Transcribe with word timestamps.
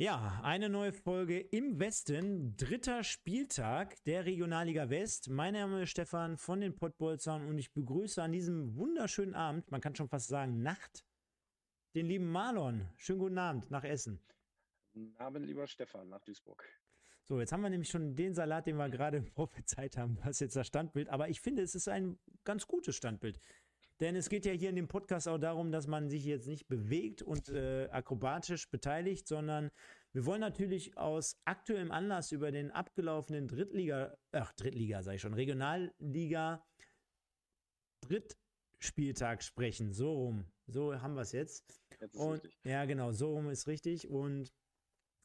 Ja, 0.00 0.40
eine 0.42 0.70
neue 0.70 0.94
Folge 0.94 1.38
im 1.38 1.78
Westen, 1.78 2.56
dritter 2.56 3.04
Spieltag 3.04 4.02
der 4.04 4.24
Regionalliga 4.24 4.88
West. 4.88 5.28
Mein 5.28 5.52
Name 5.52 5.82
ist 5.82 5.90
Stefan 5.90 6.38
von 6.38 6.62
den 6.62 6.74
Pottbolzern 6.74 7.46
und 7.46 7.58
ich 7.58 7.74
begrüße 7.74 8.22
an 8.22 8.32
diesem 8.32 8.76
wunderschönen 8.76 9.34
Abend, 9.34 9.70
man 9.70 9.82
kann 9.82 9.94
schon 9.94 10.08
fast 10.08 10.28
sagen 10.28 10.62
Nacht, 10.62 11.04
den 11.94 12.06
lieben 12.06 12.32
Marlon. 12.32 12.88
Schönen 12.96 13.18
guten 13.18 13.36
Abend 13.36 13.70
nach 13.70 13.84
Essen. 13.84 14.18
Guten 14.94 15.14
Abend, 15.18 15.44
lieber 15.44 15.66
Stefan, 15.66 16.08
nach 16.08 16.22
Duisburg. 16.22 16.64
So, 17.24 17.38
jetzt 17.38 17.52
haben 17.52 17.60
wir 17.60 17.68
nämlich 17.68 17.90
schon 17.90 18.16
den 18.16 18.32
Salat, 18.32 18.68
den 18.68 18.78
wir 18.78 18.88
gerade 18.88 19.20
prophezeit 19.34 19.98
haben, 19.98 20.16
was 20.24 20.40
jetzt 20.40 20.56
das 20.56 20.66
Standbild. 20.66 21.10
Aber 21.10 21.28
ich 21.28 21.42
finde, 21.42 21.60
es 21.60 21.74
ist 21.74 21.88
ein 21.88 22.18
ganz 22.44 22.66
gutes 22.66 22.96
Standbild. 22.96 23.38
Denn 24.00 24.16
es 24.16 24.30
geht 24.30 24.46
ja 24.46 24.52
hier 24.52 24.70
in 24.70 24.76
dem 24.76 24.88
Podcast 24.88 25.28
auch 25.28 25.38
darum, 25.38 25.72
dass 25.72 25.86
man 25.86 26.08
sich 26.08 26.24
jetzt 26.24 26.46
nicht 26.46 26.68
bewegt 26.68 27.20
und 27.22 27.50
äh, 27.50 27.88
akrobatisch 27.90 28.70
beteiligt, 28.70 29.28
sondern 29.28 29.70
wir 30.12 30.24
wollen 30.24 30.40
natürlich 30.40 30.96
aus 30.96 31.38
aktuellem 31.44 31.92
Anlass 31.92 32.32
über 32.32 32.50
den 32.50 32.70
abgelaufenen 32.70 33.46
Drittliga, 33.46 34.16
ach, 34.32 34.52
Drittliga 34.54 35.02
sage 35.02 35.16
ich 35.16 35.22
schon, 35.22 35.34
Regionalliga 35.34 36.64
Drittspieltag 38.00 39.42
sprechen. 39.42 39.92
So 39.92 40.12
rum. 40.12 40.46
So 40.66 41.00
haben 41.00 41.14
wir 41.14 41.22
es 41.22 41.32
jetzt. 41.32 41.80
jetzt 42.00 42.16
und, 42.16 42.42
ja, 42.64 42.86
genau, 42.86 43.12
so 43.12 43.34
rum 43.34 43.50
ist 43.50 43.66
richtig. 43.68 44.08
Und 44.08 44.52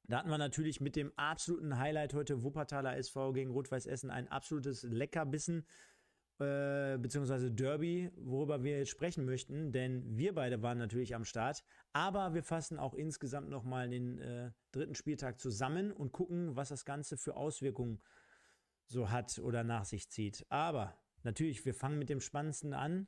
da 0.07 0.19
hatten 0.19 0.29
wir 0.29 0.37
natürlich 0.37 0.81
mit 0.81 0.95
dem 0.95 1.11
absoluten 1.17 1.79
Highlight 1.79 2.13
heute 2.13 2.43
Wuppertaler 2.43 2.97
SV 2.97 3.33
gegen 3.33 3.51
Rot-Weiß 3.51 3.87
Essen 3.87 4.11
ein 4.11 4.27
absolutes 4.27 4.83
Leckerbissen 4.83 5.65
äh, 6.39 6.97
beziehungsweise 6.97 7.51
Derby, 7.51 8.11
worüber 8.17 8.63
wir 8.63 8.77
jetzt 8.79 8.89
sprechen 8.89 9.25
möchten, 9.25 9.71
denn 9.71 10.17
wir 10.17 10.35
beide 10.35 10.61
waren 10.61 10.77
natürlich 10.77 11.15
am 11.15 11.23
Start, 11.23 11.63
aber 11.93 12.33
wir 12.33 12.43
fassen 12.43 12.77
auch 12.77 12.93
insgesamt 12.93 13.49
nochmal 13.49 13.89
den 13.89 14.19
äh, 14.19 14.51
dritten 14.71 14.95
Spieltag 14.95 15.39
zusammen 15.39 15.91
und 15.91 16.11
gucken, 16.11 16.55
was 16.55 16.69
das 16.69 16.83
Ganze 16.83 17.17
für 17.17 17.35
Auswirkungen 17.37 18.01
so 18.87 19.09
hat 19.09 19.39
oder 19.39 19.63
nach 19.63 19.85
sich 19.85 20.09
zieht. 20.09 20.45
Aber 20.49 20.97
natürlich, 21.23 21.65
wir 21.65 21.73
fangen 21.73 21.99
mit 21.99 22.09
dem 22.09 22.19
Spannendsten 22.19 22.73
an. 22.73 23.07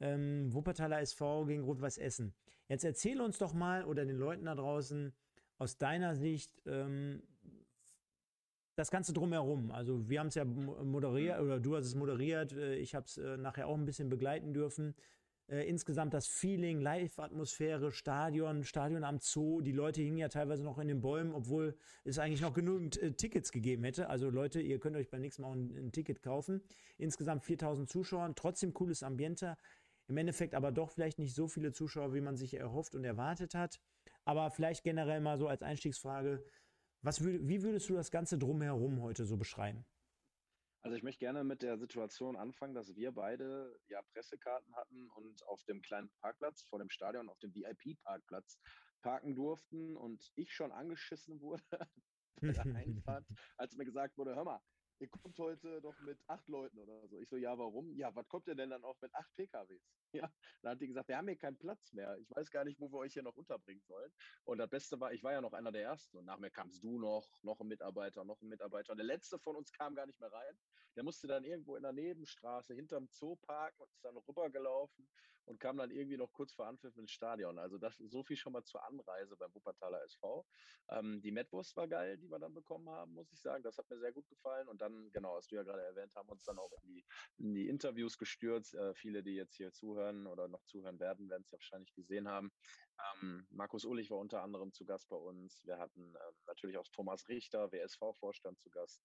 Ähm, 0.00 0.52
Wuppertaler 0.52 1.00
SV 1.00 1.44
gegen 1.46 1.62
Rot-Weiß 1.62 1.98
Essen. 1.98 2.34
Jetzt 2.68 2.84
erzähl 2.84 3.20
uns 3.20 3.38
doch 3.38 3.52
mal 3.52 3.84
oder 3.84 4.04
den 4.04 4.16
Leuten 4.16 4.46
da 4.46 4.54
draußen 4.54 5.14
aus 5.58 5.78
deiner 5.78 6.16
Sicht, 6.16 6.60
ähm, 6.66 7.22
das 8.74 8.90
Ganze 8.90 9.12
drumherum. 9.12 9.70
Also 9.70 10.08
wir 10.08 10.20
haben 10.20 10.28
es 10.28 10.34
ja 10.34 10.44
moderiert 10.44 11.40
oder 11.40 11.60
du 11.60 11.76
hast 11.76 11.86
es 11.86 11.94
moderiert. 11.94 12.52
Äh, 12.52 12.76
ich 12.76 12.94
habe 12.94 13.06
es 13.06 13.18
äh, 13.18 13.36
nachher 13.36 13.68
auch 13.68 13.76
ein 13.76 13.84
bisschen 13.84 14.08
begleiten 14.08 14.54
dürfen. 14.54 14.94
Äh, 15.48 15.68
insgesamt 15.68 16.14
das 16.14 16.26
Feeling, 16.26 16.80
Live-Atmosphäre, 16.80 17.92
Stadion, 17.92 18.64
Stadion 18.64 19.04
am 19.04 19.18
Zoo. 19.20 19.60
Die 19.60 19.72
Leute 19.72 20.00
hingen 20.00 20.18
ja 20.18 20.28
teilweise 20.28 20.64
noch 20.64 20.78
in 20.78 20.88
den 20.88 21.00
Bäumen, 21.00 21.34
obwohl 21.34 21.76
es 22.04 22.18
eigentlich 22.18 22.40
noch 22.40 22.54
genügend 22.54 22.98
Tickets 23.18 23.52
gegeben 23.52 23.84
hätte. 23.84 24.08
Also 24.08 24.30
Leute, 24.30 24.60
ihr 24.60 24.78
könnt 24.78 24.96
euch 24.96 25.10
beim 25.10 25.20
nächsten 25.20 25.42
Mal 25.42 25.52
ein, 25.52 25.76
ein 25.76 25.92
Ticket 25.92 26.22
kaufen. 26.22 26.62
Insgesamt 26.96 27.44
4000 27.44 27.90
Zuschauer, 27.90 28.32
trotzdem 28.34 28.72
cooles 28.72 29.02
Ambiente. 29.02 29.56
Im 30.08 30.16
Endeffekt 30.16 30.54
aber 30.54 30.72
doch 30.72 30.90
vielleicht 30.90 31.18
nicht 31.18 31.34
so 31.34 31.48
viele 31.48 31.72
Zuschauer, 31.72 32.14
wie 32.14 32.20
man 32.20 32.36
sich 32.36 32.54
erhofft 32.54 32.94
und 32.94 33.04
erwartet 33.04 33.54
hat. 33.54 33.80
Aber 34.24 34.50
vielleicht 34.50 34.84
generell 34.84 35.20
mal 35.20 35.38
so 35.38 35.48
als 35.48 35.62
Einstiegsfrage, 35.62 36.44
was 37.02 37.22
würd, 37.22 37.46
wie 37.48 37.62
würdest 37.62 37.88
du 37.88 37.94
das 37.94 38.10
Ganze 38.10 38.38
drumherum 38.38 39.02
heute 39.02 39.24
so 39.24 39.36
beschreiben? 39.36 39.84
Also 40.84 40.96
ich 40.96 41.04
möchte 41.04 41.20
gerne 41.20 41.44
mit 41.44 41.62
der 41.62 41.78
Situation 41.78 42.36
anfangen, 42.36 42.74
dass 42.74 42.96
wir 42.96 43.12
beide 43.12 43.78
ja 43.88 44.02
Pressekarten 44.12 44.74
hatten 44.74 45.08
und 45.10 45.46
auf 45.46 45.62
dem 45.64 45.80
kleinen 45.80 46.10
Parkplatz 46.20 46.62
vor 46.62 46.80
dem 46.80 46.90
Stadion, 46.90 47.28
auf 47.28 47.38
dem 47.38 47.54
VIP-Parkplatz 47.54 48.58
parken 49.02 49.34
durften 49.34 49.96
und 49.96 50.32
ich 50.34 50.52
schon 50.52 50.72
angeschissen 50.72 51.40
wurde 51.40 51.62
bei 52.40 52.52
der 52.52 52.66
Einfahrt, 52.74 53.26
als 53.56 53.76
mir 53.76 53.84
gesagt 53.84 54.18
wurde, 54.18 54.34
hör 54.34 54.44
mal, 54.44 54.60
ihr 54.98 55.08
kommt 55.08 55.38
heute 55.38 55.80
doch 55.80 55.98
mit 56.00 56.18
acht 56.28 56.48
Leuten 56.48 56.78
oder 56.78 57.06
so. 57.08 57.18
Ich 57.18 57.28
so, 57.28 57.36
ja, 57.36 57.58
warum? 57.58 57.94
Ja, 57.96 58.14
was 58.14 58.28
kommt 58.28 58.46
ihr 58.48 58.54
denn 58.54 58.70
dann 58.70 58.84
auch 58.84 59.00
mit 59.00 59.14
acht 59.14 59.34
PKWs? 59.36 59.82
Ja, 60.14 60.30
dann 60.60 60.72
hat 60.72 60.80
die 60.80 60.88
gesagt, 60.88 61.08
wir 61.08 61.16
haben 61.16 61.26
hier 61.26 61.38
keinen 61.38 61.56
Platz 61.56 61.92
mehr. 61.94 62.18
Ich 62.18 62.30
weiß 62.30 62.50
gar 62.50 62.64
nicht, 62.64 62.78
wo 62.78 62.92
wir 62.92 62.98
euch 62.98 63.14
hier 63.14 63.22
noch 63.22 63.34
unterbringen 63.34 63.82
sollen. 63.82 64.12
Und 64.44 64.58
das 64.58 64.68
Beste 64.68 65.00
war, 65.00 65.12
ich 65.12 65.22
war 65.22 65.32
ja 65.32 65.40
noch 65.40 65.54
einer 65.54 65.72
der 65.72 65.84
Ersten. 65.84 66.18
Und 66.18 66.26
nach 66.26 66.38
mir 66.38 66.50
kamst 66.50 66.84
du 66.84 66.98
noch, 66.98 67.42
noch 67.42 67.60
ein 67.60 67.66
Mitarbeiter, 67.66 68.22
noch 68.22 68.40
ein 68.42 68.48
Mitarbeiter. 68.48 68.92
Und 68.92 68.98
der 68.98 69.06
Letzte 69.06 69.38
von 69.38 69.56
uns 69.56 69.72
kam 69.72 69.94
gar 69.94 70.06
nicht 70.06 70.20
mehr 70.20 70.30
rein. 70.30 70.58
Der 70.96 71.02
musste 71.02 71.26
dann 71.26 71.44
irgendwo 71.44 71.76
in 71.76 71.82
der 71.82 71.92
Nebenstraße 71.92 72.74
hinterm 72.74 73.08
Zoo 73.08 73.36
parken 73.36 73.82
und 73.82 73.90
ist 73.90 74.04
dann 74.04 74.16
rübergelaufen 74.18 75.08
und 75.44 75.60
kam 75.60 75.76
dann 75.76 75.90
irgendwie 75.90 76.16
noch 76.16 76.32
kurz 76.32 76.52
vor 76.52 76.66
Anpfiff 76.66 76.96
ins 76.96 77.12
Stadion. 77.12 77.58
Also 77.58 77.78
das 77.78 77.96
so 77.98 78.22
viel 78.22 78.36
schon 78.36 78.52
mal 78.52 78.64
zur 78.64 78.84
Anreise 78.84 79.36
beim 79.36 79.54
Wuppertaler 79.54 80.02
SV. 80.04 80.46
Ähm, 80.90 81.20
die 81.22 81.32
Metwurst 81.32 81.76
war 81.76 81.88
geil, 81.88 82.16
die 82.18 82.28
wir 82.28 82.38
dann 82.38 82.54
bekommen 82.54 82.88
haben, 82.88 83.12
muss 83.14 83.32
ich 83.32 83.40
sagen. 83.40 83.62
Das 83.62 83.78
hat 83.78 83.88
mir 83.90 83.98
sehr 83.98 84.12
gut 84.12 84.28
gefallen. 84.28 84.68
Und 84.68 84.80
dann, 84.80 85.10
genau, 85.12 85.36
was 85.36 85.48
du 85.48 85.56
ja 85.56 85.62
gerade 85.62 85.82
erwähnt, 85.82 86.14
haben 86.14 86.28
uns 86.28 86.44
dann 86.44 86.58
auch 86.58 86.72
in 86.82 86.86
die, 86.86 87.04
in 87.38 87.54
die 87.54 87.68
Interviews 87.68 88.18
gestürzt. 88.18 88.74
Äh, 88.74 88.94
viele, 88.94 89.22
die 89.22 89.34
jetzt 89.34 89.54
hier 89.56 89.72
zuhören 89.72 90.26
oder 90.26 90.48
noch 90.48 90.64
zuhören 90.64 91.00
werden, 91.00 91.28
werden 91.28 91.42
es 91.42 91.50
ja 91.50 91.58
wahrscheinlich 91.58 91.92
gesehen 91.94 92.28
haben. 92.28 92.52
Ähm, 93.22 93.46
Markus 93.50 93.84
Ullich 93.84 94.10
war 94.10 94.18
unter 94.18 94.42
anderem 94.42 94.72
zu 94.72 94.84
Gast 94.84 95.08
bei 95.08 95.16
uns. 95.16 95.64
Wir 95.64 95.78
hatten 95.78 96.00
ähm, 96.00 96.36
natürlich 96.46 96.78
auch 96.78 96.86
Thomas 96.92 97.28
Richter, 97.28 97.72
WSV-Vorstand, 97.72 98.60
zu 98.60 98.70
Gast. 98.70 99.02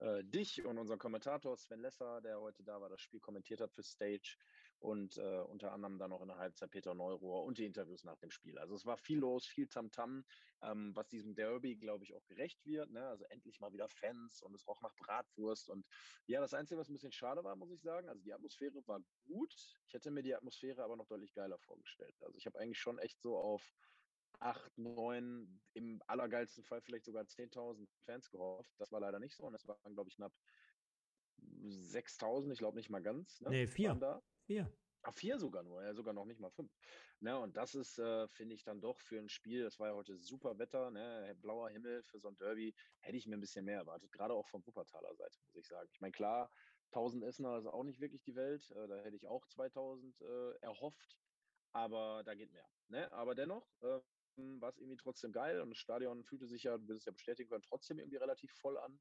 Äh, 0.00 0.24
dich 0.24 0.64
und 0.64 0.78
unseren 0.78 0.98
Kommentator 0.98 1.56
Sven 1.56 1.80
Lesser, 1.80 2.20
der 2.20 2.40
heute 2.40 2.62
da 2.62 2.80
war, 2.80 2.88
das 2.88 3.00
Spiel 3.00 3.20
kommentiert 3.20 3.60
hat 3.60 3.72
für 3.72 3.82
Stage 3.82 4.36
und 4.80 5.16
äh, 5.16 5.40
unter 5.40 5.72
anderem 5.72 5.98
dann 5.98 6.10
noch 6.10 6.22
in 6.22 6.28
der 6.28 6.38
Halbzeit 6.38 6.70
Peter 6.70 6.94
Neurohr 6.94 7.44
und 7.44 7.58
die 7.58 7.66
Interviews 7.66 8.04
nach 8.04 8.18
dem 8.18 8.30
Spiel. 8.30 8.58
Also 8.58 8.74
es 8.74 8.86
war 8.86 8.96
viel 8.96 9.18
los, 9.18 9.46
viel 9.46 9.66
Tamtam, 9.66 10.20
-Tam, 10.20 10.70
ähm, 10.70 10.94
was 10.94 11.08
diesem 11.08 11.34
Derby, 11.34 11.76
glaube 11.76 12.04
ich, 12.04 12.14
auch 12.14 12.24
gerecht 12.26 12.64
wird. 12.64 12.90
Ne? 12.90 13.06
Also 13.06 13.24
endlich 13.24 13.60
mal 13.60 13.72
wieder 13.72 13.88
Fans 13.88 14.42
und 14.42 14.54
es 14.54 14.66
roch 14.66 14.80
nach 14.80 14.94
Bratwurst. 14.96 15.68
Und 15.68 15.86
ja, 16.26 16.40
das 16.40 16.54
Einzige, 16.54 16.78
was 16.78 16.88
ein 16.88 16.94
bisschen 16.94 17.12
schade 17.12 17.42
war, 17.42 17.56
muss 17.56 17.72
ich 17.72 17.82
sagen, 17.82 18.08
also 18.08 18.22
die 18.22 18.32
Atmosphäre 18.32 18.86
war 18.86 19.00
gut. 19.24 19.54
Ich 19.86 19.94
hätte 19.94 20.10
mir 20.10 20.22
die 20.22 20.34
Atmosphäre 20.34 20.82
aber 20.82 20.96
noch 20.96 21.06
deutlich 21.06 21.32
geiler 21.34 21.58
vorgestellt. 21.58 22.16
Also 22.22 22.36
ich 22.36 22.46
habe 22.46 22.58
eigentlich 22.58 22.78
schon 22.78 22.98
echt 22.98 23.20
so 23.20 23.36
auf 23.36 23.74
acht, 24.40 24.76
neun, 24.78 25.60
im 25.74 26.00
allergeilsten 26.06 26.62
Fall 26.62 26.80
vielleicht 26.80 27.04
sogar 27.04 27.24
10.000 27.24 27.88
Fans 28.04 28.30
gehofft. 28.30 28.72
Das 28.78 28.92
war 28.92 29.00
leider 29.00 29.18
nicht 29.18 29.34
so 29.34 29.44
und 29.44 29.54
es 29.54 29.66
waren, 29.66 29.94
glaube 29.94 30.10
ich, 30.10 30.16
knapp 30.16 30.32
6.000, 31.40 32.52
ich 32.52 32.58
glaube 32.58 32.76
nicht 32.76 32.90
mal 32.90 33.02
ganz. 33.02 33.40
Ne? 33.40 33.50
Nee, 33.50 33.66
vier. 33.66 33.94
Da. 33.94 34.22
Vier. 34.48 34.72
Ach, 35.02 35.12
vier 35.12 35.38
sogar 35.38 35.62
nur, 35.62 35.82
ja, 35.82 35.92
sogar 35.92 36.14
noch 36.14 36.24
nicht 36.24 36.40
mal 36.40 36.50
fünf. 36.50 36.74
Ne, 37.20 37.38
und 37.38 37.58
das 37.58 37.74
ist, 37.74 37.98
äh, 37.98 38.26
finde 38.28 38.54
ich, 38.54 38.64
dann 38.64 38.80
doch 38.80 38.98
für 38.98 39.18
ein 39.18 39.28
Spiel, 39.28 39.62
das 39.62 39.78
war 39.78 39.88
ja 39.88 39.94
heute 39.94 40.16
super 40.16 40.58
Wetter, 40.58 40.90
ne, 40.90 41.36
blauer 41.38 41.68
Himmel 41.68 42.02
für 42.02 42.18
so 42.18 42.28
ein 42.28 42.36
Derby, 42.36 42.74
hätte 43.00 43.18
ich 43.18 43.26
mir 43.26 43.36
ein 43.36 43.40
bisschen 43.40 43.66
mehr 43.66 43.76
erwartet, 43.76 44.10
gerade 44.10 44.32
auch 44.32 44.48
vom 44.48 44.66
Wuppertaler 44.66 45.14
Seite, 45.16 45.38
muss 45.44 45.54
ich 45.54 45.66
sagen. 45.66 45.90
Ich 45.92 46.00
meine, 46.00 46.12
klar, 46.12 46.50
1000 46.92 47.24
Essener 47.24 47.58
ist 47.58 47.66
auch 47.66 47.84
nicht 47.84 48.00
wirklich 48.00 48.22
die 48.22 48.36
Welt, 48.36 48.70
äh, 48.70 48.88
da 48.88 48.96
hätte 49.02 49.16
ich 49.16 49.26
auch 49.28 49.46
2000 49.46 50.18
äh, 50.22 50.52
erhofft, 50.62 51.18
aber 51.72 52.22
da 52.24 52.34
geht 52.34 52.50
mehr. 52.50 52.70
Ne? 52.88 53.12
Aber 53.12 53.34
dennoch 53.34 53.76
äh, 53.82 54.00
war 54.36 54.70
es 54.70 54.78
irgendwie 54.78 54.96
trotzdem 54.96 55.32
geil 55.32 55.60
und 55.60 55.68
das 55.68 55.78
Stadion 55.78 56.24
fühlte 56.24 56.46
sich 56.46 56.62
ja, 56.62 56.78
du 56.78 56.88
wirst 56.88 57.00
es 57.00 57.04
ja 57.04 57.12
bestätigen 57.12 57.50
können, 57.50 57.62
trotzdem 57.62 57.98
irgendwie 57.98 58.16
relativ 58.16 58.52
voll 58.52 58.78
an. 58.78 58.98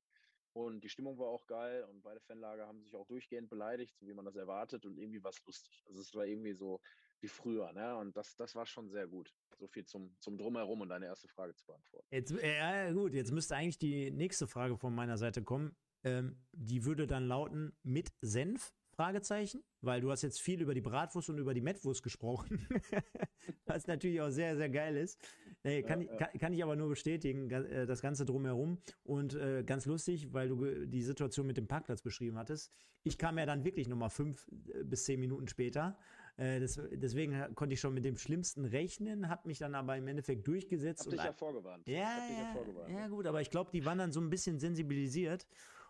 Und 0.54 0.84
die 0.84 0.90
Stimmung 0.90 1.18
war 1.20 1.28
auch 1.28 1.46
geil 1.46 1.84
und 1.84 2.02
beide 2.02 2.20
Fanlager 2.22 2.68
haben 2.68 2.82
sich 2.82 2.96
auch 2.96 3.06
durchgehend 3.06 3.50
beleidigt, 3.50 3.96
so 4.00 4.08
wie 4.08 4.14
man 4.14 4.26
das 4.26 4.36
erwartet 4.36 4.86
und 4.86 4.98
irgendwie 4.98 5.24
war 5.24 5.32
es 5.32 5.44
lustig. 5.46 5.84
Also 5.88 6.02
es 6.02 6.14
war 6.16 6.26
irgendwie 6.26 6.54
so 6.54 6.82
wie 7.20 7.28
früher, 7.28 7.72
ne? 7.74 7.96
Und 7.98 8.16
das, 8.16 8.36
das 8.36 8.56
war 8.56 8.66
schon 8.66 8.90
sehr 8.90 9.08
gut. 9.08 9.34
So 9.58 9.68
viel 9.68 9.86
zum, 9.86 10.16
zum 10.20 10.38
Drumherum 10.38 10.82
und 10.82 10.90
deine 10.90 11.06
erste 11.08 11.28
Frage 11.28 11.56
zu 11.56 11.66
beantworten. 11.66 12.08
Jetzt, 12.12 12.32
ja, 12.32 12.92
gut, 12.92 13.14
jetzt 13.14 13.32
müsste 13.32 13.56
eigentlich 13.56 13.80
die 13.80 14.12
nächste 14.12 14.48
Frage 14.48 14.78
von 14.78 14.94
meiner 14.94 15.18
Seite 15.18 15.44
kommen. 15.44 15.76
Ähm, 16.04 16.44
die 16.52 16.86
würde 16.86 17.08
dann 17.08 17.28
lauten: 17.28 17.76
mit 17.84 18.12
Senf? 18.22 18.74
Fragezeichen, 18.98 19.64
weil 19.82 20.02
du 20.02 20.10
hast 20.10 20.24
jetzt 20.24 20.42
viel 20.42 20.60
über 20.60 20.74
die 20.74 20.82
Bratwurst 20.82 21.30
und 21.30 21.38
über 21.38 21.54
die 21.54 21.62
Mettwurst 21.62 22.02
gesprochen, 22.02 22.68
was 23.66 23.86
natürlich 23.86 24.20
auch 24.22 24.32
sehr, 24.32 24.58
sehr 24.58 24.70
geil 24.70 24.98
ist. 24.98 25.22
Nee, 25.68 25.84
kann, 25.84 26.02
ja, 26.02 26.12
ja. 26.12 26.18
Kann, 26.18 26.40
kann, 26.40 26.54
ich 26.54 26.64
aber 26.64 26.76
nur 26.76 26.90
bestätigen, 26.90 27.50
äh, 27.50 27.86
das 27.86 28.02
Ganze 28.02 28.26
drumherum. 28.26 28.80
Und 29.04 29.36
äh, 29.36 29.64
ganz 29.64 29.86
lustig, 29.86 30.34
weil 30.34 30.50
du 30.50 30.86
die 30.86 31.02
Situation 31.02 31.46
mit 31.46 31.58
dem 31.58 31.68
Parkplatz 31.68 32.02
beschrieben 32.02 32.38
hattest. 32.38 32.72
Ich 33.04 33.18
kam 33.18 33.38
ja 33.38 33.46
dann 33.46 33.64
wirklich 33.64 33.88
nochmal 33.88 34.10
fünf 34.10 34.48
äh, 34.74 34.84
bis 34.84 35.04
zehn 35.04 35.20
Minuten 35.20 35.48
später. 35.48 35.98
Äh, 36.38 36.60
das, 36.60 36.80
deswegen 36.92 37.54
konnte 37.56 37.74
ich 37.74 37.80
schon 37.80 37.94
mit 37.94 38.06
dem 38.06 38.18
Schlimmsten 38.18 38.66
rechnen, 38.66 39.30
hat 39.30 39.46
mich 39.46 39.60
dann 39.60 39.76
aber 39.76 39.98
im 39.98 40.08
Endeffekt 40.08 40.48
durchgesetzt. 40.48 41.06
Hab 41.06 41.12
dich 41.12 41.24
ja 41.24 41.34
vorgewarnt. 41.34 41.88
Ja, 41.88 41.98
ja, 41.98 42.52
vorgewarnt. 42.54 42.94
ja, 42.94 43.08
gut, 43.08 43.26
aber 43.28 43.42
ich 43.42 43.50
glaube, 43.50 43.72
die 43.74 43.86
waren 43.86 43.98
dann 43.98 44.12
so 44.12 44.22
ein 44.22 44.30
bisschen 44.30 44.60
sensibilisiert 44.60 45.48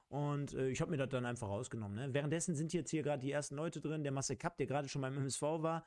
und 0.09 0.53
äh, 0.53 0.69
ich 0.69 0.79
habe 0.79 0.91
mir 0.91 0.97
das 0.97 1.09
dann 1.09 1.25
einfach 1.25 1.49
rausgenommen. 1.49 1.97
Ne? 1.97 2.13
Währenddessen 2.13 2.55
sind 2.55 2.73
jetzt 2.73 2.89
hier 2.89 3.03
gerade 3.03 3.21
die 3.21 3.31
ersten 3.31 3.55
Leute 3.55 3.81
drin. 3.81 4.03
Der 4.03 4.11
Marcel 4.11 4.37
Kapp, 4.37 4.57
der 4.57 4.65
gerade 4.65 4.87
schon 4.87 5.01
beim 5.01 5.17
MSV 5.17 5.41
war, 5.41 5.85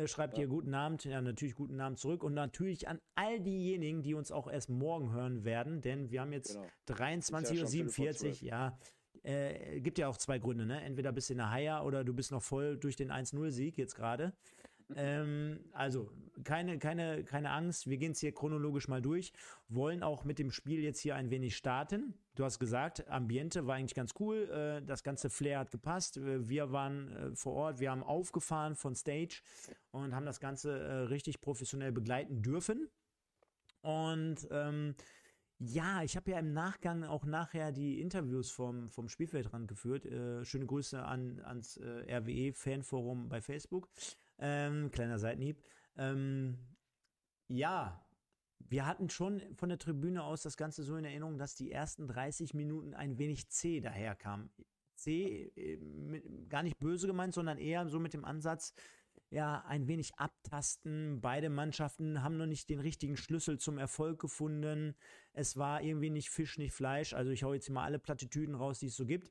äh, 0.00 0.08
schreibt 0.08 0.34
ja. 0.34 0.40
hier 0.40 0.48
guten 0.48 0.74
Abend. 0.74 1.04
Ja, 1.04 1.20
natürlich 1.20 1.54
guten 1.54 1.80
Abend 1.80 1.98
zurück. 1.98 2.22
Und 2.22 2.34
natürlich 2.34 2.88
an 2.88 3.00
all 3.14 3.40
diejenigen, 3.40 4.02
die 4.02 4.14
uns 4.14 4.32
auch 4.32 4.50
erst 4.50 4.70
morgen 4.70 5.12
hören 5.12 5.44
werden, 5.44 5.80
denn 5.80 6.10
wir 6.10 6.20
haben 6.20 6.32
jetzt 6.32 6.58
genau. 6.86 7.00
23.47 7.00 8.42
Uhr. 8.42 8.48
Ja, 8.48 8.78
äh, 9.22 9.80
gibt 9.80 9.98
ja 9.98 10.08
auch 10.08 10.16
zwei 10.16 10.38
Gründe. 10.38 10.66
Ne? 10.66 10.80
Entweder 10.82 11.12
bist 11.12 11.28
du 11.28 11.34
in 11.34 11.38
der 11.38 11.50
Haier 11.50 11.84
oder 11.84 12.04
du 12.04 12.14
bist 12.14 12.30
noch 12.30 12.42
voll 12.42 12.78
durch 12.78 12.96
den 12.96 13.10
1-0-Sieg 13.10 13.76
jetzt 13.76 13.94
gerade. 13.94 14.32
ähm, 14.96 15.60
also 15.72 16.10
keine, 16.44 16.78
keine, 16.78 17.24
keine 17.24 17.50
Angst, 17.50 17.88
wir 17.88 17.98
gehen 17.98 18.12
es 18.12 18.20
hier 18.20 18.32
chronologisch 18.32 18.88
mal 18.88 19.02
durch, 19.02 19.32
wollen 19.68 20.02
auch 20.02 20.24
mit 20.24 20.38
dem 20.38 20.50
Spiel 20.50 20.80
jetzt 20.80 21.00
hier 21.00 21.14
ein 21.16 21.30
wenig 21.30 21.56
starten. 21.56 22.14
Du 22.40 22.46
hast 22.46 22.58
gesagt, 22.58 23.06
Ambiente 23.06 23.66
war 23.66 23.74
eigentlich 23.74 23.94
ganz 23.94 24.14
cool, 24.18 24.48
äh, 24.48 24.82
das 24.86 25.02
ganze 25.02 25.28
Flair 25.28 25.58
hat 25.58 25.70
gepasst. 25.70 26.16
Äh, 26.16 26.48
wir 26.48 26.72
waren 26.72 27.12
äh, 27.14 27.36
vor 27.36 27.52
Ort, 27.52 27.80
wir 27.80 27.90
haben 27.90 28.02
aufgefahren 28.02 28.76
von 28.76 28.94
Stage 28.94 29.42
und 29.90 30.14
haben 30.14 30.24
das 30.24 30.40
Ganze 30.40 31.10
richtig 31.10 31.42
professionell 31.42 31.92
begleiten 31.92 32.40
dürfen. 32.40 32.88
Und 33.82 34.48
ähm, 34.50 34.94
ja, 35.58 36.02
ich 36.02 36.16
habe 36.16 36.30
ja 36.30 36.38
im 36.38 36.54
Nachgang 36.54 37.04
auch 37.04 37.26
nachher 37.26 37.72
die 37.72 38.00
Interviews 38.00 38.50
vom, 38.50 38.88
vom 38.88 39.10
Spielfeldrand 39.10 39.68
geführt. 39.68 40.06
Äh, 40.06 40.42
schöne 40.46 40.64
Grüße 40.64 41.04
an, 41.04 41.40
ans 41.40 41.76
äh, 41.76 42.10
RWE-Fanforum 42.10 43.28
bei 43.28 43.42
Facebook. 43.42 43.90
Ähm, 44.38 44.90
kleiner 44.90 45.18
Seitenhieb. 45.18 45.62
Ähm, 45.98 46.56
ja, 47.48 48.02
wir 48.68 48.86
hatten 48.86 49.10
schon 49.10 49.42
von 49.54 49.68
der 49.68 49.78
Tribüne 49.78 50.22
aus 50.22 50.42
das 50.42 50.56
Ganze 50.56 50.82
so 50.82 50.96
in 50.96 51.04
Erinnerung, 51.04 51.38
dass 51.38 51.54
die 51.54 51.72
ersten 51.72 52.06
30 52.06 52.54
Minuten 52.54 52.94
ein 52.94 53.18
wenig 53.18 53.48
zäh 53.48 53.80
daherkamen. 53.80 54.50
Zäh, 54.94 55.50
äh, 55.56 55.76
mit, 55.78 56.48
gar 56.48 56.62
nicht 56.62 56.78
böse 56.78 57.06
gemeint, 57.06 57.34
sondern 57.34 57.58
eher 57.58 57.88
so 57.88 57.98
mit 57.98 58.12
dem 58.12 58.24
Ansatz, 58.24 58.74
ja, 59.30 59.64
ein 59.66 59.86
wenig 59.86 60.12
abtasten. 60.16 61.20
Beide 61.20 61.50
Mannschaften 61.50 62.22
haben 62.22 62.36
noch 62.36 62.46
nicht 62.46 62.68
den 62.68 62.80
richtigen 62.80 63.16
Schlüssel 63.16 63.58
zum 63.58 63.78
Erfolg 63.78 64.20
gefunden. 64.20 64.94
Es 65.32 65.56
war 65.56 65.82
irgendwie 65.82 66.10
nicht 66.10 66.30
Fisch, 66.30 66.58
nicht 66.58 66.72
Fleisch. 66.72 67.12
Also 67.12 67.30
ich 67.30 67.44
hau 67.44 67.54
jetzt 67.54 67.70
mal 67.70 67.84
alle 67.84 68.00
Plattitüden 68.00 68.54
raus, 68.56 68.80
die 68.80 68.86
es 68.86 68.96
so 68.96 69.06
gibt. 69.06 69.30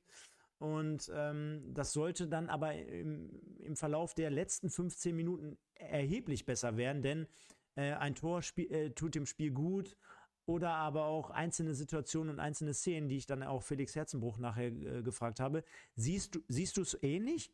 Und 0.58 1.10
ähm, 1.14 1.64
das 1.74 1.94
sollte 1.94 2.28
dann 2.28 2.50
aber 2.50 2.74
im, 2.76 3.30
im 3.60 3.76
Verlauf 3.76 4.14
der 4.14 4.30
letzten 4.30 4.70
15 4.70 5.16
Minuten 5.16 5.58
erheblich 5.76 6.46
besser 6.46 6.76
werden, 6.76 7.02
denn 7.02 7.28
äh, 7.76 7.94
ein 7.94 8.16
Tor 8.16 8.42
äh, 8.58 8.92
tut 8.92 9.16
dem 9.16 9.26
Spiel 9.26 9.52
gut 9.52 9.98
oder 10.46 10.72
aber 10.72 11.06
auch 11.06 11.30
einzelne 11.30 11.74
Situationen 11.76 12.34
und 12.34 12.40
einzelne 12.40 12.74
Szenen, 12.74 13.08
die 13.08 13.18
ich 13.18 13.28
dann 13.28 13.44
auch 13.44 13.62
Felix 13.62 13.96
Herzenbruch 13.96 14.40
nachher 14.40 14.68
äh, 14.68 15.04
gefragt 15.04 15.40
habe. 15.40 15.64
Siehst 15.96 16.36
du 16.36 16.42
siehst 16.48 16.78
du 16.78 16.82
es 16.82 16.98
ähnlich? 17.04 17.54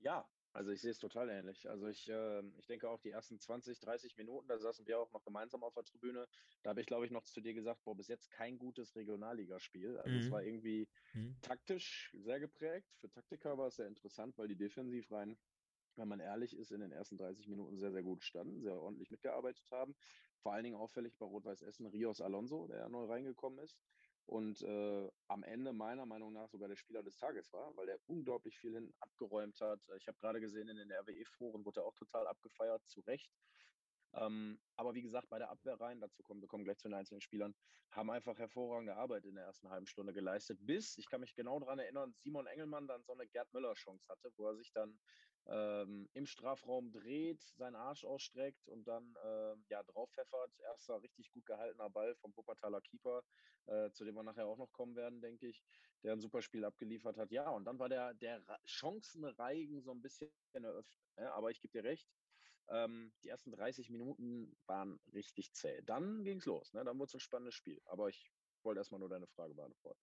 Ja, 0.00 0.28
also 0.52 0.72
ich 0.72 0.80
sehe 0.80 0.90
es 0.90 0.98
total 0.98 1.28
ähnlich. 1.30 1.68
Also 1.70 1.86
ich, 1.86 2.08
äh, 2.08 2.42
ich 2.58 2.66
denke 2.66 2.88
auch 2.88 3.00
die 3.00 3.10
ersten 3.10 3.38
20, 3.38 3.78
30 3.78 4.16
Minuten, 4.16 4.48
da 4.48 4.58
saßen 4.58 4.86
wir 4.88 4.98
auch 4.98 5.12
noch 5.12 5.22
gemeinsam 5.22 5.62
auf 5.62 5.74
der 5.74 5.84
Tribüne. 5.84 6.26
Da 6.64 6.70
habe 6.70 6.80
ich, 6.80 6.86
glaube 6.88 7.06
ich, 7.06 7.12
noch 7.12 7.22
zu 7.22 7.40
dir 7.40 7.54
gesagt, 7.54 7.84
boah, 7.84 7.96
bis 7.96 8.08
jetzt 8.08 8.30
kein 8.32 8.58
gutes 8.58 8.96
Regionalligaspiel. 8.96 9.98
Also 9.98 10.16
mhm. 10.16 10.20
es 10.20 10.30
war 10.32 10.42
irgendwie 10.42 10.88
mhm. 11.14 11.36
taktisch 11.42 12.12
sehr 12.18 12.40
geprägt. 12.40 12.88
Für 12.96 13.08
Taktiker 13.08 13.56
war 13.56 13.68
es 13.68 13.76
sehr 13.76 13.86
interessant, 13.86 14.36
weil 14.36 14.48
die 14.48 14.56
defensiv 14.56 15.10
rein, 15.12 15.38
wenn 15.98 16.08
man 16.08 16.20
ehrlich 16.20 16.56
ist, 16.56 16.70
in 16.70 16.80
den 16.80 16.92
ersten 16.92 17.16
30 17.16 17.48
Minuten 17.48 17.76
sehr, 17.78 17.92
sehr 17.92 18.02
gut 18.02 18.22
standen, 18.22 18.60
sehr 18.62 18.80
ordentlich 18.80 19.10
mitgearbeitet 19.10 19.66
haben. 19.70 19.94
Vor 20.38 20.52
allen 20.52 20.64
Dingen 20.64 20.76
auffällig 20.76 21.16
bei 21.18 21.26
Rot-Weiß 21.26 21.62
Essen 21.62 21.86
Rios 21.86 22.20
Alonso, 22.20 22.68
der 22.68 22.78
ja 22.78 22.88
neu 22.88 23.04
reingekommen 23.04 23.58
ist 23.58 23.76
und 24.28 24.60
äh, 24.60 25.10
am 25.28 25.42
Ende 25.42 25.72
meiner 25.72 26.04
Meinung 26.04 26.34
nach 26.34 26.48
sogar 26.48 26.68
der 26.68 26.76
Spieler 26.76 27.02
des 27.02 27.16
Tages 27.16 27.50
war, 27.54 27.74
weil 27.76 27.88
er 27.88 27.98
unglaublich 28.08 28.58
viel 28.58 28.74
hin 28.74 28.92
abgeräumt 29.00 29.58
hat. 29.60 29.80
Ich 29.96 30.06
habe 30.06 30.18
gerade 30.18 30.40
gesehen, 30.40 30.68
in 30.68 30.76
den 30.76 30.92
RWE-Foren 30.92 31.64
wurde 31.64 31.80
er 31.80 31.86
auch 31.86 31.94
total 31.94 32.26
abgefeiert, 32.26 32.86
zu 32.86 33.00
Recht. 33.00 33.32
Ähm, 34.14 34.60
aber 34.76 34.94
wie 34.94 35.02
gesagt, 35.02 35.30
bei 35.30 35.38
der 35.38 35.50
Abwehrreihen, 35.50 36.00
dazu 36.00 36.22
kommen 36.22 36.42
wir 36.42 36.48
kommen 36.48 36.64
gleich 36.64 36.76
zu 36.76 36.88
den 36.88 36.94
einzelnen 36.94 37.22
Spielern, 37.22 37.54
haben 37.90 38.10
einfach 38.10 38.38
hervorragende 38.38 38.96
Arbeit 38.96 39.24
in 39.24 39.34
der 39.34 39.44
ersten 39.44 39.70
halben 39.70 39.86
Stunde 39.86 40.12
geleistet, 40.12 40.58
bis, 40.60 40.98
ich 40.98 41.08
kann 41.08 41.20
mich 41.20 41.34
genau 41.34 41.58
daran 41.58 41.78
erinnern, 41.78 42.12
Simon 42.12 42.46
Engelmann 42.46 42.86
dann 42.86 43.02
so 43.04 43.12
eine 43.12 43.26
Gerd 43.26 43.52
Müller-Chance 43.54 44.08
hatte, 44.08 44.30
wo 44.36 44.46
er 44.46 44.56
sich 44.56 44.72
dann 44.72 44.98
ähm, 45.46 46.08
im 46.12 46.26
Strafraum 46.26 46.92
dreht, 46.92 47.42
seinen 47.56 47.76
Arsch 47.76 48.04
ausstreckt 48.04 48.68
und 48.68 48.86
dann 48.86 49.16
ähm, 49.24 49.64
ja 49.68 49.82
drauf 49.82 50.10
pfeffert. 50.10 50.58
Erster 50.60 51.02
richtig 51.02 51.30
gut 51.30 51.46
gehaltener 51.46 51.90
Ball 51.90 52.14
vom 52.16 52.36
Wuppertaler 52.36 52.80
Keeper, 52.80 53.22
äh, 53.66 53.90
zu 53.92 54.04
dem 54.04 54.14
wir 54.14 54.22
nachher 54.22 54.46
auch 54.46 54.58
noch 54.58 54.72
kommen 54.72 54.96
werden, 54.96 55.20
denke 55.20 55.46
ich, 55.48 55.62
der 56.02 56.12
ein 56.12 56.20
super 56.20 56.42
Spiel 56.42 56.64
abgeliefert 56.64 57.16
hat. 57.16 57.30
Ja, 57.30 57.48
und 57.50 57.64
dann 57.64 57.78
war 57.78 57.88
der, 57.88 58.14
der 58.14 58.42
Chancenreigen 58.64 59.80
so 59.80 59.90
ein 59.92 60.02
bisschen 60.02 60.30
eröffnet. 60.52 61.00
Ja, 61.16 61.32
aber 61.34 61.50
ich 61.50 61.60
gebe 61.60 61.72
dir 61.72 61.84
recht, 61.84 62.08
ähm, 62.68 63.12
die 63.22 63.28
ersten 63.28 63.52
30 63.52 63.90
Minuten 63.90 64.56
waren 64.66 65.00
richtig 65.12 65.52
zäh. 65.52 65.82
Dann 65.82 66.24
ging 66.24 66.38
es 66.38 66.46
los. 66.46 66.72
Ne? 66.74 66.84
Dann 66.84 66.98
wurde 66.98 67.08
es 67.08 67.14
ein 67.14 67.20
spannendes 67.20 67.54
Spiel. 67.54 67.80
Aber 67.86 68.08
ich 68.08 68.30
wollte 68.62 68.80
erstmal 68.80 69.00
nur 69.00 69.08
deine 69.08 69.26
Frage 69.26 69.54
beantworten. 69.54 70.00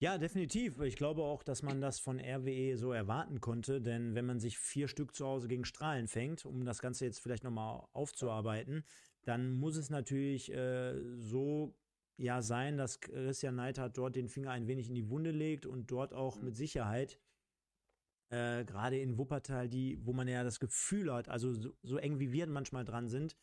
Ja, 0.00 0.18
definitiv. 0.18 0.80
Ich 0.80 0.96
glaube 0.96 1.22
auch, 1.22 1.42
dass 1.42 1.62
man 1.62 1.80
das 1.80 2.00
von 2.00 2.18
RWE 2.18 2.76
so 2.76 2.92
erwarten 2.92 3.40
konnte, 3.40 3.80
denn 3.80 4.14
wenn 4.14 4.26
man 4.26 4.40
sich 4.40 4.58
vier 4.58 4.88
Stück 4.88 5.14
zu 5.14 5.26
Hause 5.26 5.48
gegen 5.48 5.64
Strahlen 5.64 6.08
fängt, 6.08 6.44
um 6.44 6.64
das 6.64 6.80
Ganze 6.80 7.04
jetzt 7.04 7.20
vielleicht 7.20 7.44
nochmal 7.44 7.84
aufzuarbeiten, 7.92 8.84
dann 9.22 9.52
muss 9.52 9.76
es 9.76 9.90
natürlich 9.90 10.52
äh, 10.52 11.00
so 11.18 11.76
ja 12.16 12.42
sein, 12.42 12.76
dass 12.76 13.00
Christian 13.00 13.54
Neidhardt 13.54 13.96
dort 13.96 14.16
den 14.16 14.28
Finger 14.28 14.50
ein 14.50 14.66
wenig 14.66 14.88
in 14.88 14.94
die 14.94 15.08
Wunde 15.08 15.30
legt 15.30 15.66
und 15.66 15.90
dort 15.90 16.12
auch 16.12 16.36
mhm. 16.36 16.46
mit 16.46 16.56
Sicherheit 16.56 17.18
äh, 18.30 18.64
gerade 18.64 18.98
in 18.98 19.18
Wuppertal, 19.18 19.68
die, 19.68 19.98
wo 20.04 20.12
man 20.12 20.26
ja 20.26 20.42
das 20.42 20.58
Gefühl 20.58 21.12
hat, 21.12 21.28
also 21.28 21.52
so, 21.52 21.70
so 21.82 21.98
eng 21.98 22.18
wie 22.18 22.32
wir 22.32 22.46
manchmal 22.46 22.84
dran 22.84 23.08
sind, 23.08 23.36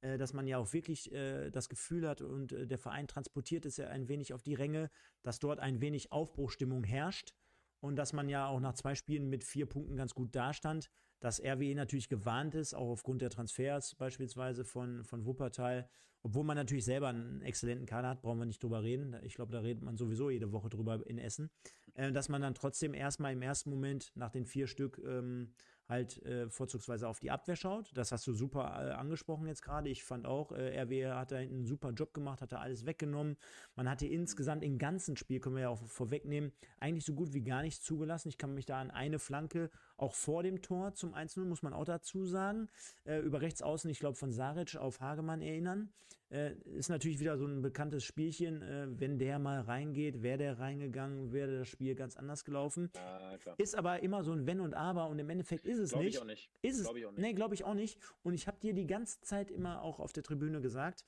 äh, 0.00 0.18
dass 0.18 0.32
man 0.32 0.46
ja 0.46 0.58
auch 0.58 0.72
wirklich 0.72 1.12
äh, 1.12 1.50
das 1.50 1.68
Gefühl 1.68 2.08
hat 2.08 2.20
und 2.20 2.52
äh, 2.52 2.66
der 2.66 2.78
Verein 2.78 3.08
transportiert 3.08 3.66
es 3.66 3.76
ja 3.76 3.88
ein 3.88 4.08
wenig 4.08 4.32
auf 4.32 4.42
die 4.42 4.54
Ränge, 4.54 4.90
dass 5.22 5.38
dort 5.38 5.60
ein 5.60 5.80
wenig 5.80 6.12
Aufbruchstimmung 6.12 6.84
herrscht 6.84 7.34
und 7.80 7.96
dass 7.96 8.12
man 8.12 8.28
ja 8.28 8.46
auch 8.46 8.60
nach 8.60 8.74
zwei 8.74 8.94
Spielen 8.94 9.28
mit 9.28 9.44
vier 9.44 9.66
Punkten 9.66 9.96
ganz 9.96 10.14
gut 10.14 10.34
dastand, 10.34 10.90
dass 11.20 11.40
RWE 11.40 11.74
natürlich 11.74 12.08
gewarnt 12.08 12.54
ist, 12.54 12.74
auch 12.74 12.90
aufgrund 12.90 13.22
der 13.22 13.30
Transfers 13.30 13.94
beispielsweise 13.94 14.64
von, 14.64 15.04
von 15.04 15.24
Wuppertal, 15.24 15.88
obwohl 16.22 16.44
man 16.44 16.56
natürlich 16.56 16.84
selber 16.84 17.08
einen 17.08 17.40
exzellenten 17.42 17.86
Kader 17.86 18.08
hat, 18.08 18.22
brauchen 18.22 18.38
wir 18.38 18.46
nicht 18.46 18.62
drüber 18.62 18.82
reden. 18.82 19.16
Ich 19.22 19.34
glaube, 19.34 19.52
da 19.52 19.60
redet 19.60 19.82
man 19.82 19.96
sowieso 19.96 20.28
jede 20.28 20.50
Woche 20.50 20.68
drüber 20.68 21.06
in 21.06 21.18
Essen. 21.18 21.50
Äh, 21.94 22.12
dass 22.12 22.28
man 22.28 22.42
dann 22.42 22.54
trotzdem 22.54 22.94
erstmal 22.94 23.32
im 23.32 23.42
ersten 23.42 23.70
Moment 23.70 24.12
nach 24.14 24.30
den 24.30 24.44
vier 24.44 24.66
Stück 24.66 25.00
ähm, 25.06 25.54
halt 25.88 26.22
äh, 26.24 26.48
vorzugsweise 26.48 27.08
auf 27.08 27.20
die 27.20 27.30
Abwehr 27.30 27.56
schaut. 27.56 27.90
Das 27.94 28.12
hast 28.12 28.26
du 28.26 28.32
super 28.32 28.62
äh, 28.62 28.92
angesprochen 28.92 29.46
jetzt 29.46 29.62
gerade. 29.62 29.88
Ich 29.88 30.04
fand 30.04 30.26
auch, 30.26 30.52
äh, 30.52 30.80
RW 30.80 31.06
hat 31.08 31.32
da 31.32 31.36
einen 31.36 31.64
super 31.64 31.90
Job 31.90 32.12
gemacht, 32.12 32.40
hat 32.42 32.52
da 32.52 32.58
alles 32.58 32.86
weggenommen. 32.86 33.36
Man 33.76 33.88
hatte 33.88 34.06
insgesamt 34.06 34.64
im 34.64 34.78
ganzen 34.78 35.16
Spiel, 35.16 35.40
können 35.40 35.56
wir 35.56 35.62
ja 35.62 35.68
auch 35.68 35.86
vorwegnehmen, 35.86 36.52
eigentlich 36.80 37.04
so 37.04 37.14
gut 37.14 37.32
wie 37.32 37.42
gar 37.42 37.62
nichts 37.62 37.84
zugelassen. 37.84 38.28
Ich 38.28 38.38
kann 38.38 38.54
mich 38.54 38.66
da 38.66 38.80
an 38.80 38.90
eine 38.90 39.18
Flanke 39.18 39.70
auch 39.96 40.14
vor 40.14 40.42
dem 40.42 40.62
Tor 40.62 40.94
zum 40.94 41.14
1-0, 41.14 41.44
muss 41.44 41.62
man 41.62 41.72
auch 41.72 41.84
dazu 41.84 42.24
sagen, 42.24 42.68
äh, 43.04 43.18
über 43.20 43.40
rechts 43.40 43.62
außen, 43.62 43.90
ich 43.90 43.98
glaube 43.98 44.16
von 44.16 44.32
Saric 44.32 44.76
auf 44.76 45.00
Hagemann 45.00 45.40
erinnern. 45.40 45.92
Äh, 46.28 46.54
ist 46.76 46.88
natürlich 46.88 47.20
wieder 47.20 47.38
so 47.38 47.46
ein 47.46 47.62
bekanntes 47.62 48.02
Spielchen. 48.02 48.60
Äh, 48.60 48.88
wenn 48.98 49.18
der 49.18 49.38
mal 49.38 49.60
reingeht, 49.60 50.22
wäre 50.22 50.38
der 50.38 50.58
reingegangen, 50.58 51.32
wäre 51.32 51.58
das 51.58 51.68
Spiel 51.68 51.94
ganz 51.94 52.16
anders 52.16 52.44
gelaufen. 52.44 52.90
Ja, 52.94 53.54
ist 53.58 53.76
aber 53.76 54.02
immer 54.02 54.24
so 54.24 54.32
ein 54.32 54.44
Wenn 54.46 54.60
und 54.60 54.74
Aber 54.74 55.08
und 55.08 55.20
im 55.20 55.30
Endeffekt 55.30 55.66
ist 55.66 55.78
es 55.78 55.90
glaub 55.90 56.02
nicht. 56.02 56.14
Ich 56.14 56.20
auch 56.20 56.24
nicht. 56.24 56.50
Ist 56.62 56.82
glaub 56.82 56.94
es? 56.94 57.00
Ich 57.00 57.06
auch 57.06 57.12
nicht. 57.12 57.20
Nee, 57.20 57.32
glaube 57.32 57.54
ich 57.54 57.64
auch 57.64 57.74
nicht. 57.74 57.98
Und 58.24 58.34
ich 58.34 58.48
habe 58.48 58.58
dir 58.60 58.74
die 58.74 58.88
ganze 58.88 59.20
Zeit 59.20 59.52
immer 59.52 59.82
auch 59.82 60.00
auf 60.00 60.12
der 60.12 60.24
Tribüne 60.24 60.60
gesagt, 60.60 61.04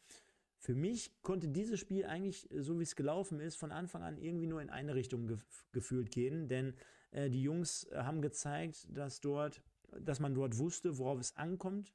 für 0.60 0.74
mich 0.74 1.12
konnte 1.22 1.48
dieses 1.48 1.78
Spiel 1.80 2.04
eigentlich, 2.04 2.48
so 2.56 2.78
wie 2.78 2.82
es 2.82 2.96
gelaufen 2.96 3.40
ist, 3.40 3.56
von 3.56 3.72
Anfang 3.72 4.02
an 4.02 4.18
irgendwie 4.18 4.46
nur 4.46 4.60
in 4.60 4.70
eine 4.70 4.94
Richtung 4.94 5.26
gef 5.26 5.44
gefühlt 5.72 6.10
gehen, 6.10 6.48
denn 6.48 6.74
äh, 7.10 7.30
die 7.30 7.42
Jungs 7.42 7.88
haben 7.94 8.22
gezeigt, 8.22 8.86
dass 8.90 9.20
dort, 9.20 9.62
dass 10.00 10.20
man 10.20 10.34
dort 10.34 10.58
wusste, 10.58 10.98
worauf 10.98 11.20
es 11.20 11.36
ankommt, 11.36 11.92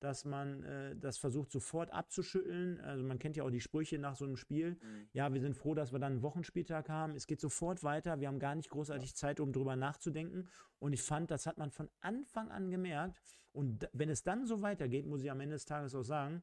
dass 0.00 0.24
man 0.24 0.62
äh, 0.64 0.96
das 0.96 1.16
versucht 1.16 1.50
sofort 1.50 1.90
abzuschütteln. 1.90 2.80
Also 2.80 3.04
man 3.04 3.18
kennt 3.18 3.36
ja 3.36 3.44
auch 3.44 3.50
die 3.50 3.60
Sprüche 3.60 3.98
nach 3.98 4.16
so 4.16 4.26
einem 4.26 4.36
Spiel. 4.36 4.72
Mhm. 4.72 5.08
Ja, 5.12 5.32
wir 5.32 5.40
sind 5.40 5.56
froh, 5.56 5.74
dass 5.74 5.92
wir 5.92 5.98
dann 5.98 6.12
einen 6.12 6.22
Wochenspieltag 6.22 6.88
haben. 6.88 7.14
Es 7.14 7.26
geht 7.26 7.40
sofort 7.40 7.82
weiter. 7.82 8.20
Wir 8.20 8.28
haben 8.28 8.38
gar 8.38 8.54
nicht 8.54 8.68
großartig 8.68 9.10
ja. 9.10 9.14
Zeit, 9.16 9.40
um 9.40 9.52
drüber 9.52 9.76
nachzudenken. 9.76 10.48
Und 10.78 10.92
ich 10.92 11.02
fand, 11.02 11.30
das 11.30 11.46
hat 11.46 11.56
man 11.56 11.70
von 11.70 11.88
Anfang 12.00 12.50
an 12.50 12.70
gemerkt. 12.70 13.18
Und 13.52 13.88
wenn 13.92 14.10
es 14.10 14.22
dann 14.22 14.46
so 14.46 14.62
weitergeht, 14.62 15.06
muss 15.06 15.22
ich 15.22 15.30
am 15.30 15.40
Ende 15.40 15.54
des 15.54 15.64
Tages 15.64 15.94
auch 15.94 16.02
sagen, 16.02 16.42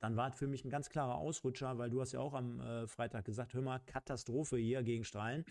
dann 0.00 0.16
war 0.16 0.30
es 0.30 0.38
für 0.38 0.46
mich 0.46 0.64
ein 0.64 0.70
ganz 0.70 0.90
klarer 0.90 1.16
Ausrutscher, 1.16 1.78
weil 1.78 1.90
du 1.90 2.00
hast 2.00 2.12
ja 2.12 2.20
auch 2.20 2.34
am 2.34 2.60
äh, 2.60 2.86
Freitag 2.86 3.24
gesagt, 3.24 3.54
hör 3.54 3.62
mal, 3.62 3.78
Katastrophe 3.80 4.56
hier 4.56 4.82
gegen 4.82 5.04
Strahlen. 5.04 5.44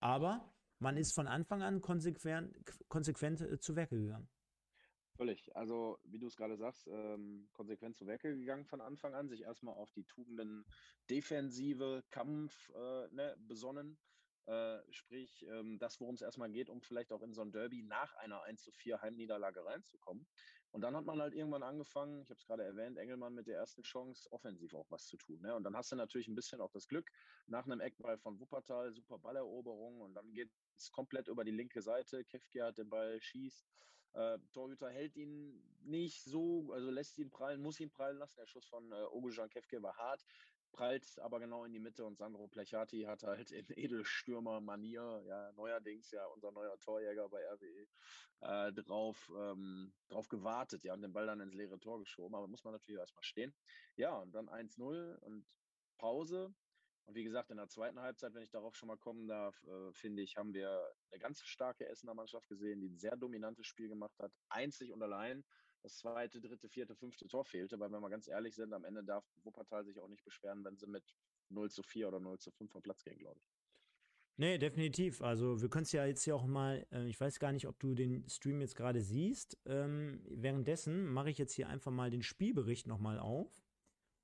Aber 0.00 0.52
man 0.82 0.96
ist 0.96 1.14
von 1.14 1.26
Anfang 1.26 1.62
an 1.62 1.80
konsequent, 1.80 2.54
konsequent 2.88 3.40
äh, 3.40 3.58
zu 3.58 3.76
Werke 3.76 3.98
gegangen. 3.98 4.28
Völlig. 5.16 5.54
Also, 5.54 5.98
wie 6.04 6.18
du 6.18 6.26
es 6.26 6.36
gerade 6.36 6.56
sagst, 6.56 6.88
ähm, 6.88 7.48
konsequent 7.52 7.96
zu 7.96 8.06
Werke 8.06 8.36
gegangen 8.36 8.64
von 8.64 8.80
Anfang 8.80 9.14
an, 9.14 9.28
sich 9.28 9.42
erstmal 9.42 9.74
auf 9.74 9.92
die 9.92 10.04
Tugenden 10.04 10.64
Defensive, 11.08 12.02
Kampf 12.10 12.70
äh, 12.70 13.08
ne, 13.14 13.36
besonnen. 13.38 13.98
Äh, 14.46 14.80
sprich, 14.90 15.46
ähm, 15.48 15.78
das, 15.78 16.00
worum 16.00 16.16
es 16.16 16.22
erstmal 16.22 16.50
geht, 16.50 16.68
um 16.68 16.82
vielleicht 16.82 17.12
auch 17.12 17.22
in 17.22 17.32
so 17.32 17.42
ein 17.42 17.52
Derby 17.52 17.82
nach 17.82 18.14
einer 18.16 18.42
1 18.42 18.62
zu 18.62 18.72
4 18.72 19.00
Heimniederlage 19.00 19.64
reinzukommen. 19.64 20.26
Und 20.72 20.80
dann 20.80 20.96
hat 20.96 21.04
man 21.04 21.20
halt 21.20 21.34
irgendwann 21.34 21.62
angefangen, 21.62 22.22
ich 22.22 22.30
habe 22.30 22.38
es 22.38 22.46
gerade 22.46 22.64
erwähnt, 22.64 22.96
Engelmann 22.98 23.34
mit 23.34 23.46
der 23.46 23.58
ersten 23.58 23.82
Chance, 23.82 24.30
offensiv 24.32 24.74
auch 24.74 24.90
was 24.90 25.06
zu 25.06 25.16
tun. 25.18 25.40
Ne? 25.42 25.54
Und 25.54 25.64
dann 25.64 25.76
hast 25.76 25.92
du 25.92 25.96
natürlich 25.96 26.28
ein 26.28 26.34
bisschen 26.34 26.60
auch 26.60 26.72
das 26.72 26.88
Glück, 26.88 27.10
nach 27.46 27.66
einem 27.66 27.80
Eckball 27.80 28.18
von 28.18 28.40
Wuppertal, 28.40 28.92
super 28.92 29.18
Balleroberung 29.18 30.00
und 30.00 30.14
dann 30.14 30.32
geht 30.32 30.50
es 30.76 30.90
komplett 30.90 31.28
über 31.28 31.44
die 31.44 31.52
linke 31.52 31.82
Seite. 31.82 32.24
Kefke 32.24 32.64
hat 32.64 32.78
den 32.78 32.88
Ball, 32.88 33.20
schießt 33.20 33.66
Äh, 34.14 34.38
Torhüter 34.52 34.90
hält 34.90 35.16
ihn 35.16 35.62
nicht 35.84 36.22
so, 36.24 36.70
also 36.72 36.90
lässt 36.90 37.18
ihn 37.18 37.30
prallen, 37.30 37.62
muss 37.62 37.80
ihn 37.80 37.90
prallen 37.90 38.18
lassen. 38.18 38.40
Der 38.40 38.46
Schuss 38.46 38.66
von 38.66 38.92
äh, 38.92 39.04
Ogujan 39.10 39.48
Kefke 39.48 39.82
war 39.82 39.96
hart, 39.96 40.22
prallt 40.72 41.18
aber 41.20 41.38
genau 41.38 41.64
in 41.64 41.72
die 41.72 41.78
Mitte 41.78 42.04
und 42.04 42.18
Sandro 42.18 42.48
Plechati 42.48 43.02
hat 43.02 43.22
halt 43.22 43.50
in 43.52 43.66
Edelstürmer-Manier, 43.68 45.24
ja, 45.26 45.52
neuerdings 45.52 46.10
ja 46.10 46.26
unser 46.26 46.50
neuer 46.52 46.78
Torjäger 46.80 47.28
bei 47.28 47.42
RWE, 47.46 47.86
äh, 48.40 48.72
drauf, 48.72 49.30
ähm, 49.36 49.94
drauf 50.08 50.28
gewartet, 50.28 50.84
ja, 50.84 50.94
und 50.94 51.02
den 51.02 51.12
Ball 51.12 51.26
dann 51.26 51.40
ins 51.40 51.54
leere 51.54 51.78
Tor 51.78 52.00
geschoben. 52.00 52.34
Aber 52.34 52.48
muss 52.48 52.64
man 52.64 52.72
natürlich 52.72 52.98
erstmal 52.98 53.22
stehen. 53.22 53.54
Ja, 53.96 54.16
und 54.16 54.32
dann 54.32 54.48
1-0 54.48 55.16
und 55.16 55.46
Pause. 55.98 56.54
Und 57.04 57.14
wie 57.16 57.24
gesagt, 57.24 57.50
in 57.50 57.56
der 57.56 57.68
zweiten 57.68 58.00
Halbzeit, 58.00 58.32
wenn 58.34 58.42
ich 58.42 58.50
darauf 58.50 58.76
schon 58.76 58.86
mal 58.88 58.98
kommen 58.98 59.26
darf, 59.26 59.62
äh, 59.64 59.92
finde 59.92 60.22
ich, 60.22 60.36
haben 60.36 60.54
wir 60.54 60.94
eine 61.10 61.18
ganz 61.18 61.40
starke 61.42 61.86
Essener 61.88 62.14
Mannschaft 62.14 62.48
gesehen, 62.48 62.80
die 62.80 62.88
ein 62.88 62.98
sehr 62.98 63.16
dominantes 63.16 63.66
Spiel 63.66 63.88
gemacht 63.88 64.18
hat, 64.18 64.32
einzig 64.48 64.92
und 64.92 65.02
allein. 65.02 65.44
Das 65.82 65.96
zweite, 65.96 66.40
dritte, 66.40 66.68
vierte, 66.68 66.94
fünfte 66.94 67.26
Tor 67.26 67.44
fehlte, 67.44 67.78
weil 67.80 67.90
wenn 67.90 68.00
wir 68.00 68.10
ganz 68.10 68.28
ehrlich 68.28 68.54
sind, 68.54 68.72
am 68.72 68.84
Ende 68.84 69.02
darf 69.02 69.24
Wuppertal 69.42 69.84
sich 69.84 70.00
auch 70.00 70.08
nicht 70.08 70.24
beschweren, 70.24 70.64
wenn 70.64 70.76
sie 70.76 70.86
mit 70.86 71.04
0 71.50 71.70
zu 71.70 71.82
4 71.82 72.08
oder 72.08 72.20
0 72.20 72.38
zu 72.38 72.50
5 72.52 72.70
vom 72.70 72.82
Platz 72.82 73.02
gehen, 73.02 73.18
glaube 73.18 73.40
ich. 73.40 73.52
Nee, 74.36 74.58
definitiv. 74.58 75.20
Also 75.20 75.60
wir 75.60 75.68
können 75.68 75.82
es 75.82 75.92
ja 75.92 76.06
jetzt 76.06 76.24
ja 76.24 76.34
auch 76.34 76.46
mal, 76.46 76.86
äh, 76.90 77.06
ich 77.06 77.20
weiß 77.20 77.38
gar 77.38 77.52
nicht, 77.52 77.66
ob 77.66 77.78
du 77.80 77.94
den 77.94 78.28
Stream 78.28 78.60
jetzt 78.60 78.76
gerade 78.76 79.00
siehst. 79.00 79.58
Ähm, 79.66 80.20
währenddessen 80.28 81.06
mache 81.06 81.30
ich 81.30 81.38
jetzt 81.38 81.52
hier 81.52 81.68
einfach 81.68 81.90
mal 81.90 82.10
den 82.10 82.22
Spielbericht 82.22 82.86
nochmal 82.86 83.18
auf. 83.18 83.62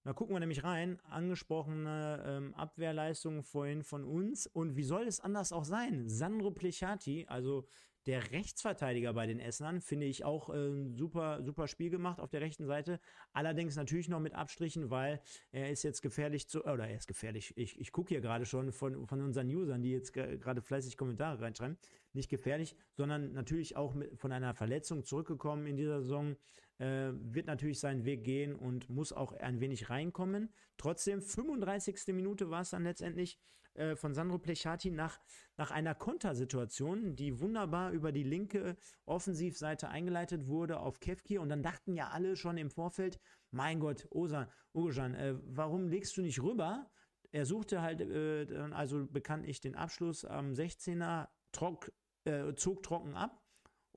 Da 0.04 0.14
gucken 0.14 0.34
wir 0.34 0.40
nämlich 0.40 0.64
rein, 0.64 0.98
angesprochene 1.02 2.24
ähm, 2.26 2.54
Abwehrleistungen 2.54 3.42
vorhin 3.42 3.82
von 3.82 4.04
uns. 4.04 4.46
Und 4.46 4.76
wie 4.76 4.84
soll 4.84 5.06
es 5.06 5.20
anders 5.20 5.52
auch 5.52 5.64
sein? 5.64 6.08
Sandro 6.08 6.52
Plechati, 6.52 7.26
also 7.28 7.66
der 8.06 8.30
Rechtsverteidiger 8.32 9.12
bei 9.12 9.26
den 9.26 9.40
Essenern, 9.40 9.80
finde 9.80 10.06
ich 10.06 10.24
auch 10.24 10.48
äh, 10.54 10.88
super, 10.96 11.42
super 11.42 11.68
Spiel 11.68 11.90
gemacht 11.90 12.20
auf 12.20 12.30
der 12.30 12.40
rechten 12.40 12.66
Seite. 12.66 13.00
Allerdings 13.32 13.76
natürlich 13.76 14.08
noch 14.08 14.20
mit 14.20 14.34
Abstrichen, 14.34 14.90
weil 14.90 15.20
er 15.50 15.70
ist 15.70 15.82
jetzt 15.82 16.00
gefährlich 16.02 16.48
zu, 16.48 16.64
oder 16.64 16.88
er 16.88 16.96
ist 16.96 17.06
gefährlich. 17.06 17.52
Ich, 17.56 17.78
ich 17.78 17.92
gucke 17.92 18.08
hier 18.10 18.20
gerade 18.20 18.46
schon 18.46 18.72
von, 18.72 19.06
von 19.06 19.20
unseren 19.20 19.48
Usern, 19.48 19.82
die 19.82 19.90
jetzt 19.90 20.12
gerade 20.12 20.62
fleißig 20.62 20.96
Kommentare 20.96 21.40
reinschreiben. 21.40 21.76
Nicht 22.12 22.30
gefährlich, 22.30 22.76
sondern 22.94 23.32
natürlich 23.32 23.76
auch 23.76 23.94
mit, 23.94 24.18
von 24.18 24.32
einer 24.32 24.54
Verletzung 24.54 25.04
zurückgekommen 25.04 25.66
in 25.66 25.76
dieser 25.76 26.00
Saison 26.00 26.36
äh, 26.78 27.10
wird 27.12 27.46
natürlich 27.46 27.80
seinen 27.80 28.04
Weg 28.04 28.24
gehen 28.24 28.54
und 28.54 28.88
muss 28.88 29.12
auch 29.12 29.32
ein 29.32 29.60
wenig 29.60 29.90
reinkommen. 29.90 30.52
Trotzdem, 30.76 31.20
35. 31.20 32.14
Minute 32.14 32.50
war 32.50 32.62
es 32.62 32.70
dann 32.70 32.84
letztendlich 32.84 33.38
äh, 33.78 33.96
von 33.96 34.14
Sandro 34.14 34.38
Plechati 34.38 34.90
nach, 34.90 35.20
nach 35.56 35.70
einer 35.70 35.94
Kontersituation, 35.94 37.16
die 37.16 37.40
wunderbar 37.40 37.92
über 37.92 38.12
die 38.12 38.22
linke 38.22 38.76
Offensivseite 39.06 39.88
eingeleitet 39.88 40.48
wurde 40.48 40.80
auf 40.80 41.00
Kevki. 41.00 41.38
Und 41.38 41.48
dann 41.48 41.62
dachten 41.62 41.94
ja 41.94 42.08
alle 42.08 42.36
schon 42.36 42.58
im 42.58 42.70
Vorfeld, 42.70 43.18
mein 43.50 43.80
Gott, 43.80 44.06
Osan, 44.10 44.48
Ojan, 44.72 45.14
äh, 45.14 45.34
warum 45.44 45.88
legst 45.88 46.16
du 46.16 46.22
nicht 46.22 46.42
rüber? 46.42 46.90
Er 47.30 47.46
suchte 47.46 47.82
halt 47.82 48.00
äh, 48.00 48.46
also 48.72 49.06
bekanntlich 49.06 49.60
den 49.60 49.74
Abschluss 49.74 50.24
am 50.24 50.52
16er, 50.52 51.28
trock, 51.52 51.92
äh, 52.24 52.54
zog 52.54 52.82
trocken 52.82 53.14
ab 53.14 53.42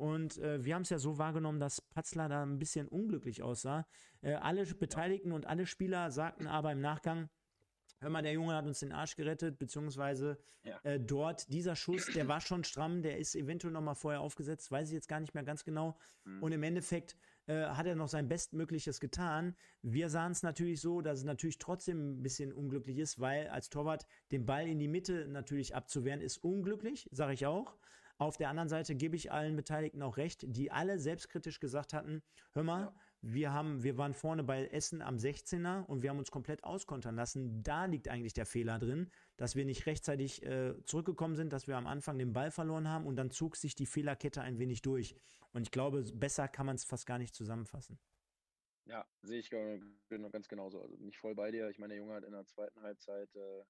und 0.01 0.39
äh, 0.39 0.65
wir 0.65 0.73
haben 0.73 0.81
es 0.81 0.89
ja 0.89 0.97
so 0.97 1.19
wahrgenommen, 1.19 1.59
dass 1.59 1.79
Patzler 1.79 2.27
da 2.27 2.41
ein 2.41 2.57
bisschen 2.57 2.87
unglücklich 2.87 3.43
aussah. 3.43 3.85
Äh, 4.21 4.33
alle 4.33 4.65
Beteiligten 4.65 5.31
und 5.31 5.45
alle 5.45 5.67
Spieler 5.67 6.09
sagten 6.09 6.47
aber 6.47 6.71
im 6.71 6.81
Nachgang, 6.81 7.29
hör 8.01 8.09
mal, 8.09 8.21
der 8.21 8.33
Junge 8.33 8.55
hat 8.55 8.65
uns 8.65 8.79
den 8.79 8.91
Arsch 8.91 9.15
gerettet, 9.15 9.59
beziehungsweise 9.59 10.37
ja. 10.63 10.79
äh, 10.83 10.99
dort, 10.99 11.51
dieser 11.53 11.75
Schuss, 11.75 12.07
der 12.07 12.27
war 12.27 12.41
schon 12.41 12.63
stramm, 12.63 13.01
der 13.01 13.17
ist 13.17 13.35
eventuell 13.35 13.71
noch 13.71 13.81
mal 13.81 13.93
vorher 13.93 14.21
aufgesetzt, 14.21 14.71
weiß 14.71 14.89
ich 14.89 14.93
jetzt 14.95 15.07
gar 15.07 15.19
nicht 15.19 15.33
mehr 15.33 15.43
ganz 15.43 15.63
genau. 15.63 15.97
Mhm. 16.25 16.43
Und 16.43 16.51
im 16.51 16.63
Endeffekt 16.63 17.15
äh, 17.45 17.65
hat 17.67 17.85
er 17.85 17.95
noch 17.95 18.07
sein 18.07 18.27
Bestmögliches 18.27 18.99
getan. 18.99 19.55
Wir 19.81 20.09
sahen 20.09 20.31
es 20.31 20.43
natürlich 20.43 20.81
so, 20.81 21.01
dass 21.01 21.19
es 21.19 21.25
natürlich 21.25 21.59
trotzdem 21.59 22.17
ein 22.17 22.23
bisschen 22.23 22.51
unglücklich 22.51 22.97
ist, 22.97 23.19
weil 23.19 23.47
als 23.47 23.69
Torwart 23.69 24.05
den 24.31 24.45
Ball 24.45 24.67
in 24.67 24.79
die 24.79 24.87
Mitte 24.87 25.27
natürlich 25.27 25.75
abzuwehren, 25.75 26.21
ist 26.21 26.37
unglücklich, 26.37 27.07
sage 27.11 27.33
ich 27.33 27.45
auch. 27.45 27.77
Auf 28.17 28.37
der 28.37 28.49
anderen 28.49 28.69
Seite 28.69 28.93
gebe 28.93 29.15
ich 29.15 29.31
allen 29.31 29.55
Beteiligten 29.55 30.03
auch 30.03 30.17
recht, 30.17 30.43
die 30.47 30.71
alle 30.71 30.99
selbstkritisch 30.99 31.59
gesagt 31.59 31.93
hatten, 31.93 32.21
hör 32.53 32.63
mal, 32.63 32.81
ja. 32.81 32.93
Wir 33.21 33.53
haben, 33.53 33.83
wir 33.83 33.97
waren 33.97 34.13
vorne 34.13 34.43
bei 34.43 34.65
Essen 34.67 35.01
am 35.01 35.17
16er 35.17 35.85
und 35.85 36.01
wir 36.01 36.09
haben 36.09 36.17
uns 36.17 36.31
komplett 36.31 36.63
auskontern 36.63 37.15
lassen. 37.15 37.61
Da 37.61 37.85
liegt 37.85 38.07
eigentlich 38.07 38.33
der 38.33 38.47
Fehler 38.47 38.79
drin, 38.79 39.11
dass 39.37 39.55
wir 39.55 39.63
nicht 39.63 39.85
rechtzeitig 39.85 40.43
äh, 40.43 40.73
zurückgekommen 40.85 41.35
sind, 41.35 41.53
dass 41.53 41.67
wir 41.67 41.77
am 41.77 41.85
Anfang 41.85 42.17
den 42.17 42.33
Ball 42.33 42.49
verloren 42.49 42.87
haben 42.87 43.05
und 43.05 43.15
dann 43.17 43.29
zog 43.29 43.57
sich 43.57 43.75
die 43.75 43.85
Fehlerkette 43.85 44.41
ein 44.41 44.57
wenig 44.57 44.81
durch. 44.81 45.15
Und 45.53 45.61
ich 45.61 45.71
glaube, 45.71 46.03
besser 46.13 46.47
kann 46.47 46.65
man 46.65 46.75
es 46.75 46.83
fast 46.83 47.05
gar 47.05 47.19
nicht 47.19 47.35
zusammenfassen. 47.35 47.99
Ja, 48.85 49.05
sehe 49.21 49.39
ich 49.39 49.51
ganz 49.51 50.47
genauso. 50.47 50.81
Also 50.81 50.95
nicht 50.97 51.19
voll 51.19 51.35
bei 51.35 51.51
dir. 51.51 51.69
Ich 51.69 51.77
meine, 51.77 51.93
der 51.93 51.99
Junge 51.99 52.15
hat 52.15 52.23
in 52.23 52.31
der 52.31 52.45
zweiten 52.45 52.81
Halbzeit 52.81 53.33
äh, 53.35 53.63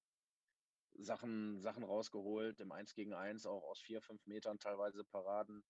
Sachen, 0.94 1.60
Sachen 1.60 1.84
rausgeholt, 1.84 2.60
im 2.60 2.72
1 2.72 2.94
gegen 2.94 3.12
1 3.12 3.46
auch 3.46 3.64
aus 3.64 3.80
vier, 3.80 4.00
fünf 4.00 4.26
Metern 4.26 4.58
teilweise 4.58 5.04
Paraden. 5.04 5.62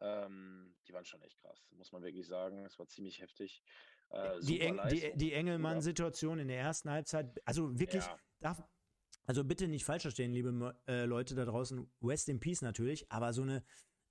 Ähm, 0.00 0.74
die 0.86 0.92
waren 0.92 1.04
schon 1.04 1.22
echt 1.22 1.38
krass, 1.40 1.66
muss 1.72 1.92
man 1.92 2.02
wirklich 2.02 2.26
sagen. 2.26 2.64
Es 2.64 2.78
war 2.78 2.86
ziemlich 2.86 3.20
heftig. 3.20 3.62
Äh, 4.10 4.40
die, 4.40 4.60
Eng, 4.60 4.80
die, 4.90 5.12
die 5.14 5.32
Engelmann-Situation 5.32 6.38
in 6.38 6.48
der 6.48 6.58
ersten 6.58 6.90
Halbzeit, 6.90 7.40
also 7.44 7.78
wirklich, 7.78 8.04
ja. 8.04 8.18
darf, 8.40 8.62
also 9.26 9.44
bitte 9.44 9.68
nicht 9.68 9.84
falsch 9.84 10.02
verstehen, 10.02 10.32
liebe 10.32 10.76
äh, 10.86 11.04
Leute 11.04 11.34
da 11.34 11.44
draußen, 11.44 11.90
West 12.00 12.28
in 12.28 12.40
Peace 12.40 12.62
natürlich, 12.62 13.10
aber 13.10 13.32
so 13.32 13.42
eine 13.42 13.64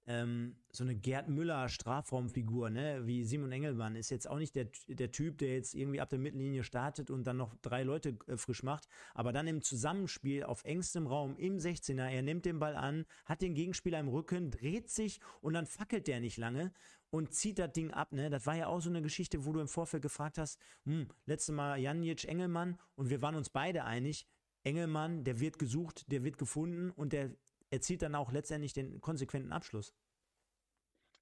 ähm, 0.06 0.56
so 0.72 0.84
eine 0.84 0.96
Gerd 0.96 1.30
Müller 1.30 1.70
Strafraumfigur, 1.70 2.70
ne, 2.70 3.06
wie 3.06 3.24
Simon 3.24 3.52
Engelmann, 3.52 3.96
ist 3.96 4.10
jetzt 4.10 4.30
auch 4.30 4.38
nicht 4.38 4.56
der, 4.56 4.68
der 4.88 5.12
Typ, 5.12 5.38
der 5.38 5.54
jetzt 5.54 5.74
irgendwie 5.74 6.02
ab 6.02 6.10
der 6.10 6.20
Mittellinie 6.20 6.64
startet 6.64 7.10
und 7.10 7.26
dann 7.26 7.38
noch 7.38 7.56
drei 7.62 7.84
Leute 7.84 8.18
äh, 8.28 8.38
frisch 8.38 8.64
macht, 8.64 8.88
aber 9.14 9.32
dann 9.32 9.48
im 9.48 9.62
Zusammenspiel 9.62 10.44
auf 10.44 10.64
engstem 10.66 11.08
Raum 11.08 11.38
im 11.38 11.58
16er, 11.58 12.10
er 12.10 12.22
nimmt 12.22 12.46
den 12.46 12.60
Ball 12.60 12.76
an, 12.76 13.06
hat 13.26 13.42
den 13.42 13.54
Gegenspieler 13.54 14.00
im 14.00 14.10
Rücken, 14.10 14.52
dreht 14.52 14.90
sich 14.90 15.20
und 15.42 15.54
dann 15.54 15.66
fackelt 15.66 16.08
der 16.08 16.20
nicht 16.20 16.38
lange 16.38 16.74
und 17.10 17.34
zieht 17.34 17.60
das 17.60 17.72
Ding 17.72 17.92
ab, 17.92 18.12
ne? 18.12 18.30
Das 18.30 18.46
war 18.46 18.56
ja 18.56 18.68
auch 18.68 18.82
so 18.82 18.90
eine 18.90 19.02
Geschichte, 19.02 19.46
wo 19.46 19.54
du 19.54 19.60
im 19.60 19.68
Vorfeld 19.68 20.02
gefragt 20.02 20.38
hast, 20.38 20.60
hm, 20.86 21.08
letztes 21.26 21.54
Mal 21.54 21.80
Janic 21.80 22.26
Engelmann 22.26 22.78
und 22.96 23.10
wir 23.10 23.22
waren 23.22 23.36
uns 23.36 23.50
beide 23.50 23.86
einig, 23.86 24.28
Engelmann, 24.64 25.24
der 25.24 25.40
wird 25.40 25.60
gesucht, 25.60 26.12
der 26.12 26.24
wird 26.24 26.38
gefunden 26.38 26.90
und 26.92 27.14
der 27.14 27.36
erzielt 27.74 28.04
dann 28.04 28.16
auch 28.16 28.32
letztendlich 28.32 28.74
den 28.74 29.02
konsequenten 29.02 29.52
Abschluss. 29.52 29.94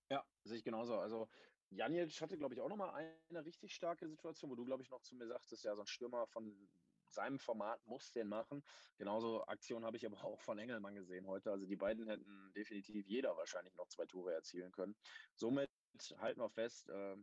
Ja, 0.09 0.23
sehe 0.43 0.57
ich 0.57 0.63
genauso. 0.63 0.99
Also 0.99 1.29
Janic 1.69 2.19
hatte, 2.21 2.37
glaube 2.37 2.53
ich, 2.53 2.61
auch 2.61 2.69
nochmal 2.69 2.93
eine 3.29 3.45
richtig 3.45 3.73
starke 3.73 4.07
Situation, 4.07 4.51
wo 4.51 4.55
du, 4.55 4.65
glaube 4.65 4.83
ich, 4.83 4.89
noch 4.89 5.01
zu 5.01 5.15
mir 5.15 5.27
sagtest, 5.27 5.63
ja, 5.63 5.73
so 5.75 5.81
ein 5.81 5.87
Stürmer 5.87 6.27
von 6.27 6.69
seinem 7.09 7.39
Format 7.39 7.85
muss 7.87 8.11
den 8.11 8.27
machen. 8.27 8.63
Genauso 8.97 9.45
Aktion 9.45 9.85
habe 9.85 9.97
ich 9.97 10.05
aber 10.05 10.23
auch 10.23 10.41
von 10.41 10.59
Engelmann 10.59 10.95
gesehen 10.95 11.27
heute. 11.27 11.51
Also 11.51 11.65
die 11.65 11.75
beiden 11.75 12.07
hätten 12.07 12.51
definitiv 12.53 13.05
jeder 13.07 13.35
wahrscheinlich 13.37 13.75
noch 13.75 13.87
zwei 13.87 14.05
Tore 14.05 14.33
erzielen 14.33 14.71
können. 14.71 14.95
Somit 15.35 15.69
halten 16.17 16.41
wir 16.41 16.49
fest, 16.49 16.89
äh, 16.89 17.17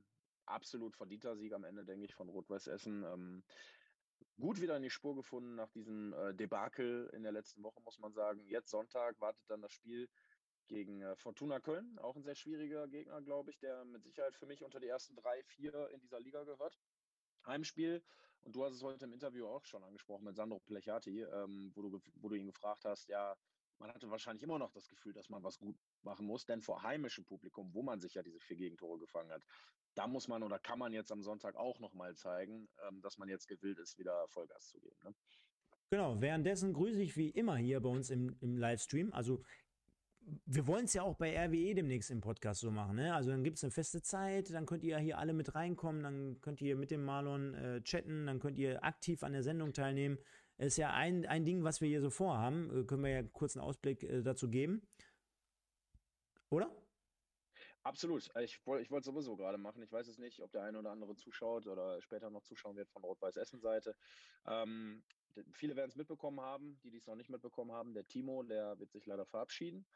absolut 0.46 0.96
verdienter 0.96 1.36
Sieg 1.36 1.52
am 1.52 1.64
Ende, 1.64 1.84
denke 1.84 2.06
ich, 2.06 2.14
von 2.14 2.28
Rot-Weiß 2.28 2.66
Essen. 2.68 3.02
Ähm, 3.04 3.44
gut 4.40 4.60
wieder 4.60 4.76
in 4.76 4.82
die 4.82 4.90
Spur 4.90 5.14
gefunden 5.14 5.54
nach 5.54 5.70
diesem 5.70 6.12
äh, 6.12 6.34
Debakel 6.34 7.10
in 7.12 7.22
der 7.22 7.32
letzten 7.32 7.62
Woche, 7.62 7.80
muss 7.82 7.98
man 7.98 8.12
sagen. 8.12 8.44
Jetzt 8.46 8.70
Sonntag 8.70 9.20
wartet 9.20 9.44
dann 9.48 9.62
das 9.62 9.72
Spiel 9.72 10.08
gegen 10.68 11.00
äh, 11.02 11.16
Fortuna 11.16 11.60
Köln, 11.60 11.98
auch 11.98 12.16
ein 12.16 12.22
sehr 12.22 12.34
schwieriger 12.34 12.86
Gegner, 12.88 13.20
glaube 13.22 13.50
ich, 13.50 13.58
der 13.58 13.84
mit 13.84 14.04
Sicherheit 14.04 14.36
für 14.36 14.46
mich 14.46 14.62
unter 14.62 14.80
die 14.80 14.88
ersten 14.88 15.16
drei, 15.16 15.42
vier 15.44 15.88
in 15.90 16.00
dieser 16.00 16.20
Liga 16.20 16.44
gehört. 16.44 16.78
Heimspiel. 17.46 18.02
Und 18.42 18.54
du 18.54 18.64
hast 18.64 18.74
es 18.74 18.82
heute 18.82 19.04
im 19.04 19.12
Interview 19.12 19.46
auch 19.46 19.64
schon 19.64 19.82
angesprochen 19.82 20.24
mit 20.24 20.36
Sandro 20.36 20.60
Plechati, 20.60 21.22
ähm, 21.22 21.72
wo, 21.74 21.82
du, 21.82 22.00
wo 22.14 22.28
du 22.28 22.36
ihn 22.36 22.46
gefragt 22.46 22.84
hast, 22.84 23.08
ja, 23.08 23.36
man 23.78 23.92
hatte 23.92 24.10
wahrscheinlich 24.10 24.42
immer 24.42 24.58
noch 24.58 24.70
das 24.72 24.88
Gefühl, 24.88 25.12
dass 25.12 25.28
man 25.28 25.42
was 25.42 25.58
gut 25.58 25.76
machen 26.02 26.26
muss, 26.26 26.44
denn 26.44 26.62
vor 26.62 26.82
heimischem 26.82 27.24
Publikum, 27.24 27.72
wo 27.74 27.82
man 27.82 28.00
sich 28.00 28.14
ja 28.14 28.22
diese 28.22 28.40
vier 28.40 28.56
Gegentore 28.56 28.98
gefangen 28.98 29.32
hat, 29.32 29.44
da 29.94 30.06
muss 30.06 30.28
man 30.28 30.42
oder 30.42 30.58
kann 30.58 30.78
man 30.78 30.92
jetzt 30.92 31.10
am 31.12 31.22
Sonntag 31.22 31.56
auch 31.56 31.78
nochmal 31.80 32.14
zeigen, 32.16 32.68
ähm, 32.86 33.00
dass 33.02 33.18
man 33.18 33.28
jetzt 33.28 33.48
gewillt 33.48 33.78
ist, 33.78 33.98
wieder 33.98 34.26
Vollgas 34.28 34.68
zu 34.68 34.78
geben. 34.80 34.96
Ne? 35.04 35.14
Genau, 35.90 36.20
währenddessen 36.20 36.72
grüße 36.72 37.02
ich 37.02 37.16
wie 37.16 37.30
immer 37.30 37.56
hier 37.56 37.80
bei 37.80 37.88
uns 37.88 38.10
im, 38.10 38.36
im 38.40 38.56
Livestream. 38.56 39.12
Also 39.12 39.42
wir 40.46 40.66
wollen 40.66 40.84
es 40.84 40.94
ja 40.94 41.02
auch 41.02 41.16
bei 41.16 41.34
RWE 41.36 41.74
demnächst 41.74 42.10
im 42.10 42.20
Podcast 42.20 42.60
so 42.60 42.70
machen. 42.70 42.96
Ne? 42.96 43.14
Also 43.14 43.30
dann 43.30 43.44
gibt 43.44 43.56
es 43.56 43.64
eine 43.64 43.70
feste 43.70 44.02
Zeit, 44.02 44.52
dann 44.52 44.66
könnt 44.66 44.84
ihr 44.84 44.98
hier 44.98 45.18
alle 45.18 45.32
mit 45.32 45.54
reinkommen, 45.54 46.02
dann 46.02 46.40
könnt 46.40 46.60
ihr 46.60 46.76
mit 46.76 46.90
dem 46.90 47.04
Marlon 47.04 47.54
äh, 47.54 47.82
chatten, 47.82 48.26
dann 48.26 48.38
könnt 48.38 48.58
ihr 48.58 48.84
aktiv 48.84 49.22
an 49.22 49.32
der 49.32 49.42
Sendung 49.42 49.72
teilnehmen. 49.72 50.18
Ist 50.58 50.76
ja 50.76 50.92
ein, 50.92 51.24
ein 51.24 51.44
Ding, 51.44 51.62
was 51.62 51.80
wir 51.80 51.88
hier 51.88 52.00
so 52.00 52.10
vorhaben. 52.10 52.80
Äh, 52.80 52.84
können 52.84 53.04
wir 53.04 53.10
ja 53.10 53.22
kurz 53.22 53.56
einen 53.56 53.64
Ausblick 53.64 54.02
äh, 54.02 54.22
dazu 54.22 54.50
geben. 54.50 54.82
Oder? 56.50 56.70
Absolut. 57.82 58.34
Äh, 58.34 58.44
ich, 58.44 58.54
ich 58.56 58.90
wollte 58.90 59.04
sowieso 59.04 59.36
gerade 59.36 59.58
machen. 59.58 59.82
Ich 59.82 59.92
weiß 59.92 60.08
es 60.08 60.18
nicht, 60.18 60.40
ob 60.42 60.52
der 60.52 60.62
eine 60.64 60.78
oder 60.78 60.90
andere 60.90 61.14
zuschaut 61.16 61.66
oder 61.66 62.00
später 62.02 62.30
noch 62.30 62.42
zuschauen 62.42 62.76
wird 62.76 62.90
von 62.90 63.04
Rot-Weiß 63.04 63.36
Essen-Seite. 63.36 63.96
Ähm, 64.46 65.04
viele 65.52 65.76
werden 65.76 65.88
es 65.88 65.96
mitbekommen 65.96 66.40
haben, 66.40 66.80
die 66.80 66.90
dies 66.90 67.06
noch 67.06 67.14
nicht 67.16 67.30
mitbekommen 67.30 67.72
haben. 67.72 67.94
Der 67.94 68.06
Timo, 68.06 68.42
der 68.42 68.78
wird 68.78 68.90
sich 68.90 69.06
leider 69.06 69.26
verabschieden. 69.26 69.86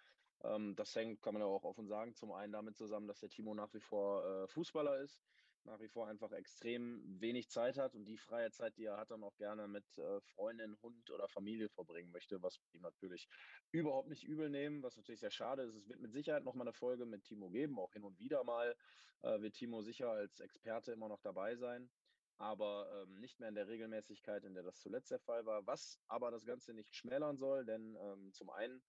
Ähm, 0.43 0.75
das 0.77 0.95
hängt, 0.95 1.23
kann 1.23 1.35
man 1.35 1.43
ja 1.43 1.47
auch 1.49 1.65
offen 1.65 1.87
sagen, 1.87 2.15
zum 2.15 2.33
einen 2.33 2.53
damit 2.53 2.77
zusammen, 2.77 3.09
dass 3.09 3.21
der 3.21 3.29
Timo 3.29 3.55
nach 3.55 3.73
wie 3.75 3.81
vor 3.81 4.25
äh, 4.45 4.49
Fußballer 4.49 4.99
ist, 5.01 5.23
nach 5.65 5.81
wie 5.81 5.89
vor 5.89 6.09
einfach 6.09 6.33
extrem 6.33 7.21
wenig 7.21 7.49
Zeit 7.51 7.79
hat 7.79 7.95
und 7.95 8.05
die 8.05 8.19
freie 8.19 8.51
Zeit, 8.51 8.77
die 8.77 8.85
er 8.85 8.97
hat, 8.97 9.11
dann 9.11 9.23
auch 9.23 9.37
gerne 9.37 9.69
mit 9.69 9.87
äh, 9.99 10.21
Freundin, 10.21 10.77
Hund 10.83 11.11
oder 11.11 11.29
Familie 11.29 11.69
verbringen 11.69 12.11
möchte, 12.11 12.43
was 12.43 12.61
wir 12.61 12.75
ihm 12.75 12.83
natürlich 12.83 13.29
überhaupt 13.71 14.09
nicht 14.09 14.25
übel 14.25 14.51
nehmen, 14.51 14.83
was 14.83 14.97
natürlich 14.97 15.21
sehr 15.21 15.31
schade 15.31 15.63
ist. 15.63 15.75
Es 15.75 15.89
wird 15.89 16.01
mit 16.01 16.13
Sicherheit 16.13 16.45
noch 16.45 16.55
mal 16.55 16.65
eine 16.65 16.73
Folge 16.73 17.07
mit 17.07 17.25
Timo 17.25 17.51
geben, 17.51 17.79
auch 17.79 17.93
hin 17.93 18.05
und 18.05 18.19
wieder 18.19 18.45
mal 18.45 18.75
äh, 19.23 19.41
wird 19.41 19.55
Timo 19.55 19.83
sicher 19.83 20.11
als 20.11 20.41
Experte 20.41 20.93
immer 20.93 21.09
noch 21.09 21.21
dabei 21.21 21.57
sein 21.57 21.91
aber 22.39 22.89
ähm, 22.93 23.21
nicht 23.21 23.39
mehr 23.39 23.49
in 23.49 23.55
der 23.55 23.69
Regelmäßigkeit, 23.69 24.43
in 24.45 24.55
der 24.55 24.65
das 24.65 24.81
zuletzt 24.81 25.13
der 25.13 25.21
Fall 25.21 25.47
war. 25.47 25.65
Was 25.67 26.01
aber 26.09 26.33
das 26.33 26.45
Ganze 26.45 26.75
nicht 26.75 26.95
schmälern 26.95 27.37
soll, 27.37 27.65
denn 27.65 27.97
ähm, 28.03 28.33
zum 28.33 28.51
einen 28.51 28.83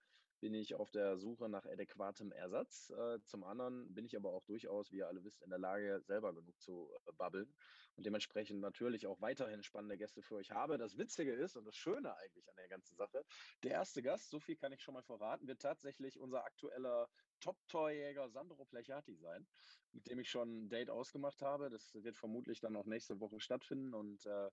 bin 0.44 0.56
ich 0.56 0.76
auf 0.76 0.92
der 0.92 1.18
Suche 1.18 1.48
nach 1.48 1.66
adäquatem 1.66 2.34
Ersatz. 2.34 2.90
Äh, 2.90 3.22
zum 3.24 3.46
anderen 3.46 3.94
bin 3.94 4.04
ich 4.04 4.18
aber 4.18 4.34
auch 4.34 4.44
durchaus, 4.44 4.92
wie 4.92 4.98
ihr 4.98 5.08
alle 5.08 5.24
wisst, 5.24 5.42
in 5.42 5.50
der 5.50 5.58
Lage, 5.58 6.02
selber 6.02 6.34
genug 6.34 6.60
zu 6.60 6.92
äh, 7.08 7.14
babbeln 7.14 7.56
und 7.96 8.06
dementsprechend 8.06 8.60
natürlich 8.60 9.08
auch 9.08 9.22
weiterhin 9.22 9.64
spannende 9.64 9.98
Gäste 9.98 10.22
für 10.22 10.36
euch 10.36 10.52
habe. 10.52 10.78
Das 10.78 10.98
Witzige 10.98 11.32
ist 11.32 11.56
und 11.56 11.64
das 11.64 11.78
Schöne 11.78 12.14
eigentlich 12.18 12.50
an 12.50 12.58
der 12.58 12.68
ganzen 12.68 12.98
Sache, 12.98 13.24
der 13.64 13.72
erste 13.72 14.04
Gast, 14.04 14.32
so 14.32 14.42
viel 14.42 14.58
kann 14.58 14.74
ich 14.74 14.82
schon 14.82 14.96
mal 14.96 15.04
verraten, 15.04 15.48
wird 15.48 15.62
tatsächlich 15.62 16.20
unser 16.20 16.44
aktueller 16.44 17.08
Top-Torjäger 17.40 18.30
Sandro 18.30 18.66
Plechati 18.66 19.16
sein, 19.16 19.48
mit 19.94 20.10
dem 20.10 20.20
ich 20.20 20.30
schon 20.30 20.66
ein 20.66 20.70
Date 20.70 20.90
ausgemacht 20.90 21.42
habe. 21.42 21.70
Das 21.70 21.94
wird 21.94 22.18
vermutlich 22.18 22.60
dann 22.60 22.76
auch 22.76 22.86
nächste 22.86 23.18
Woche 23.22 23.40
stattfinden 23.40 23.94
und 23.94 24.26
äh, 24.26 24.50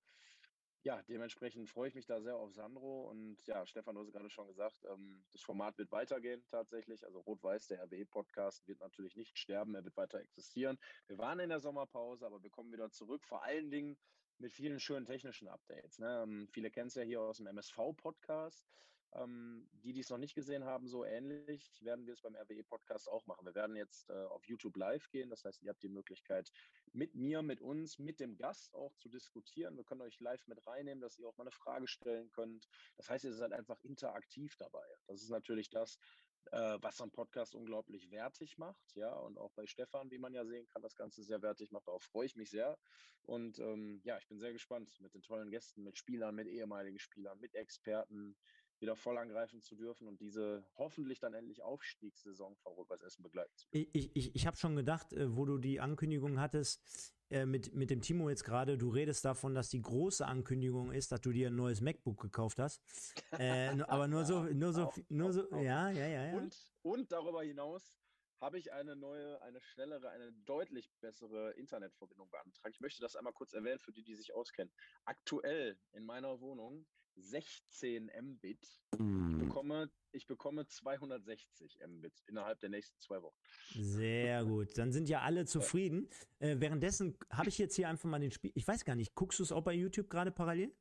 ja, 0.83 1.03
dementsprechend 1.03 1.69
freue 1.69 1.89
ich 1.89 1.95
mich 1.95 2.07
da 2.07 2.21
sehr 2.23 2.37
auf 2.37 2.53
Sandro 2.55 3.11
und 3.11 3.37
ja, 3.47 3.67
Stefan, 3.67 3.95
du 3.95 4.01
hast 4.01 4.13
gerade 4.13 4.31
schon 4.31 4.47
gesagt, 4.49 4.77
ähm, 4.91 5.23
das 5.33 5.43
Format 5.43 5.77
wird 5.77 5.93
weitergehen 5.93 6.43
tatsächlich. 6.51 7.05
Also 7.05 7.21
Rot-Weiß, 7.21 7.67
der 7.67 7.83
RWE-Podcast 7.85 8.67
wird 8.67 8.81
natürlich 8.81 9.17
nicht 9.17 9.39
sterben, 9.39 9.75
er 9.75 9.85
wird 9.85 9.97
weiter 9.97 10.21
existieren. 10.21 10.79
Wir 11.07 11.19
waren 11.19 11.39
in 11.39 11.51
der 11.51 11.61
Sommerpause, 11.61 12.25
aber 12.27 12.43
wir 12.43 12.51
kommen 12.51 12.73
wieder 12.73 12.91
zurück, 12.91 13.25
vor 13.25 13.45
allen 13.45 13.71
Dingen 13.71 13.99
mit 14.39 14.53
vielen 14.53 14.81
schönen 14.81 15.05
technischen 15.05 15.49
Updates. 15.49 15.99
Ne? 15.99 16.23
Ähm, 16.23 16.49
viele 16.51 16.71
kennen 16.71 16.89
es 16.89 16.95
ja 16.95 17.03
hier 17.03 17.21
aus 17.21 17.37
dem 17.37 17.47
MSV-Podcast. 17.47 18.65
Ähm, 19.13 19.69
die, 19.73 19.93
die 19.93 20.01
es 20.01 20.11
noch 20.11 20.19
nicht 20.19 20.35
gesehen 20.35 20.65
haben, 20.65 20.87
so 20.87 21.05
ähnlich 21.05 21.83
werden 21.83 22.07
wir 22.07 22.13
es 22.13 22.21
beim 22.21 22.37
RWE-Podcast 22.37 23.09
auch 23.09 23.27
machen. 23.27 23.45
Wir 23.45 23.55
werden 23.55 23.75
jetzt 23.75 24.09
äh, 24.09 24.13
auf 24.13 24.47
YouTube 24.47 24.77
live 24.77 25.09
gehen. 25.11 25.31
Das 25.31 25.45
heißt, 25.45 25.63
ihr 25.63 25.71
habt 25.71 25.83
die 25.83 25.89
Möglichkeit, 25.89 26.53
mit 26.93 27.15
mir, 27.15 27.43
mit 27.43 27.61
uns, 27.61 27.99
mit 27.99 28.21
dem 28.21 28.37
Gast 28.37 28.73
auch 28.75 28.95
zu 28.97 29.09
diskutieren. 29.09 29.77
Wir 29.77 29.85
können 29.85 30.03
euch 30.03 30.21
live 30.21 30.47
mit 30.47 30.65
reinnehmen, 30.67 31.01
dass 31.01 31.19
ihr 31.19 31.29
auch 31.29 31.37
mal 31.37 31.45
eine 31.45 31.51
Frage 31.51 31.89
stellen 31.89 32.31
könnt. 32.31 32.69
Das 32.97 33.09
heißt, 33.09 33.25
ihr 33.25 33.33
seid 33.33 33.53
einfach 33.53 33.81
interaktiv 33.83 34.55
dabei. 34.57 34.87
Das 35.09 35.23
ist 35.23 35.31
natürlich 35.31 35.71
das, 35.71 35.99
äh, 36.53 36.79
was 36.81 36.97
so 36.97 37.07
Podcast 37.09 37.55
unglaublich 37.55 38.11
wertig 38.11 38.59
macht. 38.59 38.95
Ja, 38.95 39.13
und 39.13 39.39
auch 39.39 39.53
bei 39.53 39.67
Stefan, 39.67 40.11
wie 40.11 40.19
man 40.19 40.35
ja 40.35 40.45
sehen 40.45 40.67
kann, 40.69 40.83
das 40.83 40.97
Ganze 40.97 41.23
sehr 41.23 41.43
wertig 41.43 41.71
macht. 41.71 41.87
Darauf 41.89 42.03
freue 42.03 42.27
ich 42.27 42.37
mich 42.37 42.51
sehr. 42.51 42.79
Und 43.23 43.59
ähm, 43.59 44.01
ja, 44.05 44.19
ich 44.19 44.27
bin 44.29 44.39
sehr 44.39 44.53
gespannt 44.53 44.97
mit 45.01 45.15
den 45.15 45.23
tollen 45.23 45.51
Gästen, 45.51 45.83
mit 45.83 45.99
Spielern, 45.99 46.35
mit 46.35 46.49
ehemaligen 46.49 46.99
Spielern, 46.99 47.39
mit 47.39 47.55
Experten 47.55 48.37
wieder 48.81 48.97
voll 48.97 49.19
angreifen 49.19 49.61
zu 49.61 49.75
dürfen 49.75 50.09
und 50.09 50.21
diese 50.21 50.65
hoffentlich 50.77 51.21
dann 51.21 51.35
endlich 51.35 51.63
Aufstiegssaison 51.63 52.57
von 52.57 52.73
Rot-Weiß 52.73 53.03
Essen 53.03 53.23
begleiten 53.23 53.55
zu 53.57 53.69
können. 53.69 53.87
Ich, 53.93 54.11
ich, 54.15 54.35
ich 54.35 54.47
habe 54.47 54.57
schon 54.57 54.77
gedacht, 54.77 55.13
äh, 55.13 55.35
wo 55.37 55.45
du 55.45 55.59
die 55.59 55.81
Ankündigung 55.81 56.41
hattest, 56.41 57.15
äh, 57.31 57.47
mit, 57.47 57.75
mit 57.75 57.91
dem 57.91 58.01
Timo 58.01 58.29
jetzt 58.29 58.45
gerade, 58.45 58.77
du 58.77 58.89
redest 58.89 59.25
davon, 59.25 59.55
dass 59.55 59.69
die 59.69 59.81
große 59.81 60.27
Ankündigung 60.27 60.93
ist, 60.93 61.13
dass 61.13 61.21
du 61.21 61.31
dir 61.31 61.49
ein 61.49 61.57
neues 61.57 61.81
MacBook 61.81 62.21
gekauft 62.21 62.59
hast. 62.59 62.83
Äh, 63.33 63.81
aber 63.83 64.09
nur 64.09 64.25
so, 64.25 64.43
nur 64.53 64.73
so, 64.73 64.85
auf, 64.85 65.01
nur 65.09 65.33
so, 65.33 65.49
auf, 65.51 65.63
ja, 65.63 65.91
ja, 65.91 66.07
ja, 66.07 66.27
ja. 66.27 66.37
Und, 66.37 66.57
und 66.83 67.13
darüber 67.13 67.43
hinaus 67.43 68.00
habe 68.41 68.59
ich 68.59 68.73
eine 68.73 68.97
neue, 68.97 69.41
eine 69.43 69.61
schnellere, 69.61 70.11
eine 70.11 70.33
deutlich 70.45 70.91
bessere 71.01 71.53
Internetverbindung 71.53 72.31
beantragt. 72.31 72.75
Ich 72.75 72.81
möchte 72.81 73.01
das 73.01 73.17
einmal 73.17 73.33
kurz 73.33 73.53
erwähnen 73.53 73.79
für 73.79 73.93
die, 73.93 74.03
die 74.03 74.17
sich 74.17 74.35
auskennen. 74.35 74.73
Aktuell 75.05 75.79
in 75.93 76.05
meiner 76.05 76.41
Wohnung 76.41 76.87
16 77.17 78.11
Mbit. 78.23 78.59
Ich 78.93 78.99
hm. 78.99 79.39
bekomme, 79.39 79.91
ich 80.13 80.27
bekomme 80.27 80.67
260 80.67 81.79
Mbit 81.87 82.23
innerhalb 82.27 82.61
der 82.61 82.71
nächsten 82.71 82.99
zwei 83.01 83.23
Wochen. 83.23 83.37
Sehr 83.75 84.45
gut. 84.45 84.77
Dann 84.79 84.93
sind 84.93 85.09
ja 85.09 85.21
alle 85.21 85.45
zufrieden. 85.45 86.09
Äh, 86.39 86.57
währenddessen 86.59 87.19
habe 87.31 87.49
ich 87.49 87.59
jetzt 87.59 87.77
hier 87.77 87.89
einfach 87.89 88.09
mal 88.09 88.21
den 88.21 88.31
Spiel. 88.31 88.53
Ich 88.55 88.67
weiß 88.67 88.85
gar 88.85 88.97
nicht, 88.97 89.15
guckst 89.15 89.39
du 89.39 89.43
es 89.43 89.53
auch 89.53 89.63
bei 89.63 89.75
YouTube 89.75 90.09
gerade 90.09 90.31
parallel? 90.31 90.75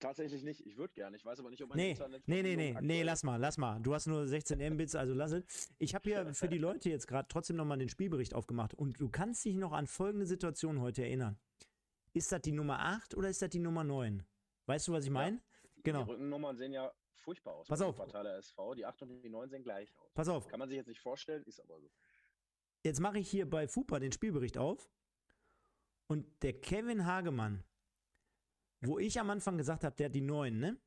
Tatsächlich 0.00 0.42
nicht. 0.44 0.64
Ich 0.64 0.76
würde 0.76 0.94
gerne. 0.94 1.16
Ich 1.16 1.24
weiß 1.24 1.40
aber 1.40 1.50
nicht, 1.50 1.62
ob 1.62 1.70
mein 1.70 1.78
nee, 1.78 1.90
Internet. 1.90 2.26
Nee, 2.26 2.42
nee, 2.42 2.56
nee, 2.56 2.76
nee, 2.80 3.02
lass 3.02 3.24
mal, 3.24 3.36
lass 3.36 3.58
mal. 3.58 3.80
Du 3.80 3.94
hast 3.94 4.06
nur 4.06 4.26
16 4.26 4.74
Mbits, 4.74 4.94
also 4.94 5.12
lass 5.12 5.32
es. 5.32 5.68
Ich 5.78 5.94
habe 5.94 6.08
hier 6.08 6.34
für 6.34 6.48
die 6.48 6.58
Leute 6.58 6.88
jetzt 6.90 7.08
gerade 7.08 7.26
trotzdem 7.28 7.56
nochmal 7.56 7.78
den 7.78 7.88
Spielbericht 7.88 8.34
aufgemacht 8.34 8.74
und 8.74 9.00
du 9.00 9.08
kannst 9.08 9.44
dich 9.44 9.56
noch 9.56 9.72
an 9.72 9.86
folgende 9.86 10.26
Situation 10.26 10.80
heute 10.80 11.02
erinnern. 11.02 11.38
Ist 12.12 12.30
das 12.30 12.42
die 12.42 12.52
Nummer 12.52 12.78
8 12.80 13.16
oder 13.16 13.28
ist 13.28 13.42
das 13.42 13.50
die 13.50 13.58
Nummer 13.58 13.84
9? 13.84 14.24
Weißt 14.66 14.88
du, 14.88 14.92
was 14.92 15.04
ich 15.04 15.10
meine? 15.10 15.36
Ja. 15.36 15.42
Genau. 15.82 16.04
Die 16.04 16.10
Rückennummern 16.10 16.56
sehen 16.56 16.72
ja 16.72 16.92
furchtbar 17.14 17.54
aus. 17.54 17.68
Pass 17.68 17.80
auf. 17.80 17.96
Quartale 17.96 18.36
SV. 18.36 18.74
Die 18.74 18.86
8 18.86 19.02
und 19.02 19.22
die 19.22 19.28
9 19.28 19.48
sehen 19.48 19.62
gleich 19.62 19.94
aus. 19.96 20.12
Pass 20.14 20.28
auf. 20.28 20.46
Kann 20.48 20.58
man 20.58 20.68
sich 20.68 20.76
jetzt 20.76 20.88
nicht 20.88 21.00
vorstellen, 21.00 21.42
ist 21.44 21.60
aber 21.60 21.80
so. 21.80 21.90
Jetzt 22.84 23.00
mache 23.00 23.18
ich 23.18 23.28
hier 23.28 23.48
bei 23.48 23.66
FUPA 23.66 23.98
den 23.98 24.12
Spielbericht 24.12 24.58
auf. 24.58 24.90
Und 26.06 26.26
der 26.42 26.54
Kevin 26.54 27.04
Hagemann, 27.04 27.64
wo 28.80 28.98
ich 28.98 29.18
am 29.18 29.30
Anfang 29.30 29.56
gesagt 29.56 29.84
habe, 29.84 29.96
der 29.96 30.06
hat 30.06 30.14
die 30.14 30.20
9, 30.20 30.58
ne? 30.58 30.78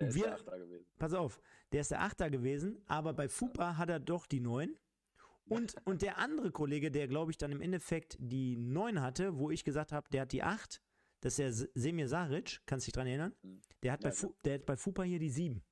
Der 0.00 0.08
ist 0.08 0.14
wir, 0.14 0.24
der 0.24 0.34
Achter 0.34 0.58
gewesen. 0.58 0.86
Pass 0.98 1.14
auf, 1.14 1.40
der 1.72 1.80
ist 1.80 1.90
der 1.90 2.02
Achter 2.02 2.30
gewesen, 2.30 2.82
aber 2.86 3.12
bei 3.12 3.28
FUPA 3.28 3.76
hat 3.76 3.90
er 3.90 4.00
doch 4.00 4.26
die 4.26 4.40
9. 4.40 4.76
Und, 5.48 5.74
und 5.86 6.02
der 6.02 6.18
andere 6.18 6.50
Kollege, 6.50 6.90
der 6.90 7.08
glaube 7.08 7.30
ich 7.30 7.38
dann 7.38 7.52
im 7.52 7.60
Endeffekt 7.60 8.16
die 8.20 8.56
9 8.56 9.00
hatte, 9.00 9.38
wo 9.38 9.50
ich 9.50 9.64
gesagt 9.64 9.92
habe, 9.92 10.08
der 10.10 10.22
hat 10.22 10.32
die 10.32 10.42
8, 10.42 10.80
das 11.20 11.38
ist 11.38 11.62
der 11.62 11.68
Semir 11.74 12.08
Saric, 12.08 12.60
kannst 12.66 12.86
du 12.86 12.90
dich 12.90 12.94
dran 12.94 13.06
erinnern? 13.06 13.34
Mhm. 13.42 13.60
Der 13.82 13.92
hat, 13.92 14.02
ja, 14.04 14.10
bei, 14.10 14.14
Fu 14.14 14.34
der 14.44 14.54
hat 14.54 14.66
bei 14.66 14.76
Fupa 14.76 15.02
hier 15.02 15.18
die 15.18 15.30
7. 15.30 15.62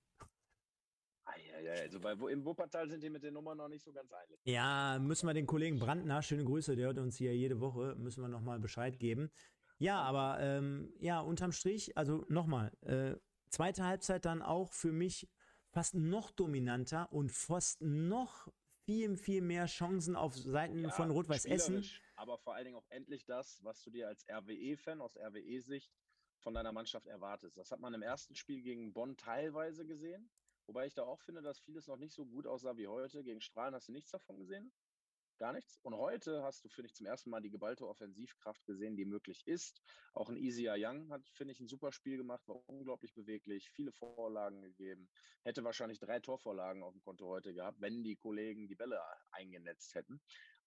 Ja, 1.67 1.73
also 1.83 1.99
bei, 1.99 2.13
im 2.13 2.45
Wuppertal 2.45 2.89
sind 2.89 3.03
die 3.03 3.11
mit 3.11 3.25
den 3.25 3.35
Nummern 3.35 3.59
noch 3.59 3.69
nicht 3.69 3.83
so 3.83 3.93
ganz 3.93 4.13
einig. 4.13 4.39
Ja, 4.45 4.99
müssen 5.01 5.27
wir 5.27 5.35
den 5.35 5.47
Kollegen 5.47 5.81
Brandner, 5.81 6.23
schöne 6.23 6.45
Grüße, 6.45 6.77
der 6.77 6.87
hört 6.87 6.99
uns 6.99 7.17
hier 7.17 7.35
jede 7.35 7.61
Woche, 7.61 7.97
müssen 7.97 8.23
wir 8.23 8.29
nochmal 8.29 8.61
Bescheid 8.61 8.99
geben. 9.01 9.31
Ja, 9.79 10.01
aber 10.01 10.39
ähm, 10.41 10.93
ja, 10.99 11.21
unterm 11.21 11.53
Strich, 11.53 11.97
also 11.97 12.25
nochmal, 12.29 12.73
äh, 12.83 13.17
zweite 13.51 13.85
Halbzeit 13.85 14.25
dann 14.25 14.43
auch 14.43 14.73
für 14.73 14.93
mich 14.93 15.29
fast 15.71 15.95
noch 15.95 16.31
dominanter 16.31 17.13
und 17.13 17.31
fast 17.31 17.83
noch 17.83 18.49
viel, 18.85 19.17
viel 19.17 19.43
mehr 19.43 19.67
Chancen 19.67 20.17
auf 20.17 20.35
Seiten 20.35 20.85
ja, 20.85 20.91
von 20.91 21.11
Rot-Weiß 21.11 21.45
Essen 21.45 21.85
aber 22.17 22.39
vor 22.39 22.55
allen 22.55 22.65
Dingen 22.65 22.77
auch 22.77 22.89
endlich 22.89 23.25
das, 23.25 23.63
was 23.63 23.83
du 23.83 23.91
dir 23.91 24.09
als 24.09 24.27
RWE-Fan 24.29 25.01
aus 25.01 25.17
RWE-Sicht 25.17 25.93
von 26.39 26.55
deiner 26.55 26.73
Mannschaft 26.73 27.07
erwartest. 27.07 27.57
Das 27.57 27.71
hat 27.71 27.81
man 27.81 27.95
im 27.95 28.03
ersten 28.03 28.35
Spiel 28.35 28.63
gegen 28.63 28.93
Bonn 28.93 29.17
teilweise 29.17 29.87
gesehen, 29.87 30.31
wobei 30.67 30.87
ich 30.87 30.95
da 30.95 31.03
auch 31.05 31.21
finde, 31.21 31.43
dass 31.43 31.61
vieles 31.61 31.87
noch 31.87 31.99
nicht 31.99 32.15
so 32.15 32.25
gut 32.25 32.47
aussah 32.47 32.77
wie 32.77 32.89
heute. 32.89 33.23
Gegen 33.23 33.41
Strahlen 33.41 33.75
hast 33.75 33.89
du 33.89 33.93
nichts 33.93 34.11
davon 34.11 34.39
gesehen. 34.39 34.73
Gar 35.39 35.53
nichts. 35.53 35.79
Und 35.83 35.95
heute 35.95 36.43
hast 36.43 36.65
du, 36.65 36.69
finde 36.69 36.87
ich, 36.87 36.95
zum 36.95 37.05
ersten 37.05 37.29
Mal 37.29 37.43
die 37.43 37.51
geballte 37.51 37.87
Offensivkraft 37.87 38.65
gesehen, 38.65 38.97
die 38.97 39.05
möglich 39.05 39.47
ist. 39.47 39.83
Auch 40.15 40.31
ein 40.31 40.37
Easy 40.39 40.67
Young 40.69 41.11
hat, 41.11 41.29
finde 41.29 41.53
ich, 41.53 41.61
ein 41.61 41.69
super 41.69 41.93
Spiel 41.93 42.17
gemacht, 42.17 42.49
war 42.49 42.67
unglaublich 42.69 43.13
beweglich, 43.13 43.71
viele 43.71 43.93
Vorlagen 43.93 44.63
gegeben. 44.63 45.11
Hätte 45.43 45.63
wahrscheinlich 45.63 45.99
drei 45.99 46.21
Torvorlagen 46.21 46.83
auf 46.83 46.95
dem 46.95 47.03
Konto 47.03 47.27
heute 47.27 47.53
gehabt, 47.53 47.81
wenn 47.81 48.03
die 48.03 48.17
Kollegen 48.17 48.67
die 48.67 48.77
Bälle 48.77 48.99
eingenetzt 49.31 49.95
hätten. 49.95 50.23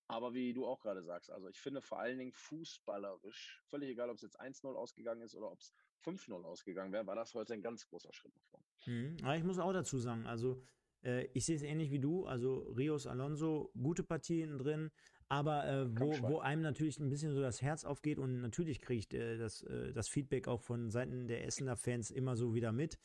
Aber 0.07 0.33
wie 0.33 0.53
du 0.53 0.65
auch 0.65 0.79
gerade 0.79 1.03
sagst, 1.03 1.31
also 1.31 1.47
ich 1.49 1.59
finde 1.59 1.81
vor 1.81 1.99
allen 1.99 2.17
Dingen 2.17 2.33
fußballerisch, 2.33 3.63
völlig 3.67 3.89
egal, 3.89 4.09
ob 4.09 4.15
es 4.15 4.23
jetzt 4.23 4.39
1-0 4.39 4.73
ausgegangen 4.73 5.21
ist 5.21 5.35
oder 5.35 5.51
ob 5.51 5.59
es 5.59 5.71
5-0 6.03 6.43
ausgegangen 6.45 6.91
wäre, 6.91 7.05
war 7.05 7.15
das 7.15 7.33
heute 7.35 7.53
ein 7.53 7.61
ganz 7.61 7.87
großer 7.87 8.11
Schritt 8.11 8.35
nach 8.35 8.45
vorne. 8.45 8.65
Mhm. 8.87 9.17
Aber 9.23 9.35
ich 9.35 9.43
muss 9.43 9.59
auch 9.59 9.73
dazu 9.73 9.99
sagen, 9.99 10.25
also 10.25 10.63
äh, 11.03 11.25
ich 11.33 11.45
sehe 11.45 11.55
es 11.55 11.63
ähnlich 11.63 11.91
wie 11.91 11.99
du, 11.99 12.25
also 12.25 12.59
Rios 12.77 13.07
Alonso, 13.07 13.71
gute 13.81 14.03
Partien 14.03 14.57
drin, 14.57 14.91
aber 15.27 15.67
äh, 15.67 15.99
wo, 15.99 16.11
wo 16.21 16.39
einem 16.39 16.61
natürlich 16.61 16.99
ein 16.99 17.09
bisschen 17.09 17.33
so 17.33 17.41
das 17.41 17.61
Herz 17.61 17.85
aufgeht 17.85 18.17
und 18.17 18.41
natürlich 18.41 18.81
kriegt 18.81 19.13
äh, 19.13 19.37
das, 19.37 19.63
äh, 19.63 19.93
das 19.93 20.09
Feedback 20.09 20.47
auch 20.47 20.61
von 20.61 20.89
Seiten 20.89 21.27
der 21.27 21.45
Essener 21.45 21.77
Fans 21.77 22.09
immer 22.09 22.35
so 22.35 22.53
wieder 22.55 22.71
mit 22.71 22.97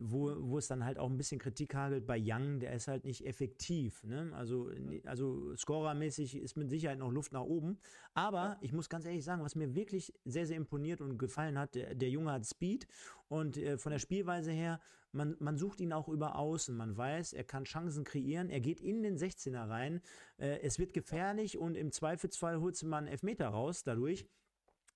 wo, 0.00 0.34
wo 0.38 0.58
es 0.58 0.68
dann 0.68 0.84
halt 0.84 0.98
auch 0.98 1.08
ein 1.08 1.16
bisschen 1.16 1.38
Kritik 1.38 1.74
hagelt 1.74 2.06
bei 2.06 2.20
Young, 2.20 2.60
der 2.60 2.72
ist 2.72 2.88
halt 2.88 3.04
nicht 3.04 3.26
effektiv. 3.26 4.02
Ne? 4.04 4.30
Also, 4.34 4.70
also 5.04 5.54
scorermäßig 5.56 6.36
ist 6.36 6.56
mit 6.56 6.70
Sicherheit 6.70 6.98
noch 6.98 7.10
Luft 7.10 7.32
nach 7.32 7.42
oben. 7.42 7.78
Aber 8.14 8.58
ich 8.60 8.72
muss 8.72 8.88
ganz 8.88 9.04
ehrlich 9.04 9.24
sagen, 9.24 9.42
was 9.42 9.54
mir 9.54 9.74
wirklich 9.74 10.12
sehr, 10.24 10.46
sehr 10.46 10.56
imponiert 10.56 11.00
und 11.00 11.18
gefallen 11.18 11.58
hat, 11.58 11.74
der, 11.74 11.94
der 11.94 12.10
Junge 12.10 12.32
hat 12.32 12.46
Speed 12.46 12.86
und 13.28 13.56
äh, 13.56 13.78
von 13.78 13.92
der 13.92 13.98
Spielweise 13.98 14.50
her, 14.52 14.80
man, 15.12 15.36
man 15.40 15.56
sucht 15.56 15.80
ihn 15.80 15.92
auch 15.92 16.08
über 16.08 16.36
außen. 16.36 16.76
Man 16.76 16.96
weiß, 16.96 17.32
er 17.32 17.44
kann 17.44 17.64
Chancen 17.64 18.04
kreieren, 18.04 18.50
er 18.50 18.60
geht 18.60 18.80
in 18.80 19.02
den 19.02 19.16
16er 19.16 19.68
rein, 19.68 20.00
äh, 20.38 20.60
es 20.60 20.78
wird 20.78 20.92
gefährlich 20.92 21.58
und 21.58 21.76
im 21.76 21.92
Zweifelsfall 21.92 22.60
holt 22.60 22.82
man 22.82 23.06
Elfmeter 23.06 23.48
raus 23.48 23.82
dadurch. 23.84 24.26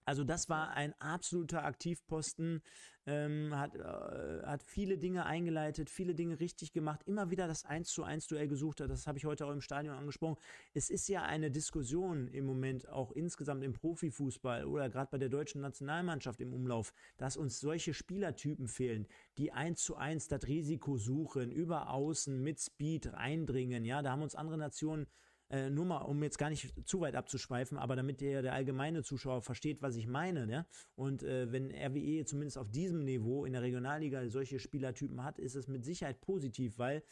Also 0.05 0.25
das 0.25 0.49
war 0.49 0.71
ein 0.71 0.95
absoluter 1.01 1.65
Aktivposten, 1.65 2.63
ähm, 3.07 3.57
hat, 3.57 3.75
äh, 3.75 4.43
hat 4.45 4.63
viele 4.63 4.99
Dinge 4.99 5.27
eingeleitet, 5.27 5.91
viele 5.91 6.15
Dinge 6.15 6.39
richtig 6.41 6.73
gemacht, 6.73 7.03
immer 7.07 7.31
wieder 7.31 7.49
das 7.49 7.65
1 7.65 7.89
zu 7.89 8.05
1 8.05 8.27
Duell 8.29 8.49
gesucht 8.49 8.81
hat, 8.81 8.91
das 8.91 9.07
habe 9.07 9.19
ich 9.19 9.25
heute 9.25 9.47
auch 9.47 9.51
im 9.51 9.61
Stadion 9.61 9.97
angesprochen. 9.97 10.37
Es 10.75 10.91
ist 10.91 11.09
ja 11.09 11.23
eine 11.23 11.51
Diskussion 11.51 12.29
im 12.29 12.47
Moment 12.47 12.89
auch 12.89 13.13
insgesamt 13.13 13.65
im 13.65 13.73
Profifußball 13.73 14.65
oder 14.65 14.89
gerade 14.89 15.11
bei 15.11 15.19
der 15.19 15.29
deutschen 15.29 15.61
Nationalmannschaft 15.61 16.41
im 16.41 16.53
Umlauf, 16.53 16.93
dass 17.17 17.37
uns 17.37 17.59
solche 17.59 17.95
Spielertypen 17.95 18.69
fehlen, 18.69 19.07
die 19.39 19.53
1 19.53 19.83
zu 19.83 19.97
1 19.97 20.29
das 20.29 20.47
Risiko 20.47 20.97
suchen, 20.97 21.51
über 21.51 21.91
Außen 21.91 22.41
mit 22.41 22.61
Speed 22.61 23.13
reindringen. 23.13 23.85
Ja, 23.85 24.03
da 24.03 24.13
haben 24.13 24.23
uns 24.23 24.35
andere 24.35 24.59
Nationen 24.59 25.07
äh, 25.53 25.69
nur 25.69 25.85
mal, 25.85 25.99
um 25.99 26.23
jetzt 26.23 26.39
gar 26.39 26.49
nicht 26.49 26.73
zu 26.89 27.01
weit 27.03 27.15
abzuschweifen, 27.15 27.77
aber 27.77 27.95
damit 27.95 28.23
der, 28.23 28.41
der 28.41 28.55
allgemeine 28.55 29.03
Zuschauer 29.03 29.43
versteht, 29.43 29.83
was 29.83 29.97
ich 29.97 30.07
meine. 30.07 30.47
Ne? 30.47 30.67
Und 30.95 31.23
äh, 31.23 31.53
wenn 31.53 31.71
RWE 31.71 32.25
zumindest 32.25 32.57
auf 32.57 32.71
diesem 32.71 33.05
Niveau 33.05 33.45
in 33.45 33.53
der 33.53 33.61
Regionalliga 33.61 34.27
solche 34.29 34.59
Spielertypen 34.59 35.23
hat, 35.23 35.39
ist 35.39 35.55
es 35.55 35.69
mit 35.69 35.85
Sicherheit 35.85 36.23
positiv, 36.23 36.79
weil 36.79 37.03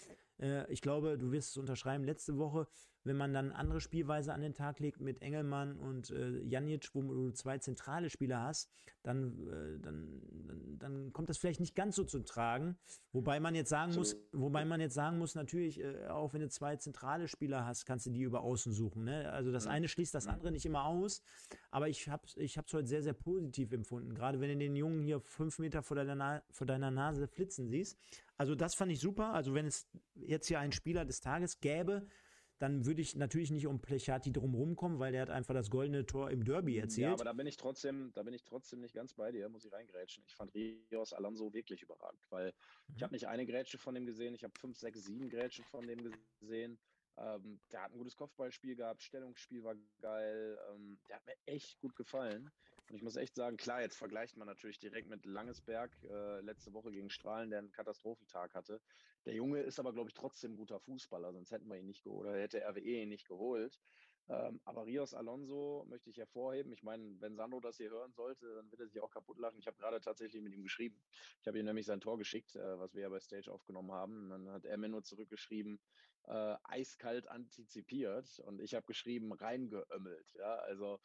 äh, 0.41 0.71
ich 0.73 0.81
glaube, 0.81 1.19
du 1.19 1.31
wirst 1.33 1.51
es 1.51 1.57
unterschreiben, 1.59 2.03
letzte 2.03 2.39
Woche 2.39 2.67
wenn 3.05 3.17
man 3.17 3.33
dann 3.33 3.53
andere 3.53 3.81
Spielweise 3.81 4.33
an 4.35 4.43
den 4.43 4.55
Tag 4.55 4.79
legt 4.81 5.01
mit 5.01 5.23
Engelmann 5.23 5.77
und 5.77 6.11
äh, 6.11 6.41
Janic, 6.43 6.91
wo 6.95 7.03
du 7.03 7.31
zwei 7.31 7.59
zentrale 7.59 8.11
Spieler 8.11 8.43
hast, 8.43 8.71
dann, 9.03 9.49
äh, 9.49 9.81
dann, 9.81 10.23
dann, 10.47 10.79
dann, 10.79 11.13
kommt 11.13 11.31
das 11.31 11.39
vielleicht 11.39 11.61
nicht 11.61 11.75
ganz 11.75 11.97
so 11.97 12.05
zu 12.05 12.21
tragen. 12.21 12.77
Wobei 13.13 13.41
man 13.41 13.55
jetzt 13.55 13.71
sagen 13.71 13.95
muss, 13.95 14.17
wobei 14.33 14.65
man 14.65 14.81
jetzt 14.81 14.95
sagen 14.95 15.19
muss, 15.19 15.35
natürlich, 15.35 15.81
äh, 15.81 16.09
auch 16.09 16.35
wenn 16.35 16.43
du 16.43 16.49
zwei 16.49 16.77
zentrale 16.77 17.27
Spieler 17.29 17.65
hast, 17.65 17.87
kannst 17.87 18.07
du 18.07 18.11
die 18.11 18.23
über 18.23 18.43
außen 18.43 18.73
suchen. 18.73 19.05
Ne? 19.05 19.31
Also 19.33 19.51
das 19.51 19.67
eine 19.67 19.89
schließt 19.89 20.15
das 20.15 20.27
andere 20.27 20.53
nicht 20.53 20.67
immer 20.67 20.85
aus. 20.85 21.23
Aber 21.71 21.89
ich 21.89 22.09
habe 22.09 22.27
es 22.27 22.37
ich 22.37 22.59
heute 22.59 22.87
sehr, 22.87 23.03
sehr 23.03 23.15
positiv 23.15 23.73
empfunden. 23.73 24.15
Gerade 24.15 24.41
wenn 24.41 24.51
du 24.51 24.57
den 24.57 24.77
Jungen 24.77 25.03
hier 25.03 25.21
fünf 25.21 25.59
Meter 25.59 25.83
vor 25.83 25.97
deiner, 25.97 26.43
vor 26.51 26.67
deiner 26.67 26.91
Nase 26.91 27.27
flitzen 27.27 27.69
siehst. 27.69 27.99
Also 28.37 28.55
das 28.55 28.75
fand 28.75 28.93
ich 28.93 29.01
super. 29.01 29.33
Also 29.33 29.55
wenn 29.55 29.67
es 29.67 29.89
jetzt 30.15 30.49
hier 30.49 30.61
einen 30.61 30.73
Spieler 30.73 31.05
des 31.05 31.21
Tages 31.21 31.61
gäbe, 31.61 32.07
dann 32.61 32.85
würde 32.85 33.01
ich 33.01 33.17
natürlich 33.17 33.51
nicht 33.51 33.67
um 33.67 33.81
Plechati 33.81 34.33
drumherum 34.33 34.77
kommen, 34.77 34.99
weil 34.99 35.13
der 35.13 35.23
hat 35.23 35.31
einfach 35.31 35.55
das 35.55 35.71
goldene 35.71 36.05
Tor 36.05 36.31
im 36.31 36.45
Derby 36.45 36.77
erzielt. 36.77 37.07
Ja, 37.07 37.13
aber 37.15 37.25
da 37.25 37.33
bin 37.33 37.47
ich 37.47 37.57
trotzdem, 37.57 38.13
da 38.15 38.23
bin 38.23 38.35
ich 38.35 38.45
trotzdem 38.45 38.81
nicht 38.81 38.95
ganz 38.95 39.15
bei 39.15 39.33
dir, 39.33 39.49
muss 39.49 39.65
ich 39.65 39.73
reingrätschen. 39.73 40.23
Ich 40.27 40.35
fand 40.35 40.55
Rios 40.55 41.15
Alonso 41.15 41.55
wirklich 41.55 41.83
überragend, 41.83 42.21
weil 42.29 42.49
mhm. 42.49 42.95
ich 42.97 43.03
habe 43.03 43.15
nicht 43.15 43.27
eine 43.27 43.47
Grätsche 43.47 43.79
von 43.79 43.95
dem 43.95 44.05
gesehen, 44.05 44.35
ich 44.35 44.45
habe 44.45 44.53
fünf, 44.59 44.77
sechs, 44.77 45.05
sieben 45.05 45.31
Grätschen 45.31 45.65
von 45.65 45.87
dem 45.87 46.13
gesehen. 46.39 46.79
Ähm, 47.17 47.61
der 47.73 47.83
hat 47.83 47.93
ein 47.93 47.99
gutes 47.99 48.17
Kopfballspiel 48.17 48.77
gehabt, 48.77 49.03
Stellungsspiel 49.03 49.65
war 49.65 49.75
geil, 50.01 50.59
ähm, 50.71 50.99
der 51.09 51.17
hat 51.17 51.27
mir 51.27 51.37
echt 51.47 51.81
gut 51.81 51.97
gefallen. 51.97 52.51
Und 52.91 52.97
ich 52.97 53.03
muss 53.03 53.15
echt 53.15 53.37
sagen, 53.37 53.57
klar, 53.57 53.83
jetzt 53.83 53.97
vergleicht 53.97 54.37
man 54.37 54.49
natürlich 54.49 54.81
direkt 54.81 55.09
mit 55.09 55.25
Langesberg 55.25 55.97
äh, 56.03 56.41
letzte 56.41 56.73
Woche 56.73 56.91
gegen 56.91 57.09
Strahlen, 57.09 57.49
der 57.49 57.61
einen 57.61 57.71
Katastrophentag 57.71 58.53
hatte. 58.53 58.81
Der 59.27 59.35
Junge 59.35 59.61
ist 59.61 59.79
aber, 59.79 59.93
glaube 59.93 60.11
ich, 60.11 60.15
trotzdem 60.15 60.57
guter 60.57 60.81
Fußballer, 60.81 61.33
sonst 61.33 61.53
hätten 61.53 61.69
wir 61.69 61.79
ihn 61.79 61.87
nicht 61.87 62.03
geholt 62.03 62.27
oder 62.27 62.41
hätte 62.41 62.67
RWE 62.67 62.81
ihn 63.03 63.09
nicht 63.09 63.29
geholt. 63.29 63.81
Ähm, 64.29 64.61
aber 64.65 64.87
Rios 64.87 65.15
Alonso 65.15 65.87
möchte 65.89 66.11
ich 66.11 66.19
hervorheben. 66.19 66.73
Ich 66.73 66.83
meine, 66.83 67.15
wenn 67.21 67.37
Sandro 67.37 67.61
das 67.61 67.77
hier 67.77 67.91
hören 67.91 68.13
sollte, 68.13 68.57
dann 68.57 68.69
wird 68.73 68.81
er 68.81 68.89
sich 68.89 69.01
auch 69.01 69.11
kaputt 69.11 69.39
lachen. 69.39 69.61
Ich 69.61 69.69
habe 69.69 69.77
gerade 69.77 70.01
tatsächlich 70.01 70.43
mit 70.43 70.53
ihm 70.53 70.65
geschrieben. 70.65 71.01
Ich 71.41 71.47
habe 71.47 71.61
ihm 71.61 71.67
nämlich 71.67 71.87
sein 71.87 72.01
Tor 72.01 72.19
geschickt, 72.19 72.57
äh, 72.57 72.79
was 72.81 72.93
wir 72.93 73.03
ja 73.03 73.09
bei 73.09 73.21
Stage 73.21 73.53
aufgenommen 73.53 73.93
haben. 73.93 74.31
dann 74.31 74.51
hat 74.51 74.65
er 74.65 74.77
mir 74.79 74.89
nur 74.89 75.05
zurückgeschrieben, 75.05 75.79
äh, 76.25 76.57
eiskalt 76.65 77.29
antizipiert. 77.29 78.41
Und 78.41 78.61
ich 78.61 78.75
habe 78.75 78.87
geschrieben, 78.87 79.33
reingeömmelt. 79.33 80.35
Ja, 80.35 80.57
also 80.57 80.99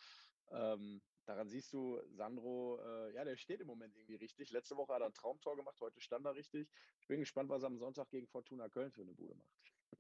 ähm, 0.50 1.02
daran 1.26 1.48
siehst 1.48 1.74
du, 1.74 2.00
Sandro, 2.12 2.80
äh, 2.82 3.14
ja, 3.14 3.24
der 3.24 3.38
steht 3.38 3.62
im 3.62 3.68
Moment 3.68 3.96
irgendwie 3.96 4.16
richtig. 4.16 4.52
Letzte 4.52 4.78
Woche 4.78 4.94
hat 4.94 5.02
er 5.02 5.08
ein 5.08 5.14
Traumtor 5.14 5.56
gemacht, 5.56 5.80
heute 5.82 6.00
stand 6.02 6.26
er 6.26 6.36
richtig. 6.36 6.70
Ich 7.00 7.08
bin 7.08 7.20
gespannt, 7.20 7.50
was 7.50 7.64
er 7.64 7.68
am 7.68 7.78
Sonntag 7.78 8.10
gegen 8.10 8.28
Fortuna 8.28 8.70
Köln 8.70 8.92
für 8.92 9.02
eine 9.02 9.14
Bude 9.14 9.36
macht. 9.36 9.50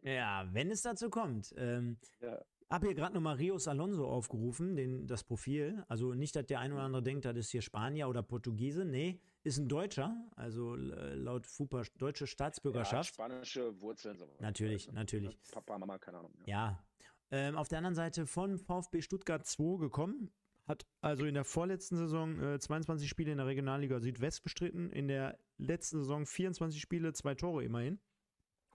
Ja, 0.01 0.47
wenn 0.51 0.71
es 0.71 0.81
dazu 0.81 1.09
kommt. 1.09 1.53
Ähm, 1.57 1.97
ja. 2.21 2.43
Habe 2.69 2.87
hier 2.87 2.95
gerade 2.95 3.13
nochmal 3.13 3.35
Rios 3.35 3.67
Alonso 3.67 4.07
aufgerufen, 4.07 4.75
den, 4.75 5.05
das 5.07 5.23
Profil. 5.23 5.83
Also 5.87 6.13
nicht, 6.13 6.35
dass 6.35 6.45
der 6.47 6.59
ein 6.59 6.73
oder 6.73 6.81
andere 6.81 7.03
denkt, 7.03 7.25
das 7.25 7.37
ist 7.37 7.51
hier 7.51 7.61
Spanier 7.61 8.09
oder 8.09 8.23
Portugiese. 8.23 8.85
Nee, 8.85 9.21
ist 9.43 9.59
ein 9.59 9.67
Deutscher, 9.67 10.15
also 10.35 10.75
laut 10.75 11.45
FUPA 11.45 11.83
deutsche 11.97 12.25
Staatsbürgerschaft. 12.25 13.09
Ja, 13.09 13.13
spanische 13.13 13.79
Wurzeln. 13.81 14.17
So 14.17 14.27
natürlich, 14.39 14.91
natürlich. 14.91 15.37
Papa, 15.51 15.77
Mama, 15.77 15.99
keine 15.99 16.17
Ahnung. 16.17 16.33
Ja. 16.45 16.45
ja. 16.47 16.83
Ähm, 17.31 17.55
auf 17.55 17.67
der 17.67 17.77
anderen 17.79 17.95
Seite 17.95 18.25
von 18.25 18.57
VfB 18.57 19.01
Stuttgart 19.01 19.45
2 19.45 19.77
gekommen, 19.79 20.31
hat 20.65 20.85
also 21.01 21.25
in 21.25 21.33
der 21.33 21.45
vorletzten 21.45 21.97
Saison 21.97 22.39
äh, 22.41 22.59
22 22.59 23.07
Spiele 23.07 23.31
in 23.31 23.37
der 23.37 23.47
Regionalliga 23.47 23.99
Südwest 23.99 24.43
bestritten, 24.43 24.91
in 24.91 25.07
der 25.07 25.37
letzten 25.57 25.99
Saison 25.99 26.25
24 26.25 26.81
Spiele, 26.81 27.13
zwei 27.13 27.35
Tore 27.35 27.63
immerhin 27.63 27.99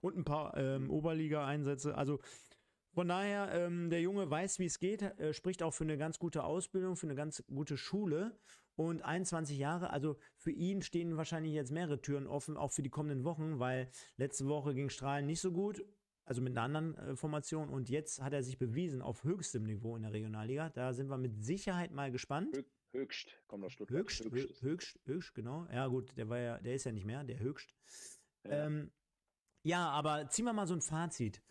und 0.01 0.17
ein 0.17 0.25
paar 0.25 0.55
ähm, 0.57 0.89
Oberliga-Einsätze. 0.89 1.95
Also 1.95 2.19
von 2.93 3.07
daher, 3.07 3.51
ähm, 3.53 3.89
der 3.89 4.01
Junge 4.01 4.29
weiß, 4.29 4.59
wie 4.59 4.65
es 4.65 4.79
geht, 4.79 5.01
äh, 5.01 5.33
spricht 5.33 5.63
auch 5.63 5.73
für 5.73 5.83
eine 5.83 5.97
ganz 5.97 6.19
gute 6.19 6.43
Ausbildung, 6.43 6.95
für 6.97 7.07
eine 7.07 7.15
ganz 7.15 7.43
gute 7.47 7.77
Schule 7.77 8.37
und 8.75 9.01
21 9.03 9.57
Jahre. 9.57 9.91
Also 9.91 10.17
für 10.35 10.51
ihn 10.51 10.81
stehen 10.81 11.15
wahrscheinlich 11.17 11.53
jetzt 11.53 11.71
mehrere 11.71 12.01
Türen 12.01 12.27
offen, 12.27 12.57
auch 12.57 12.71
für 12.71 12.83
die 12.83 12.89
kommenden 12.89 13.23
Wochen, 13.23 13.59
weil 13.59 13.89
letzte 14.17 14.47
Woche 14.47 14.73
ging 14.73 14.89
Strahlen 14.89 15.25
nicht 15.25 15.41
so 15.41 15.51
gut 15.51 15.81
also 16.25 16.41
mit 16.41 16.57
einer 16.57 16.63
anderen 16.63 16.95
äh, 16.95 17.15
Formation. 17.15 17.69
Und 17.69 17.89
jetzt 17.89 18.21
hat 18.21 18.33
er 18.33 18.43
sich 18.43 18.57
bewiesen 18.57 19.01
auf 19.01 19.23
höchstem 19.23 19.63
Niveau 19.63 19.95
in 19.95 20.03
der 20.03 20.13
Regionalliga. 20.13 20.69
Da 20.69 20.93
sind 20.93 21.09
wir 21.09 21.17
mit 21.17 21.43
Sicherheit 21.43 21.91
mal 21.91 22.11
gespannt. 22.11 22.63
Höchst, 22.93 23.37
kommt 23.47 23.63
aus 23.63 23.73
Stuttgart. 23.73 24.01
Höchst, 24.01 24.25
höchst, 24.25 24.61
höchst, 24.61 24.99
höchst, 25.05 25.33
genau. 25.33 25.65
Ja, 25.71 25.87
gut, 25.87 26.15
der 26.17 26.27
war 26.27 26.37
ja, 26.37 26.57
der 26.59 26.75
ist 26.75 26.83
ja 26.83 26.91
nicht 26.91 27.05
mehr, 27.05 27.23
der 27.23 27.39
Höchst. 27.39 27.73
Ja, 28.43 28.65
ähm, 28.65 28.91
ja 29.63 29.89
aber 29.89 30.27
ziehen 30.29 30.45
wir 30.45 30.53
mal 30.53 30.67
so 30.67 30.73
ein 30.73 30.81
Fazit. 30.81 31.41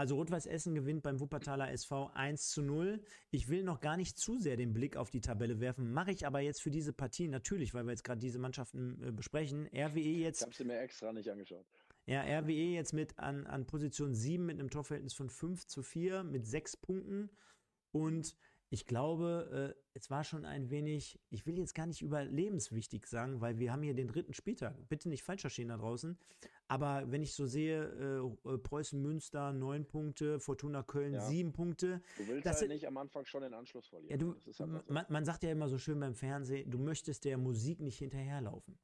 Also 0.00 0.16
Rot-Weiß 0.16 0.46
Essen 0.46 0.74
gewinnt 0.74 1.02
beim 1.02 1.20
Wuppertaler 1.20 1.70
SV 1.70 2.10
1 2.14 2.48
zu 2.48 2.62
0. 2.62 3.04
Ich 3.30 3.48
will 3.48 3.62
noch 3.62 3.80
gar 3.80 3.98
nicht 3.98 4.18
zu 4.18 4.38
sehr 4.38 4.56
den 4.56 4.72
Blick 4.72 4.96
auf 4.96 5.10
die 5.10 5.20
Tabelle 5.20 5.60
werfen, 5.60 5.92
mache 5.92 6.10
ich 6.10 6.26
aber 6.26 6.40
jetzt 6.40 6.62
für 6.62 6.70
diese 6.70 6.92
Partie 6.94 7.28
natürlich, 7.28 7.74
weil 7.74 7.84
wir 7.84 7.90
jetzt 7.90 8.04
gerade 8.04 8.18
diese 8.18 8.38
Mannschaften 8.38 9.02
äh, 9.02 9.12
besprechen. 9.12 9.66
RWE 9.66 10.00
jetzt. 10.00 10.40
Ich 10.40 10.46
habe 10.46 10.54
sie 10.54 10.64
mir 10.64 10.80
extra 10.80 11.12
nicht 11.12 11.28
angeschaut. 11.28 11.66
Ja, 12.06 12.22
RWE 12.22 12.74
jetzt 12.74 12.92
mit 12.92 13.18
an, 13.18 13.46
an 13.46 13.66
Position 13.66 14.14
7 14.14 14.44
mit 14.44 14.58
einem 14.58 14.70
Torverhältnis 14.70 15.14
von 15.14 15.30
5 15.30 15.66
zu 15.66 15.82
4 15.82 16.24
mit 16.24 16.46
6 16.46 16.76
Punkten. 16.78 17.30
Und 17.92 18.36
ich 18.72 18.86
glaube, 18.86 19.74
äh, 19.76 19.80
es 19.94 20.10
war 20.10 20.22
schon 20.22 20.44
ein 20.44 20.70
wenig, 20.70 21.18
ich 21.30 21.44
will 21.44 21.58
jetzt 21.58 21.74
gar 21.74 21.86
nicht 21.86 22.02
überlebenswichtig 22.02 23.04
sagen, 23.06 23.40
weil 23.40 23.58
wir 23.58 23.72
haben 23.72 23.82
hier 23.82 23.94
den 23.94 24.06
dritten 24.06 24.32
Spieltag. 24.32 24.76
Bitte 24.88 25.08
nicht 25.08 25.24
falsch 25.24 25.40
verstehen 25.40 25.68
da 25.68 25.76
draußen. 25.76 26.16
Aber 26.68 27.10
wenn 27.10 27.24
ich 27.24 27.34
so 27.34 27.46
sehe, 27.46 28.30
äh, 28.44 28.58
Preußen 28.58 29.02
Münster 29.02 29.52
9 29.52 29.86
Punkte, 29.86 30.38
Fortuna 30.38 30.84
Köln 30.84 31.14
ja. 31.14 31.20
7 31.20 31.52
Punkte. 31.52 32.00
Du 32.16 32.28
willst 32.28 32.46
das 32.46 32.60
halt 32.60 32.70
nicht 32.70 32.86
am 32.86 32.96
Anfang 32.96 33.26
schon 33.26 33.42
den 33.42 33.54
Anschluss 33.54 33.88
verlieren. 33.88 34.10
Ja, 34.10 34.16
du, 34.16 34.36
halt 34.36 34.88
man, 34.88 35.04
man 35.08 35.24
sagt 35.24 35.42
ja 35.42 35.50
immer 35.50 35.68
so 35.68 35.76
schön 35.76 35.98
beim 35.98 36.14
Fernsehen, 36.14 36.70
du 36.70 36.78
möchtest 36.78 37.24
der 37.24 37.38
Musik 37.38 37.80
nicht 37.80 37.98
hinterherlaufen. 37.98 38.78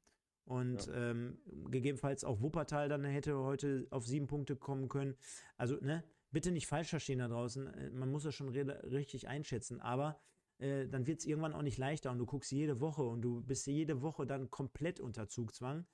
Und 0.47 0.87
ja. 0.87 1.11
ähm, 1.11 1.39
gegebenenfalls 1.69 2.23
auch 2.23 2.41
Wuppertal 2.41 2.87
dann 2.87 3.03
hätte 3.03 3.37
heute 3.37 3.85
auf 3.91 4.07
sieben 4.07 4.27
Punkte 4.27 4.55
kommen 4.55 4.87
können. 4.87 5.15
Also, 5.57 5.75
ne, 5.81 6.03
bitte 6.31 6.51
nicht 6.51 6.67
falsch 6.67 6.89
verstehen 6.89 7.19
da 7.19 7.27
draußen. 7.27 7.67
Äh, 7.67 7.89
man 7.91 8.09
muss 8.09 8.23
das 8.23 8.33
schon 8.33 8.49
richtig 8.49 9.27
einschätzen. 9.27 9.81
Aber 9.81 10.21
äh, 10.59 10.87
dann 10.87 11.05
wird 11.05 11.19
es 11.19 11.25
irgendwann 11.25 11.53
auch 11.53 11.61
nicht 11.61 11.77
leichter 11.77 12.11
und 12.11 12.17
du 12.17 12.25
guckst 12.25 12.51
jede 12.51 12.79
Woche 12.79 13.03
und 13.03 13.21
du 13.21 13.41
bist 13.41 13.67
jede 13.67 14.01
Woche 14.01 14.25
dann 14.25 14.49
komplett 14.49 15.01
unter 15.01 15.27
Zugzwang. 15.27 15.85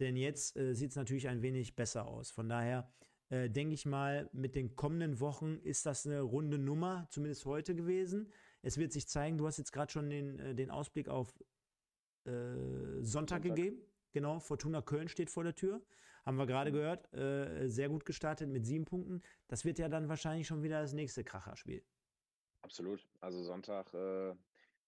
Denn 0.00 0.16
jetzt 0.16 0.56
äh, 0.56 0.74
sieht 0.74 0.90
es 0.90 0.96
natürlich 0.96 1.28
ein 1.28 1.42
wenig 1.42 1.76
besser 1.76 2.06
aus. 2.06 2.30
Von 2.30 2.48
daher 2.48 2.90
äh, 3.30 3.50
denke 3.50 3.74
ich 3.74 3.84
mal, 3.84 4.30
mit 4.32 4.54
den 4.54 4.74
kommenden 4.74 5.20
Wochen 5.20 5.58
ist 5.62 5.84
das 5.84 6.06
eine 6.06 6.22
runde 6.22 6.58
Nummer, 6.58 7.06
zumindest 7.10 7.44
heute 7.44 7.74
gewesen. 7.74 8.32
Es 8.62 8.78
wird 8.78 8.92
sich 8.92 9.06
zeigen, 9.06 9.36
du 9.36 9.46
hast 9.46 9.58
jetzt 9.58 9.72
gerade 9.72 9.92
schon 9.92 10.08
den, 10.08 10.38
äh, 10.38 10.54
den 10.54 10.70
Ausblick 10.70 11.08
auf 11.08 11.38
äh, 12.24 12.30
Sonntag, 13.02 13.04
Sonntag, 13.04 13.42
gegeben. 13.42 13.82
Genau, 14.18 14.40
Fortuna 14.40 14.82
Köln 14.82 15.08
steht 15.08 15.30
vor 15.30 15.44
der 15.44 15.54
Tür. 15.54 15.80
Haben 16.26 16.38
wir 16.38 16.46
gerade 16.46 16.72
mhm. 16.72 16.74
gehört. 16.74 17.14
Äh, 17.14 17.68
sehr 17.68 17.88
gut 17.88 18.04
gestartet 18.04 18.48
mit 18.48 18.66
sieben 18.66 18.84
Punkten. 18.84 19.22
Das 19.46 19.64
wird 19.64 19.78
ja 19.78 19.88
dann 19.88 20.08
wahrscheinlich 20.08 20.48
schon 20.48 20.64
wieder 20.64 20.80
das 20.80 20.92
nächste 20.92 21.22
Kracherspiel. 21.22 21.84
Absolut. 22.62 23.06
Also 23.20 23.44
Sonntag, 23.44 23.94
äh, 23.94 24.34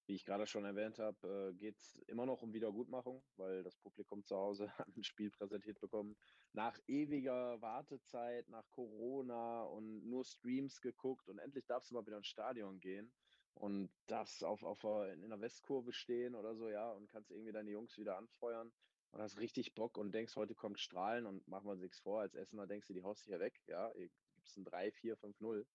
wie 0.06 0.16
ich 0.16 0.24
gerade 0.24 0.48
schon 0.48 0.64
erwähnt 0.64 0.98
habe, 0.98 1.52
äh, 1.52 1.54
geht 1.54 1.78
es 1.78 1.94
immer 2.08 2.26
noch 2.26 2.42
um 2.42 2.52
Wiedergutmachung, 2.52 3.22
weil 3.36 3.62
das 3.62 3.76
Publikum 3.76 4.24
zu 4.24 4.34
Hause 4.34 4.66
ein 4.96 5.04
Spiel 5.04 5.30
präsentiert 5.30 5.78
bekommen. 5.78 6.16
Nach 6.52 6.76
ewiger 6.88 7.62
Wartezeit, 7.62 8.48
nach 8.48 8.68
Corona 8.70 9.62
und 9.62 10.08
nur 10.08 10.24
Streams 10.24 10.80
geguckt 10.80 11.28
und 11.28 11.38
endlich 11.38 11.66
darfst 11.66 11.92
du 11.92 11.94
mal 11.94 12.04
wieder 12.04 12.16
ins 12.16 12.26
Stadion 12.26 12.80
gehen 12.80 13.12
und 13.54 13.92
darfst 14.08 14.42
auf, 14.42 14.64
auf 14.64 14.82
in 14.82 15.30
der 15.30 15.40
Westkurve 15.40 15.92
stehen 15.92 16.34
oder 16.34 16.56
so, 16.56 16.68
ja, 16.68 16.90
und 16.90 17.06
kannst 17.06 17.30
irgendwie 17.30 17.52
deine 17.52 17.70
Jungs 17.70 17.96
wieder 17.96 18.16
anfeuern 18.16 18.72
und 19.12 19.20
hast 19.20 19.38
richtig 19.38 19.74
Bock 19.74 19.96
und 19.98 20.12
denkst, 20.12 20.36
heute 20.36 20.54
kommt 20.54 20.80
Strahlen 20.80 21.26
und 21.26 21.46
machen 21.48 21.66
wir 21.66 21.72
uns 21.72 21.82
nichts 21.82 21.98
vor. 22.00 22.20
Als 22.20 22.34
Essener 22.34 22.66
denkst 22.66 22.86
du, 22.86 22.94
die 22.94 23.02
haust 23.02 23.24
hier 23.24 23.40
weg, 23.40 23.60
ja, 23.66 23.90
hier 23.94 24.08
gibt 24.08 24.48
es 24.48 24.56
ein 24.56 24.64
3, 24.64 24.90
4, 24.92 25.16
5, 25.16 25.40
0. 25.40 25.66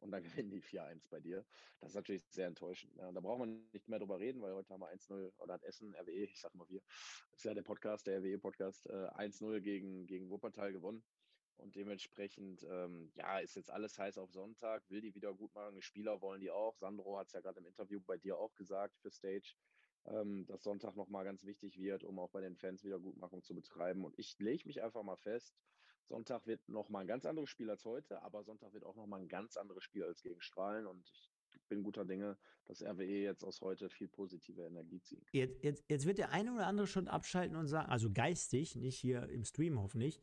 und 0.00 0.10
dann 0.10 0.22
gewinnen 0.46 0.50
die 0.50 0.62
4-1 0.62 1.08
bei 1.10 1.20
dir. 1.20 1.44
Das 1.80 1.90
ist 1.90 1.94
natürlich 1.96 2.24
sehr 2.30 2.46
enttäuschend. 2.46 2.94
Ja, 2.96 3.10
da 3.12 3.20
braucht 3.20 3.40
man 3.40 3.68
nicht 3.72 3.88
mehr 3.88 3.98
drüber 3.98 4.18
reden, 4.18 4.42
weil 4.42 4.54
heute 4.54 4.72
haben 4.72 4.80
wir 4.80 4.90
1-0 4.90 5.32
oder 5.38 5.54
hat 5.54 5.64
Essen, 5.64 5.94
RWE, 5.94 6.24
ich 6.24 6.40
sag 6.40 6.54
mal 6.54 6.68
wir, 6.68 6.82
ist 7.32 7.44
ja 7.44 7.54
der 7.54 7.62
Podcast, 7.62 8.06
der 8.06 8.18
RWE-Podcast, 8.18 8.86
äh, 8.86 9.08
1-0 9.16 9.60
gegen, 9.60 10.06
gegen 10.06 10.30
Wuppertal 10.30 10.72
gewonnen. 10.72 11.04
Und 11.56 11.76
dementsprechend, 11.76 12.64
ähm, 12.64 13.12
ja, 13.14 13.38
ist 13.38 13.54
jetzt 13.54 13.70
alles 13.70 13.98
heiß 13.98 14.18
auf 14.18 14.32
Sonntag, 14.32 14.82
will 14.90 15.00
die 15.00 15.14
wieder 15.14 15.32
gut 15.32 15.54
machen. 15.54 15.80
Spieler 15.82 16.20
wollen 16.20 16.40
die 16.40 16.50
auch. 16.50 16.76
Sandro 16.76 17.16
hat 17.18 17.28
es 17.28 17.32
ja 17.32 17.40
gerade 17.40 17.60
im 17.60 17.66
Interview 17.66 18.00
bei 18.00 18.18
dir 18.18 18.36
auch 18.38 18.54
gesagt 18.54 18.98
für 18.98 19.10
Stage, 19.10 19.54
ähm, 20.06 20.46
dass 20.46 20.62
Sonntag 20.62 20.96
nochmal 20.96 21.24
ganz 21.24 21.44
wichtig 21.44 21.78
wird, 21.78 22.04
um 22.04 22.18
auch 22.18 22.30
bei 22.30 22.40
den 22.40 22.56
Fans 22.56 22.84
wieder 22.84 22.98
Gutmachung 22.98 23.42
zu 23.42 23.54
betreiben. 23.54 24.04
Und 24.04 24.18
ich 24.18 24.38
lege 24.38 24.66
mich 24.66 24.82
einfach 24.82 25.02
mal 25.02 25.16
fest, 25.16 25.54
Sonntag 26.08 26.46
wird 26.46 26.68
nochmal 26.68 27.02
ein 27.02 27.06
ganz 27.06 27.24
anderes 27.24 27.48
Spiel 27.48 27.70
als 27.70 27.84
heute, 27.84 28.22
aber 28.22 28.44
Sonntag 28.44 28.72
wird 28.74 28.84
auch 28.84 28.96
nochmal 28.96 29.20
ein 29.20 29.28
ganz 29.28 29.56
anderes 29.56 29.82
Spiel 29.82 30.04
als 30.04 30.22
gegen 30.22 30.40
Strahlen. 30.40 30.86
Und 30.86 31.10
ich 31.54 31.66
bin 31.68 31.82
guter 31.82 32.04
Dinge, 32.04 32.36
dass 32.66 32.82
RWE 32.82 33.22
jetzt 33.22 33.44
aus 33.44 33.60
heute 33.60 33.88
viel 33.88 34.08
positive 34.08 34.62
Energie 34.62 35.00
zieht. 35.00 35.26
Jetzt, 35.32 35.62
jetzt, 35.64 35.84
jetzt 35.88 36.06
wird 36.06 36.18
der 36.18 36.30
eine 36.30 36.52
oder 36.52 36.66
andere 36.66 36.86
schon 36.86 37.08
abschalten 37.08 37.56
und 37.56 37.68
sagen, 37.68 37.88
also 37.90 38.10
geistig, 38.12 38.76
nicht 38.76 38.98
hier 38.98 39.28
im 39.28 39.44
Stream 39.44 39.80
hoffentlich, 39.80 40.20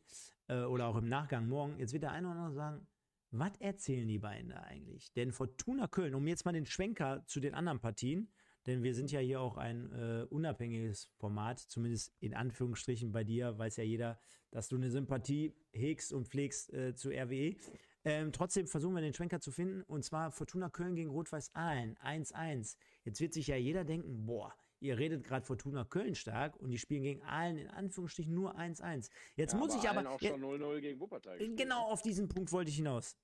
äh, 0.48 0.62
oder 0.62 0.86
auch 0.86 0.96
im 0.96 1.08
Nachgang 1.08 1.48
morgen, 1.48 1.78
jetzt 1.78 1.92
wird 1.92 2.04
der 2.04 2.12
eine 2.12 2.28
oder 2.28 2.36
andere 2.36 2.54
sagen, 2.54 2.86
was 3.30 3.56
erzählen 3.60 4.06
die 4.06 4.18
beiden 4.18 4.50
da 4.50 4.60
eigentlich? 4.60 5.12
Denn 5.14 5.32
Fortuna 5.32 5.88
Köln, 5.88 6.14
um 6.14 6.26
jetzt 6.26 6.44
mal 6.44 6.52
den 6.52 6.66
Schwenker 6.66 7.24
zu 7.26 7.40
den 7.40 7.54
anderen 7.54 7.80
Partien, 7.80 8.30
denn 8.66 8.82
wir 8.82 8.94
sind 8.94 9.10
ja 9.10 9.20
hier 9.20 9.40
auch 9.40 9.56
ein 9.56 9.92
äh, 9.92 10.26
unabhängiges 10.30 11.10
Format, 11.16 11.58
zumindest 11.58 12.12
in 12.20 12.34
Anführungsstrichen 12.34 13.12
bei 13.12 13.24
dir, 13.24 13.58
weiß 13.58 13.76
ja 13.76 13.84
jeder, 13.84 14.18
dass 14.50 14.68
du 14.68 14.76
eine 14.76 14.90
Sympathie 14.90 15.54
hegst 15.72 16.12
und 16.12 16.28
pflegst 16.28 16.72
äh, 16.72 16.94
zu 16.94 17.10
RWE. 17.10 17.56
Ähm, 18.04 18.32
trotzdem 18.32 18.66
versuchen 18.66 18.94
wir 18.94 19.02
den 19.02 19.14
Schwenker 19.14 19.40
zu 19.40 19.52
finden 19.52 19.82
und 19.82 20.04
zwar 20.04 20.32
Fortuna 20.32 20.68
Köln 20.68 20.94
gegen 20.94 21.10
Rot-Weiß 21.10 21.54
Aalen 21.54 21.96
1-1. 21.98 22.76
Jetzt 23.04 23.20
wird 23.20 23.32
sich 23.32 23.46
ja 23.46 23.56
jeder 23.56 23.84
denken, 23.84 24.26
boah, 24.26 24.54
ihr 24.80 24.98
redet 24.98 25.24
gerade 25.24 25.46
Fortuna 25.46 25.84
Köln 25.84 26.14
stark 26.14 26.56
und 26.56 26.70
die 26.70 26.78
spielen 26.78 27.02
gegen 27.02 27.22
Aalen 27.22 27.58
in 27.58 27.68
Anführungsstrichen 27.68 28.34
nur 28.34 28.58
1-1. 28.58 29.08
Jetzt 29.36 29.52
ja, 29.52 29.58
muss 29.58 29.72
aber 29.72 29.82
ich 29.82 29.88
aber 29.88 30.10
auch 30.10 30.20
schon 30.20 30.42
0-0 30.42 30.80
gegen 30.80 31.00
Wuppertal. 31.00 31.38
Gespielt. 31.38 31.58
Genau 31.58 31.90
auf 31.90 32.02
diesen 32.02 32.28
Punkt 32.28 32.50
wollte 32.52 32.70
ich 32.70 32.76
hinaus. 32.76 33.16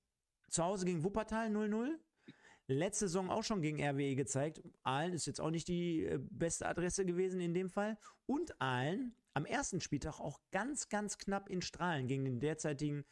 Zu 0.49 0.63
Hause 0.63 0.85
gegen 0.85 1.03
Wuppertal 1.03 1.49
0-0. 1.49 1.95
Letzte 2.71 3.07
Saison 3.07 3.29
auch 3.29 3.43
schon 3.43 3.61
gegen 3.61 3.83
RWE 3.83 4.15
gezeigt. 4.15 4.61
Aalen 4.83 5.13
ist 5.13 5.25
jetzt 5.25 5.41
auch 5.41 5.49
nicht 5.49 5.67
die 5.67 6.05
äh, 6.05 6.19
beste 6.21 6.67
Adresse 6.67 7.05
gewesen 7.05 7.41
in 7.41 7.53
dem 7.53 7.69
Fall. 7.69 7.97
Und 8.25 8.61
Aalen 8.61 9.15
am 9.33 9.45
ersten 9.45 9.81
Spieltag 9.81 10.19
auch 10.19 10.39
ganz, 10.51 10.89
ganz 10.89 11.17
knapp 11.17 11.49
in 11.49 11.61
Strahlen 11.61 12.07
gegen 12.07 12.25
den 12.25 12.39
derzeitigen 12.39 13.05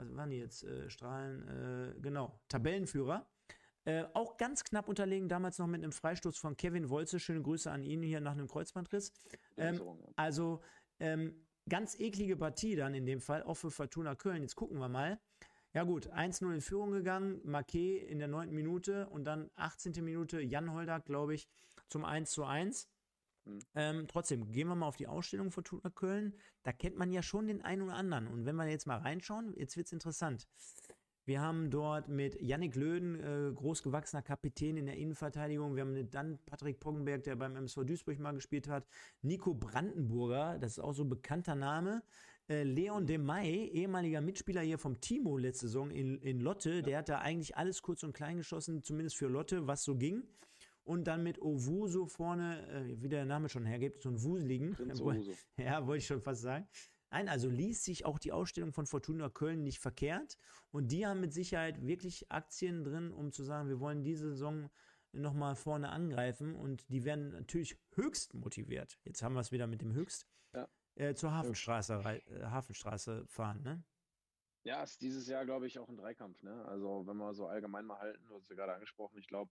was 0.00 0.16
waren 0.16 0.30
die 0.30 0.38
jetzt? 0.38 0.64
Äh, 0.64 0.88
Strahlen, 0.88 1.48
äh, 1.48 2.00
genau, 2.00 2.40
Tabellenführer. 2.48 3.26
Äh, 3.84 4.04
auch 4.14 4.36
ganz 4.36 4.64
knapp 4.64 4.88
unterlegen, 4.88 5.28
damals 5.28 5.58
noch 5.58 5.66
mit 5.66 5.82
einem 5.82 5.92
Freistoß 5.92 6.38
von 6.38 6.56
Kevin 6.56 6.88
Wolze. 6.88 7.18
Schöne 7.18 7.42
Grüße 7.42 7.70
an 7.70 7.82
ihn 7.82 8.02
hier 8.02 8.20
nach 8.20 8.32
einem 8.32 8.48
Kreuzbandriss. 8.48 9.12
Ähm, 9.56 9.80
also 10.16 10.62
ähm, 10.98 11.46
ganz 11.68 11.98
eklige 11.98 12.36
Partie 12.36 12.76
dann 12.76 12.94
in 12.94 13.06
dem 13.06 13.20
Fall, 13.20 13.42
auch 13.42 13.54
für 13.54 13.70
Fortuna 13.70 14.14
Köln. 14.14 14.42
Jetzt 14.42 14.56
gucken 14.56 14.78
wir 14.78 14.88
mal. 14.88 15.20
Ja 15.72 15.84
gut, 15.84 16.12
1-0 16.12 16.52
in 16.52 16.60
Führung 16.60 16.90
gegangen, 16.90 17.40
Marquet 17.44 17.98
in 17.98 18.18
der 18.18 18.26
9. 18.26 18.50
Minute 18.50 19.08
und 19.08 19.24
dann 19.24 19.50
18. 19.54 20.04
Minute 20.04 20.40
Jan 20.40 20.72
Holdak, 20.72 21.04
glaube 21.04 21.34
ich, 21.34 21.48
zum 21.88 22.04
1 22.04 22.30
zu 22.30 22.44
1. 22.44 22.88
Mhm. 23.44 23.58
Ähm, 23.76 24.06
trotzdem, 24.08 24.50
gehen 24.50 24.66
wir 24.66 24.74
mal 24.74 24.88
auf 24.88 24.96
die 24.96 25.06
Ausstellung 25.06 25.52
von 25.52 25.64
Fortuna 25.64 25.90
Köln. 25.90 26.34
Da 26.64 26.72
kennt 26.72 26.96
man 26.96 27.12
ja 27.12 27.22
schon 27.22 27.46
den 27.46 27.62
einen 27.62 27.82
oder 27.82 27.94
anderen. 27.94 28.26
Und 28.26 28.46
wenn 28.46 28.56
wir 28.56 28.66
jetzt 28.66 28.86
mal 28.86 28.98
reinschauen, 28.98 29.54
jetzt 29.56 29.76
wird 29.76 29.86
es 29.86 29.92
interessant. 29.92 30.48
Wir 31.24 31.40
haben 31.40 31.70
dort 31.70 32.08
mit 32.08 32.40
Yannick 32.40 32.74
Löden, 32.74 33.20
äh, 33.20 33.52
großgewachsener 33.54 34.22
Kapitän 34.22 34.76
in 34.76 34.86
der 34.86 34.96
Innenverteidigung. 34.96 35.76
Wir 35.76 35.82
haben 35.82 36.10
dann 36.10 36.40
Patrick 36.46 36.80
Poggenberg, 36.80 37.22
der 37.22 37.36
beim 37.36 37.54
MSV 37.54 37.84
Duisburg 37.84 38.18
mal 38.18 38.32
gespielt 38.32 38.66
hat. 38.66 38.88
Nico 39.22 39.54
Brandenburger, 39.54 40.58
das 40.58 40.72
ist 40.72 40.78
auch 40.80 40.92
so 40.92 41.04
ein 41.04 41.08
bekannter 41.08 41.54
Name. 41.54 42.02
Äh, 42.50 42.64
Leon 42.64 43.06
de 43.06 43.16
May, 43.16 43.68
ehemaliger 43.68 44.20
Mitspieler 44.20 44.62
hier 44.62 44.78
vom 44.78 45.00
Timo 45.00 45.38
letzte 45.38 45.68
Saison 45.68 45.90
in, 45.92 46.18
in 46.18 46.40
Lotte, 46.40 46.74
ja. 46.74 46.82
der 46.82 46.98
hat 46.98 47.08
da 47.08 47.18
eigentlich 47.20 47.56
alles 47.56 47.80
kurz 47.80 48.02
und 48.02 48.12
klein 48.12 48.38
geschossen, 48.38 48.82
zumindest 48.82 49.16
für 49.16 49.28
Lotte, 49.28 49.68
was 49.68 49.84
so 49.84 49.96
ging 49.96 50.24
und 50.82 51.06
dann 51.06 51.22
mit 51.22 51.40
Owusu 51.40 52.06
vorne, 52.06 52.66
äh, 52.68 53.00
wie 53.00 53.08
der 53.08 53.24
Name 53.24 53.48
schon 53.48 53.64
hergibt, 53.66 54.02
so 54.02 54.08
ein 54.08 54.20
Wuseligen. 54.20 54.74
Ja, 55.58 55.86
wollte 55.86 55.98
ich 55.98 56.06
schon 56.06 56.20
fast 56.20 56.42
sagen. 56.42 56.66
Nein, 57.12 57.28
also 57.28 57.48
ließ 57.48 57.84
sich 57.84 58.04
auch 58.04 58.18
die 58.18 58.32
Ausstellung 58.32 58.72
von 58.72 58.86
Fortuna 58.86 59.28
Köln 59.28 59.62
nicht 59.62 59.78
verkehrt. 59.78 60.36
Und 60.72 60.90
die 60.90 61.06
haben 61.06 61.20
mit 61.20 61.32
Sicherheit 61.32 61.86
wirklich 61.86 62.32
Aktien 62.32 62.82
drin, 62.82 63.12
um 63.12 63.30
zu 63.30 63.44
sagen, 63.44 63.68
wir 63.68 63.78
wollen 63.78 64.02
diese 64.02 64.30
Saison 64.30 64.70
nochmal 65.12 65.54
vorne 65.54 65.90
angreifen. 65.90 66.56
Und 66.56 66.88
die 66.88 67.04
werden 67.04 67.30
natürlich 67.30 67.76
höchst 67.94 68.34
motiviert. 68.34 68.98
Jetzt 69.04 69.22
haben 69.22 69.34
wir 69.34 69.40
es 69.40 69.52
wieder 69.52 69.68
mit 69.68 69.82
dem 69.82 69.92
höchst. 69.92 70.26
Ja. 70.54 70.68
Äh, 70.94 71.14
zur 71.14 71.32
Hafenstraße, 71.32 71.94
äh, 71.94 72.44
Hafenstraße 72.44 73.26
fahren, 73.26 73.62
ne? 73.62 73.82
Ja, 74.62 74.82
ist 74.82 75.00
dieses 75.00 75.26
Jahr, 75.26 75.46
glaube 75.46 75.66
ich, 75.66 75.78
auch 75.78 75.88
ein 75.88 75.96
Dreikampf. 75.96 76.42
Ne? 76.42 76.64
Also, 76.66 77.06
wenn 77.06 77.16
wir 77.16 77.32
so 77.32 77.46
allgemein 77.46 77.86
mal 77.86 77.98
halten, 77.98 78.26
du 78.26 78.34
hast 78.34 78.50
ja 78.50 78.56
gerade 78.56 78.74
angesprochen, 78.74 79.18
ich 79.18 79.26
glaube, 79.26 79.50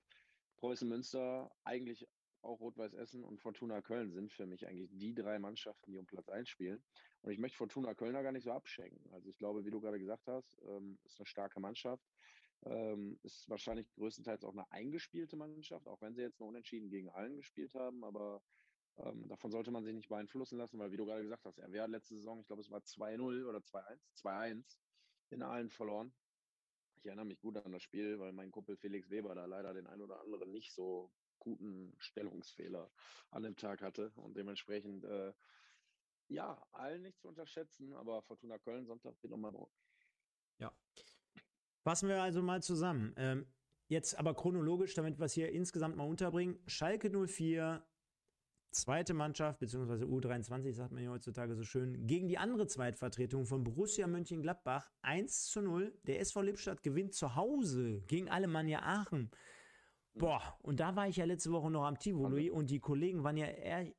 Preußen 0.57 0.87
Münster, 0.87 1.49
eigentlich 1.63 2.07
auch 2.41 2.59
Rot-Weiß 2.59 2.93
Essen 2.93 3.23
und 3.23 3.39
Fortuna 3.39 3.81
Köln 3.81 4.11
sind 4.11 4.31
für 4.31 4.45
mich 4.45 4.67
eigentlich 4.67 4.89
die 4.91 5.13
drei 5.13 5.39
Mannschaften, 5.39 5.91
die 5.91 5.97
um 5.97 6.05
Platz 6.05 6.29
1 6.29 6.47
spielen. 6.47 6.83
Und 7.21 7.31
ich 7.31 7.39
möchte 7.39 7.57
Fortuna 7.57 7.93
Kölner 7.93 8.23
gar 8.23 8.31
nicht 8.31 8.43
so 8.43 8.51
abschenken. 8.51 9.11
Also 9.13 9.29
ich 9.29 9.37
glaube, 9.37 9.65
wie 9.65 9.71
du 9.71 9.81
gerade 9.81 9.99
gesagt 9.99 10.27
hast, 10.27 10.57
ähm, 10.67 10.97
ist 11.03 11.19
eine 11.19 11.25
starke 11.25 11.59
Mannschaft. 11.59 12.03
Ähm, 12.65 13.19
ist 13.23 13.49
wahrscheinlich 13.49 13.91
größtenteils 13.93 14.43
auch 14.43 14.53
eine 14.53 14.69
eingespielte 14.71 15.35
Mannschaft, 15.37 15.87
auch 15.87 16.01
wenn 16.01 16.13
sie 16.13 16.21
jetzt 16.21 16.39
nur 16.39 16.49
unentschieden 16.49 16.89
gegen 16.89 17.09
allen 17.09 17.37
gespielt 17.37 17.73
haben. 17.73 18.03
Aber 18.03 18.41
ähm, 19.03 19.27
davon 19.27 19.51
sollte 19.51 19.71
man 19.71 19.83
sich 19.83 19.93
nicht 19.93 20.09
beeinflussen 20.09 20.57
lassen, 20.57 20.79
weil 20.79 20.91
wie 20.91 20.97
du 20.97 21.05
gerade 21.05 21.23
gesagt 21.23 21.45
hast, 21.45 21.57
er 21.57 21.83
hat 21.83 21.89
letzte 21.89 22.15
Saison, 22.15 22.39
ich 22.39 22.47
glaube, 22.47 22.61
es 22.61 22.71
war 22.71 22.79
2-0 22.79 23.45
oder 23.45 23.59
2-1, 23.59 23.99
2-1 24.23 24.77
in 25.29 25.43
allen 25.43 25.69
verloren. 25.69 26.13
Ich 26.95 27.05
erinnere 27.05 27.25
mich 27.25 27.39
gut 27.39 27.55
an 27.57 27.71
das 27.71 27.83
Spiel, 27.83 28.19
weil 28.19 28.33
mein 28.33 28.51
Kumpel 28.51 28.75
Felix 28.75 29.09
Weber 29.09 29.33
da 29.35 29.45
leider 29.45 29.73
den 29.73 29.87
ein 29.87 30.01
oder 30.01 30.19
anderen 30.19 30.51
nicht 30.51 30.73
so 30.73 31.13
guten 31.39 31.95
Stellungsfehler 31.97 32.91
an 33.31 33.43
dem 33.43 33.55
Tag 33.55 33.81
hatte 33.81 34.11
und 34.15 34.35
dementsprechend 34.35 35.05
äh, 35.05 35.33
ja, 36.27 36.61
allen 36.71 37.01
nicht 37.01 37.19
zu 37.19 37.27
unterschätzen, 37.27 37.93
aber 37.93 38.21
Fortuna 38.21 38.57
Köln 38.59 38.85
Sonntag 38.85 39.15
wird 39.21 39.31
nochmal 39.31 39.51
drauf. 39.51 39.71
Ja. 40.59 40.75
Fassen 41.83 42.09
wir 42.09 42.21
also 42.21 42.41
mal 42.41 42.61
zusammen. 42.61 43.13
Ähm, 43.17 43.47
jetzt 43.87 44.19
aber 44.19 44.35
chronologisch, 44.35 44.93
damit 44.93 45.17
wir 45.17 45.25
es 45.25 45.33
hier 45.33 45.51
insgesamt 45.51 45.95
mal 45.95 46.07
unterbringen. 46.07 46.59
Schalke 46.67 47.09
04 47.09 47.83
zweite 48.71 49.13
Mannschaft, 49.13 49.59
beziehungsweise 49.59 50.05
U23, 50.05 50.73
sagt 50.73 50.91
man 50.91 51.03
ja 51.03 51.09
heutzutage 51.09 51.55
so 51.55 51.63
schön, 51.63 52.05
gegen 52.07 52.27
die 52.27 52.37
andere 52.37 52.67
Zweitvertretung 52.67 53.45
von 53.45 53.63
Borussia 53.63 54.07
Mönchengladbach 54.07 54.91
1 55.01 55.47
zu 55.47 55.61
0. 55.61 55.93
Der 56.07 56.19
SV 56.19 56.41
Lippstadt 56.41 56.83
gewinnt 56.83 57.13
zu 57.13 57.35
Hause 57.35 58.01
gegen 58.07 58.29
Alemannia 58.29 58.81
Aachen. 58.83 59.31
Boah, 60.13 60.57
und 60.61 60.79
da 60.79 60.95
war 60.95 61.07
ich 61.07 61.17
ja 61.17 61.25
letzte 61.25 61.51
Woche 61.51 61.71
noch 61.71 61.85
am 61.85 61.97
Tivoli 61.97 62.49
und 62.49 62.69
die 62.69 62.79
Kollegen 62.79 63.23
waren 63.23 63.37
ja 63.37 63.47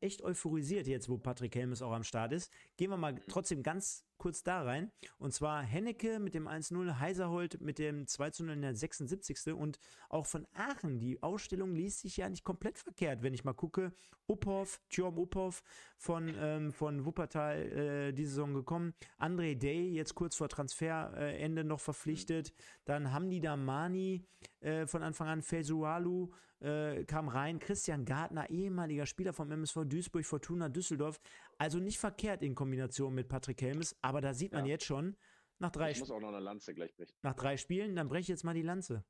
echt 0.01 0.23
euphorisiert 0.23 0.87
jetzt, 0.87 1.09
wo 1.09 1.17
Patrick 1.17 1.55
Helmes 1.55 1.83
auch 1.83 1.93
am 1.93 2.03
Start 2.03 2.33
ist. 2.33 2.53
Gehen 2.77 2.91
wir 2.91 2.97
mal 2.97 3.15
trotzdem 3.29 3.63
ganz 3.63 4.05
kurz 4.21 4.45
da 4.45 4.63
rein. 4.63 4.93
Und 5.19 5.33
zwar 5.33 5.63
Hennecke 5.63 6.21
mit 6.21 6.35
dem 6.35 6.47
1-0, 6.47 7.01
Heiserhold 7.01 7.61
mit 7.61 7.79
dem 7.79 8.05
2-0 8.05 8.53
in 8.53 8.63
der 8.63 8.75
76. 8.75 9.53
Und 9.53 9.81
auch 10.09 10.27
von 10.27 10.47
Aachen, 10.55 11.01
die 11.01 11.23
Ausstellung 11.23 11.75
liest 11.75 12.01
sich 12.01 12.19
ja 12.19 12.29
nicht 12.29 12.45
komplett 12.45 12.79
verkehrt, 12.79 13.23
wenn 13.23 13.35
ich 13.35 13.45
mal 13.45 13.55
gucke. 13.55 13.93
Uphoff, 14.29 14.81
Tjorm 14.91 15.19
Uphoff 15.19 15.63
von, 15.97 16.33
ähm, 16.39 16.73
von 16.73 17.05
Wuppertal 17.05 17.59
äh, 17.59 18.13
diese 18.13 18.31
Saison 18.31 18.55
gekommen. 18.55 18.95
André 19.19 19.57
Day, 19.57 19.91
jetzt 19.91 20.15
kurz 20.15 20.37
vor 20.37 20.49
Transferende 20.49 21.65
noch 21.65 21.81
verpflichtet. 21.81 22.53
Dann 22.85 23.13
Hamdi 23.13 23.41
Damani 23.41 24.25
äh, 24.61 24.87
von 24.87 25.03
Anfang 25.03 25.29
an, 25.29 25.43
Fesualu 25.43 26.31
äh, 26.61 27.05
kam 27.05 27.29
rein. 27.29 27.59
Christian 27.59 28.05
Gartner, 28.05 28.49
ehemaliger 28.51 29.07
Spieler 29.07 29.33
vom 29.33 29.51
MSV 29.51 29.85
Duisburg, 29.85 30.25
Fortuna 30.25 30.69
Düsseldorf. 30.69 31.21
Also 31.59 31.79
nicht 31.79 31.99
verkehrt 31.99 32.43
in 32.43 32.55
Kombination 32.55 33.15
mit 33.15 33.29
Patrick 33.29 33.61
Helmes, 33.63 33.97
aber 34.03 34.21
da 34.21 34.35
sieht 34.35 34.53
man 34.53 34.67
ja. 34.67 34.73
jetzt 34.73 34.85
schon, 34.85 35.17
nach 35.59 35.71
drei 35.71 35.91
Ich 35.91 36.01
muss 36.01 36.11
auch 36.11 36.21
noch 36.21 36.29
eine 36.29 36.41
Lanze 36.41 36.75
gleich 36.75 36.95
brechen. 36.97 37.15
Nach 37.23 37.35
drei 37.35 37.57
Spielen, 37.57 37.95
dann 37.95 38.09
breche 38.09 38.23
ich 38.23 38.29
jetzt 38.29 38.45
mal 38.45 38.55
die 38.55 38.63
Lanze. 38.63 39.05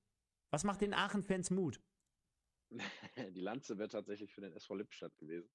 Was 0.50 0.64
macht 0.64 0.80
den 0.80 0.94
Aachen-Fans 0.94 1.50
Mut? 1.50 1.80
die 3.34 3.40
Lanze 3.40 3.78
wäre 3.78 3.88
tatsächlich 3.88 4.32
für 4.32 4.40
den 4.40 4.52
SV 4.52 4.74
Lippstadt 4.74 5.16
gewesen. 5.16 5.50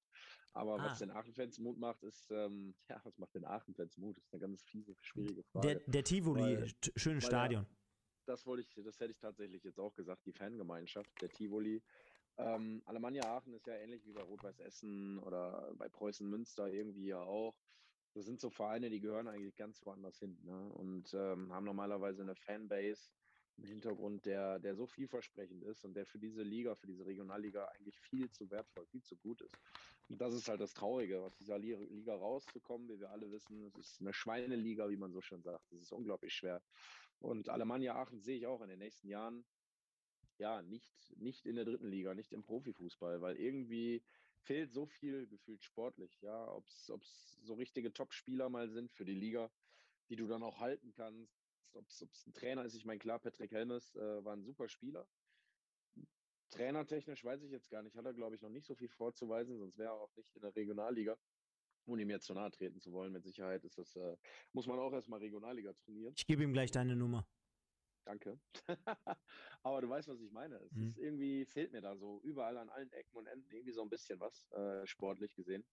Aber 0.52 0.80
ah. 0.80 0.84
was 0.84 0.98
den 0.98 1.10
Aachen-Fans 1.10 1.58
Mut 1.58 1.78
macht, 1.78 2.02
ist, 2.02 2.30
ähm, 2.30 2.74
ja, 2.88 2.98
was 3.04 3.18
macht 3.18 3.34
den 3.34 3.44
Aachen-Fans 3.44 3.98
Mut? 3.98 4.16
Das 4.16 4.24
ist 4.24 4.32
eine 4.32 4.40
ganz 4.40 4.62
fiese, 4.62 4.94
schwierige 5.00 5.44
Frage. 5.44 5.66
Der, 5.66 5.80
der 5.86 6.04
Tivoli, 6.04 6.74
schönes 6.96 7.26
Stadion. 7.26 7.64
Ja, 7.64 7.68
das 8.28 8.46
wollte 8.46 8.62
ich, 8.62 8.84
das 8.84 9.00
hätte 9.00 9.12
ich 9.12 9.18
tatsächlich 9.18 9.64
jetzt 9.64 9.78
auch 9.78 9.94
gesagt, 9.94 10.26
die 10.26 10.32
Fangemeinschaft, 10.32 11.10
der 11.20 11.30
Tivoli. 11.30 11.82
Ähm, 12.38 12.82
Alemannia 12.84 13.24
Aachen 13.24 13.54
ist 13.54 13.66
ja 13.66 13.74
ähnlich 13.74 14.04
wie 14.06 14.12
bei 14.12 14.22
Rot-Weiß 14.22 14.60
Essen 14.60 15.18
oder 15.20 15.72
bei 15.76 15.88
Preußen 15.88 16.28
Münster 16.28 16.68
irgendwie 16.68 17.06
ja 17.06 17.20
auch. 17.20 17.56
Das 18.14 18.24
sind 18.24 18.40
so 18.40 18.50
Vereine, 18.50 18.90
die 18.90 19.00
gehören 19.00 19.28
eigentlich 19.28 19.56
ganz 19.56 19.84
woanders 19.84 20.18
hin 20.18 20.38
ne? 20.42 20.70
und 20.74 21.12
ähm, 21.14 21.52
haben 21.52 21.64
normalerweise 21.64 22.22
eine 22.22 22.34
Fanbase, 22.34 23.10
im 23.58 23.64
Hintergrund, 23.64 24.26
der, 24.26 24.58
der 24.58 24.74
so 24.74 24.86
vielversprechend 24.86 25.62
ist 25.64 25.84
und 25.84 25.94
der 25.94 26.06
für 26.06 26.18
diese 26.18 26.42
Liga, 26.42 26.74
für 26.74 26.86
diese 26.86 27.06
Regionalliga 27.06 27.64
eigentlich 27.66 27.98
viel 27.98 28.30
zu 28.30 28.50
wertvoll, 28.50 28.86
viel 28.86 29.02
zu 29.02 29.16
gut 29.16 29.40
ist. 29.40 29.56
Und 30.08 30.20
das 30.20 30.34
ist 30.34 30.48
halt 30.48 30.60
das 30.60 30.74
Traurige, 30.74 31.20
aus 31.20 31.34
dieser 31.36 31.58
Liga 31.58 32.14
rauszukommen, 32.14 32.88
wie 32.88 33.00
wir 33.00 33.10
alle 33.10 33.30
wissen. 33.32 33.66
Es 33.66 33.76
ist 33.76 34.00
eine 34.00 34.12
Schweineliga, 34.12 34.88
wie 34.88 34.96
man 34.96 35.12
so 35.12 35.20
schön 35.20 35.42
sagt. 35.42 35.72
Es 35.72 35.82
ist 35.82 35.92
unglaublich 35.92 36.34
schwer. 36.34 36.62
Und 37.18 37.48
Alemannia 37.48 37.94
Aachen 37.94 38.20
sehe 38.20 38.36
ich 38.36 38.46
auch 38.46 38.60
in 38.60 38.68
den 38.68 38.78
nächsten 38.78 39.08
Jahren, 39.08 39.44
ja, 40.38 40.62
nicht, 40.62 41.16
nicht 41.16 41.46
in 41.46 41.56
der 41.56 41.64
dritten 41.64 41.88
Liga, 41.88 42.14
nicht 42.14 42.32
im 42.32 42.42
Profifußball, 42.42 43.20
weil 43.22 43.36
irgendwie 43.36 44.02
fehlt 44.36 44.70
so 44.70 44.86
viel 44.86 45.26
gefühlt 45.26 45.64
sportlich, 45.64 46.20
ja, 46.20 46.46
ob 46.52 46.66
es 46.68 46.86
so 47.42 47.54
richtige 47.54 47.92
Top-Spieler 47.92 48.48
mal 48.48 48.68
sind 48.68 48.92
für 48.92 49.04
die 49.04 49.14
Liga, 49.14 49.50
die 50.08 50.16
du 50.16 50.26
dann 50.26 50.42
auch 50.42 50.60
halten 50.60 50.92
kannst, 50.92 51.42
ob 51.72 51.88
es 51.88 52.26
ein 52.26 52.32
Trainer 52.34 52.64
ist. 52.64 52.74
Ich 52.74 52.84
meine, 52.84 52.98
klar, 52.98 53.18
Patrick 53.18 53.50
Helmes 53.50 53.94
äh, 53.96 54.24
war 54.24 54.34
ein 54.34 54.44
super 54.44 54.68
Spieler. 54.68 55.08
Trainertechnisch 56.50 57.24
weiß 57.24 57.42
ich 57.42 57.50
jetzt 57.50 57.70
gar 57.70 57.82
nicht, 57.82 57.96
hat 57.96 58.04
er, 58.04 58.14
glaube 58.14 58.36
ich, 58.36 58.42
noch 58.42 58.50
nicht 58.50 58.66
so 58.66 58.74
viel 58.74 58.88
vorzuweisen, 58.88 59.58
sonst 59.58 59.78
wäre 59.78 59.90
er 59.90 60.00
auch 60.00 60.14
nicht 60.16 60.34
in 60.36 60.42
der 60.42 60.54
Regionalliga. 60.54 61.18
Ohne 61.86 62.02
ihm 62.02 62.10
jetzt 62.10 62.26
zu 62.26 62.34
nahe 62.34 62.50
treten 62.50 62.80
zu 62.80 62.92
wollen, 62.92 63.12
mit 63.12 63.24
Sicherheit 63.24 63.64
ist 63.64 63.78
das, 63.78 63.94
äh, 63.96 64.16
muss 64.52 64.66
man 64.66 64.78
auch 64.78 64.92
erstmal 64.92 65.20
Regionalliga 65.20 65.72
trainieren. 65.72 66.14
Ich 66.16 66.26
gebe 66.26 66.42
ihm 66.42 66.52
gleich 66.52 66.70
deine 66.70 66.96
Nummer. 66.96 67.26
Danke. 68.04 68.38
Aber 69.62 69.80
du 69.80 69.88
weißt, 69.88 70.08
was 70.08 70.20
ich 70.20 70.30
meine. 70.30 70.56
Es 70.56 70.72
mhm. 70.72 70.88
ist 70.88 70.98
irgendwie, 70.98 71.44
fehlt 71.44 71.72
mir 71.72 71.80
da 71.80 71.96
so 71.96 72.20
überall 72.22 72.56
an 72.56 72.68
allen 72.68 72.92
Ecken 72.92 73.16
und 73.16 73.26
Enden 73.26 73.50
irgendwie 73.50 73.72
so 73.72 73.82
ein 73.82 73.90
bisschen 73.90 74.20
was, 74.20 74.48
äh, 74.52 74.86
sportlich 74.86 75.34
gesehen. 75.34 75.64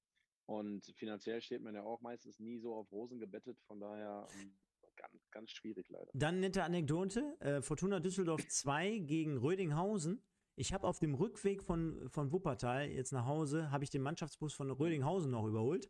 Und 0.45 0.85
finanziell 0.97 1.41
steht 1.41 1.61
man 1.61 1.75
ja 1.75 1.83
auch 1.83 2.01
meistens 2.01 2.39
nie 2.39 2.57
so 2.59 2.75
auf 2.75 2.91
Rosen 2.91 3.19
gebettet. 3.19 3.59
Von 3.61 3.79
daher 3.79 4.27
ähm, 4.35 4.57
ganz, 4.95 5.29
ganz 5.31 5.51
schwierig 5.51 5.87
leider. 5.89 6.11
Dann 6.13 6.39
nette 6.39 6.63
Anekdote: 6.63 7.37
äh, 7.39 7.61
Fortuna 7.61 7.99
Düsseldorf 7.99 8.45
2 8.47 8.99
gegen 8.99 9.37
Rödinghausen. 9.37 10.21
Ich 10.55 10.73
habe 10.73 10.87
auf 10.87 10.99
dem 10.99 11.15
Rückweg 11.15 11.63
von, 11.63 12.09
von 12.09 12.31
Wuppertal 12.31 12.89
jetzt 12.89 13.11
nach 13.11 13.25
Hause, 13.25 13.71
habe 13.71 13.83
ich 13.83 13.89
den 13.89 14.01
Mannschaftsbus 14.01 14.53
von 14.53 14.69
Rödinghausen 14.69 15.31
noch 15.31 15.45
überholt. 15.45 15.89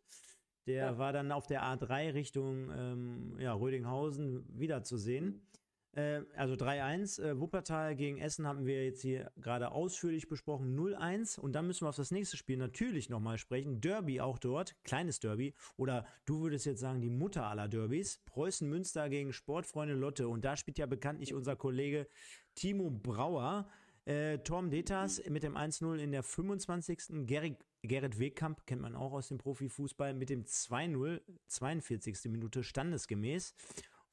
Der 0.66 0.86
ja. 0.86 0.98
war 0.98 1.12
dann 1.12 1.30
auf 1.32 1.46
der 1.46 1.62
A3 1.62 2.14
Richtung 2.14 2.70
ähm, 2.74 3.36
ja, 3.38 3.52
Rödinghausen 3.52 4.46
wiederzusehen. 4.58 5.46
Äh, 5.94 6.22
also 6.36 6.54
3-1. 6.54 7.22
Äh, 7.22 7.40
Wuppertal 7.40 7.94
gegen 7.94 8.18
Essen 8.18 8.46
haben 8.46 8.66
wir 8.66 8.84
jetzt 8.84 9.02
hier 9.02 9.30
gerade 9.36 9.72
ausführlich 9.72 10.28
besprochen. 10.28 10.76
0-1. 10.78 11.38
Und 11.38 11.52
dann 11.52 11.66
müssen 11.66 11.84
wir 11.84 11.90
auf 11.90 11.96
das 11.96 12.10
nächste 12.10 12.36
Spiel 12.36 12.56
natürlich 12.56 13.10
nochmal 13.10 13.38
sprechen. 13.38 13.80
Derby 13.80 14.20
auch 14.20 14.38
dort. 14.38 14.74
Kleines 14.84 15.20
Derby. 15.20 15.54
Oder 15.76 16.06
du 16.24 16.40
würdest 16.40 16.66
jetzt 16.66 16.80
sagen, 16.80 17.00
die 17.00 17.10
Mutter 17.10 17.46
aller 17.46 17.68
Derbys. 17.68 18.20
Preußen 18.26 18.68
Münster 18.68 19.08
gegen 19.08 19.32
Sportfreunde 19.32 19.94
Lotte. 19.94 20.28
Und 20.28 20.44
da 20.44 20.56
spielt 20.56 20.78
ja 20.78 20.86
bekanntlich 20.86 21.34
unser 21.34 21.56
Kollege 21.56 22.08
Timo 22.54 22.90
Brauer. 22.90 23.68
Äh, 24.06 24.38
Torm 24.40 24.70
Detas 24.70 25.22
mit 25.30 25.42
dem 25.42 25.56
1-0 25.56 25.96
in 25.96 26.12
der 26.12 26.22
25. 26.22 27.26
Gerrit, 27.26 27.56
Gerrit 27.82 28.18
Wegkamp 28.18 28.66
kennt 28.66 28.82
man 28.82 28.94
auch 28.94 29.12
aus 29.12 29.28
dem 29.28 29.38
Profifußball 29.38 30.12
mit 30.12 30.28
dem 30.28 30.44
2-0, 30.44 31.22
42. 31.46 32.30
Minute 32.30 32.62
standesgemäß. 32.62 33.54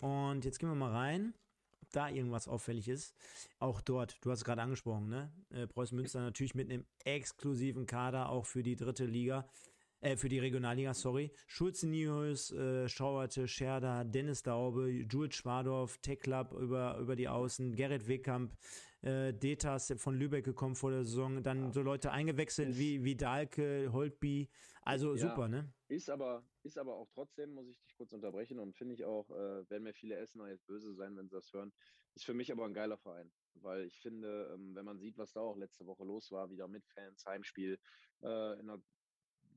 Und 0.02 0.46
jetzt 0.46 0.60
gehen 0.60 0.70
wir 0.70 0.76
mal 0.76 0.92
rein, 0.92 1.34
ob 1.82 1.92
da 1.92 2.10
irgendwas 2.10 2.48
auffällig 2.48 2.88
ist. 2.88 3.14
Auch 3.60 3.82
dort, 3.82 4.18
du 4.22 4.32
hast 4.32 4.40
es 4.40 4.46
gerade 4.46 4.62
angesprochen, 4.62 5.10
ne? 5.10 5.32
Äh, 5.50 5.68
Preußen 5.68 5.96
Münster 5.98 6.22
natürlich 6.22 6.56
mit 6.56 6.70
einem 6.70 6.86
exklusiven 7.04 7.86
Kader 7.86 8.30
auch 8.30 8.46
für 8.46 8.64
die 8.64 8.78
dritte 8.78 9.06
Liga 9.06 9.46
äh, 10.02 10.18
für 10.18 10.30
die 10.30 10.40
Regionalliga, 10.40 10.94
sorry. 10.94 11.32
Schulze 11.48 11.88
Niehaus, 11.88 12.52
äh, 12.52 12.88
Schauerte, 12.90 13.48
Scherder, 13.48 14.04
Dennis 14.04 14.44
Daube, 14.44 14.90
Jules 14.90 15.36
Schwadorf, 15.36 15.98
Tech 16.00 16.20
Club 16.20 16.54
über, 16.54 16.98
über 16.98 17.16
die 17.16 17.28
Außen, 17.28 17.76
Gerrit 17.76 18.08
Wegkamp, 18.08 18.52
äh, 19.02 19.34
Detas 19.34 19.94
von 19.98 20.16
Lübeck 20.16 20.46
gekommen 20.46 20.76
vor 20.76 20.92
der 20.92 21.04
Saison, 21.04 21.42
dann 21.44 21.66
ja. 21.66 21.72
so 21.72 21.82
Leute 21.82 22.12
eingewechselt 22.12 22.78
wie, 22.78 23.04
wie 23.04 23.16
Dahlke, 23.16 23.90
Holtby, 23.92 24.50
also 24.84 25.16
ja, 25.16 25.30
super, 25.30 25.48
ne? 25.48 25.72
Ist 25.88 26.10
aber, 26.10 26.44
ist 26.64 26.78
aber 26.78 26.96
auch 26.96 27.10
trotzdem, 27.14 27.54
muss 27.54 27.68
ich 27.68 27.80
dich 27.80 27.96
kurz 27.96 28.14
unterbrechen 28.14 28.60
und 28.60 28.76
finde 28.76 28.96
ich 28.96 29.06
auch, 29.06 29.30
äh, 29.30 29.70
werden 29.70 29.84
mir 29.84 29.94
viele 29.94 30.16
Essener 30.16 30.50
jetzt 30.50 30.66
böse 30.66 30.94
sein, 30.94 31.16
wenn 31.16 31.28
sie 31.28 31.36
das 31.36 31.52
hören, 31.54 31.72
ist 32.16 32.26
für 32.26 32.34
mich 32.34 32.52
aber 32.52 32.66
ein 32.66 32.74
geiler 32.74 32.98
Verein, 32.98 33.32
weil 33.56 33.86
ich 33.86 34.00
finde, 34.00 34.52
ähm, 34.54 34.76
wenn 34.76 34.86
man 34.86 35.00
sieht, 35.00 35.18
was 35.18 35.34
da 35.34 35.42
auch 35.42 35.58
letzte 35.58 35.86
Woche 35.86 36.04
los 36.04 36.32
war, 36.32 36.50
wieder 36.50 36.68
mit 36.68 36.86
Fans, 36.88 37.26
Heimspiel, 37.26 37.80
äh, 38.24 38.60
in 38.60 38.68
der 38.68 38.82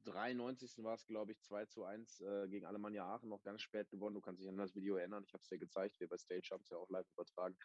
93. 0.05 0.85
war 0.85 0.95
es, 0.95 1.07
glaube 1.07 1.33
ich, 1.33 1.41
2 1.43 1.67
zu 1.67 1.85
1 1.85 2.21
äh, 2.21 2.49
gegen 2.49 2.67
Alemannia 2.67 3.05
Aachen 3.05 3.29
noch 3.29 3.43
ganz 3.43 3.63
spät 3.63 3.91
gewonnen. 3.91 4.15
Du 4.15 4.21
kannst 4.21 4.41
dich 4.41 4.49
an 4.49 4.57
das 4.57 4.75
Video 4.75 4.97
erinnern. 4.97 5.25
Ich 5.27 5.33
habe 5.33 5.43
es 5.43 5.49
dir 5.49 5.59
gezeigt. 5.59 5.99
Wir 6.01 6.09
bei 6.09 6.19
Stage 6.19 6.49
haben 6.53 6.63
es 6.63 6.71
ja 6.71 6.77
auch 6.77 6.91
live 6.91 7.11
übertragen. 7.13 7.57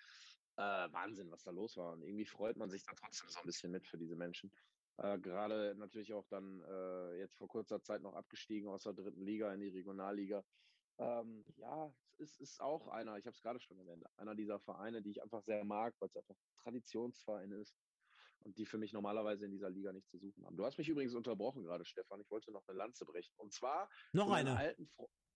Äh, 0.57 0.91
Wahnsinn, 0.91 1.31
was 1.31 1.43
da 1.43 1.51
los 1.51 1.77
war. 1.77 1.93
Und 1.93 2.03
irgendwie 2.03 2.25
freut 2.25 2.57
man 2.57 2.69
sich 2.69 2.83
da 2.83 2.93
trotzdem 2.95 3.29
so 3.29 3.39
ein 3.39 3.45
bisschen 3.45 3.71
mit 3.71 3.87
für 3.87 3.97
diese 3.97 4.15
Menschen. 4.15 4.51
Äh, 4.97 5.19
Gerade 5.19 5.75
natürlich 5.77 6.13
auch 6.13 6.27
dann 6.27 6.61
äh, 6.61 7.17
jetzt 7.19 7.35
vor 7.35 7.47
kurzer 7.47 7.81
Zeit 7.81 8.01
noch 8.01 8.15
abgestiegen 8.15 8.69
aus 8.69 8.83
der 8.83 8.93
dritten 8.93 9.21
Liga 9.21 9.53
in 9.53 9.61
die 9.61 9.69
Regionalliga. 9.69 10.43
Ähm, 10.97 11.45
ja, 11.55 11.93
es 12.17 12.37
ist, 12.39 12.59
auch 12.59 12.89
einer, 12.89 13.17
ich 13.17 13.25
habe 13.25 13.33
es 13.33 13.41
gerade 13.41 13.59
schon 13.61 13.79
erwähnt, 13.79 14.03
einer 14.17 14.35
dieser 14.35 14.59
Vereine, 14.59 15.01
die 15.01 15.11
ich 15.11 15.21
einfach 15.21 15.41
sehr 15.41 15.63
mag, 15.63 15.95
weil 15.99 16.09
es 16.09 16.17
einfach 16.17 16.35
Traditionsverein 16.61 17.53
ist 17.53 17.73
und 18.39 18.57
die 18.57 18.65
für 18.65 18.77
mich 18.77 18.93
normalerweise 18.93 19.45
in 19.45 19.51
dieser 19.51 19.69
Liga 19.69 19.91
nicht 19.91 20.09
zu 20.09 20.17
suchen 20.17 20.45
haben. 20.45 20.57
Du 20.57 20.65
hast 20.65 20.77
mich 20.77 20.89
übrigens 20.89 21.13
unterbrochen 21.13 21.63
gerade, 21.63 21.85
Stefan. 21.85 22.21
Ich 22.21 22.29
wollte 22.29 22.51
noch 22.51 22.67
eine 22.67 22.77
Lanze 22.77 23.05
brechen. 23.05 23.33
Und 23.37 23.53
zwar 23.53 23.89
noch 24.13 24.31
eine. 24.31 24.55
Alten, 24.57 24.89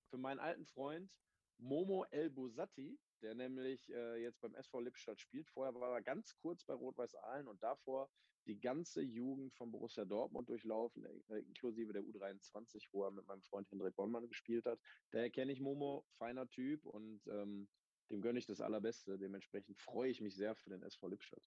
für 0.10 0.18
meinen 0.18 0.40
alten 0.40 0.66
Freund 0.66 1.12
Momo 1.58 2.06
El 2.12 2.30
Bosatti, 2.30 3.00
der 3.22 3.36
nämlich 3.36 3.90
äh, 3.90 4.22
jetzt 4.22 4.42
beim 4.42 4.54
SV 4.56 4.82
Lippstadt 4.82 5.20
spielt. 5.20 5.50
Vorher 5.50 5.74
war 5.76 5.94
er 5.94 6.02
ganz 6.02 6.36
kurz 6.38 6.64
bei 6.66 6.74
Rot-Weiß 6.74 7.16
Aalen 7.16 7.48
und 7.48 7.62
davor 7.64 8.10
die 8.46 8.60
ganze 8.60 9.02
Jugend 9.02 9.54
von 9.54 9.72
Borussia 9.72 10.04
Dortmund 10.04 10.50
durchlaufen, 10.50 11.06
äh, 11.06 11.40
inklusive 11.40 11.94
der 11.94 12.04
U23, 12.04 12.90
wo 12.92 13.06
er 13.06 13.12
mit 13.12 13.26
meinem 13.26 13.42
Freund 13.44 13.70
Hendrik 13.72 13.96
Bonnmann 13.96 14.28
gespielt 14.28 14.66
hat. 14.66 14.80
Daher 15.12 15.30
kenne 15.30 15.54
ich 15.54 15.62
Momo, 15.62 16.06
feiner 16.18 16.48
Typ 16.50 16.86
und 16.86 17.26
ähm, 17.28 17.70
dem 18.10 18.22
gönne 18.22 18.40
ich 18.40 18.46
das 18.46 18.62
Allerbeste. 18.62 19.18
Dementsprechend 19.18 19.78
freue 19.78 20.10
ich 20.10 20.22
mich 20.22 20.36
sehr 20.36 20.56
für 20.56 20.70
den 20.70 20.82
SV 20.84 21.08
Lippstadt. 21.08 21.42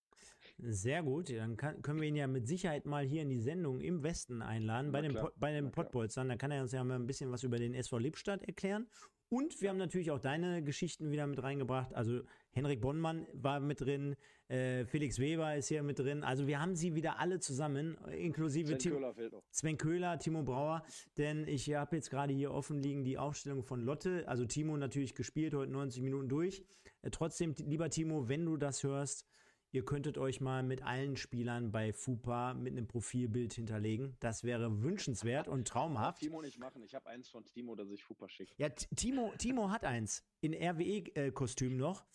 Sehr 0.59 1.03
gut, 1.03 1.31
dann 1.31 1.57
kann, 1.57 1.83
können 1.83 2.01
wir 2.01 2.09
ihn 2.09 2.17
ja 2.17 2.27
mit 2.27 2.47
Sicherheit 2.47 2.87
mal 2.87 3.05
hier 3.05 3.23
in 3.23 3.29
die 3.29 3.41
Sendung 3.41 3.81
im 3.81 4.03
Westen 4.03 4.43
einladen, 4.43 4.91
Na 4.93 5.01
bei, 5.01 5.09
klar. 5.09 5.31
dem, 5.31 5.41
bei 5.41 5.53
den 5.53 5.71
Pottbolzern. 5.71 6.29
Da 6.29 6.37
kann 6.37 6.51
er 6.51 6.63
uns 6.63 6.73
ja 6.73 6.83
mal 6.83 6.95
ein 6.95 7.07
bisschen 7.07 7.31
was 7.31 7.43
über 7.43 7.59
den 7.59 7.75
SV 7.75 7.99
Lippstadt 7.99 8.43
erklären. 8.43 8.89
Und 9.29 9.61
wir 9.61 9.71
haben 9.71 9.77
natürlich 9.77 10.13
auch 10.13 10.21
deine 10.21 10.63
Geschichten 10.63 11.11
wieder 11.11 11.27
mit 11.27 11.43
reingebracht. 11.43 11.93
Also 11.95 12.23
Henrik 12.53 12.81
Bonnmann 12.81 13.27
war 13.33 13.59
mit 13.59 13.81
drin, 13.81 14.15
äh, 14.49 14.85
Felix 14.85 15.19
Weber 15.19 15.57
ist 15.57 15.69
hier 15.69 15.83
mit 15.83 15.99
drin. 15.99 16.23
Also 16.23 16.47
wir 16.47 16.61
haben 16.61 16.77
sie 16.77 16.95
wieder 16.95 17.19
alle 17.19 17.41
zusammen, 17.41 17.97
inklusive 18.13 18.79
Sven 18.79 18.93
Köhler 18.93 19.15
fehlt 19.15 19.33
noch. 19.33 19.43
Sven 19.51 19.77
Köhler, 19.77 20.19
Timo 20.19 20.43
Brauer. 20.43 20.85
Denn 21.17 21.47
ich 21.49 21.73
habe 21.75 21.97
jetzt 21.97 22.11
gerade 22.11 22.33
hier 22.33 22.53
offen 22.53 22.81
liegen 22.81 23.05
die 23.05 23.19
Aufstellung 23.19 23.63
von 23.63 23.81
Lotte. 23.81 24.27
Also 24.29 24.45
Timo 24.45 24.77
natürlich 24.77 25.15
gespielt, 25.15 25.55
heute 25.55 25.73
90 25.73 26.03
Minuten 26.03 26.29
durch. 26.29 26.65
Äh, 27.03 27.11
trotzdem, 27.11 27.55
lieber 27.59 27.91
Timo, 27.91 28.29
wenn 28.29 28.45
du 28.45 28.57
das 28.57 28.83
hörst, 28.83 29.27
Ihr 29.73 29.85
könntet 29.85 30.17
euch 30.17 30.41
mal 30.41 30.63
mit 30.63 30.83
allen 30.83 31.17
Spielern 31.17 31.71
bei 31.71 31.93
FUPA 31.93 32.55
mit 32.55 32.73
einem 32.73 32.87
Profilbild 32.87 33.53
hinterlegen. 33.53 34.17
Das 34.21 34.43
wäre 34.43 34.83
wünschenswert 34.83 35.49
und 35.49 35.69
traumhaft. 35.69 36.21
Timo 36.21 36.41
nicht 36.41 36.59
machen. 36.59 36.83
Ich 36.83 36.95
habe 36.95 37.09
eins 37.09 37.29
von 37.29 37.45
Timo, 37.45 37.75
das 37.75 37.91
ich 37.91 38.03
FUPA 38.03 38.29
schicke. 38.29 38.55
Ja, 38.57 38.71
Timo, 38.71 39.35
Timo 39.37 39.71
hat 39.71 39.85
eins. 39.85 40.25
In 40.41 40.55
RWE-Kostüm 40.55 41.77
noch. 41.77 42.07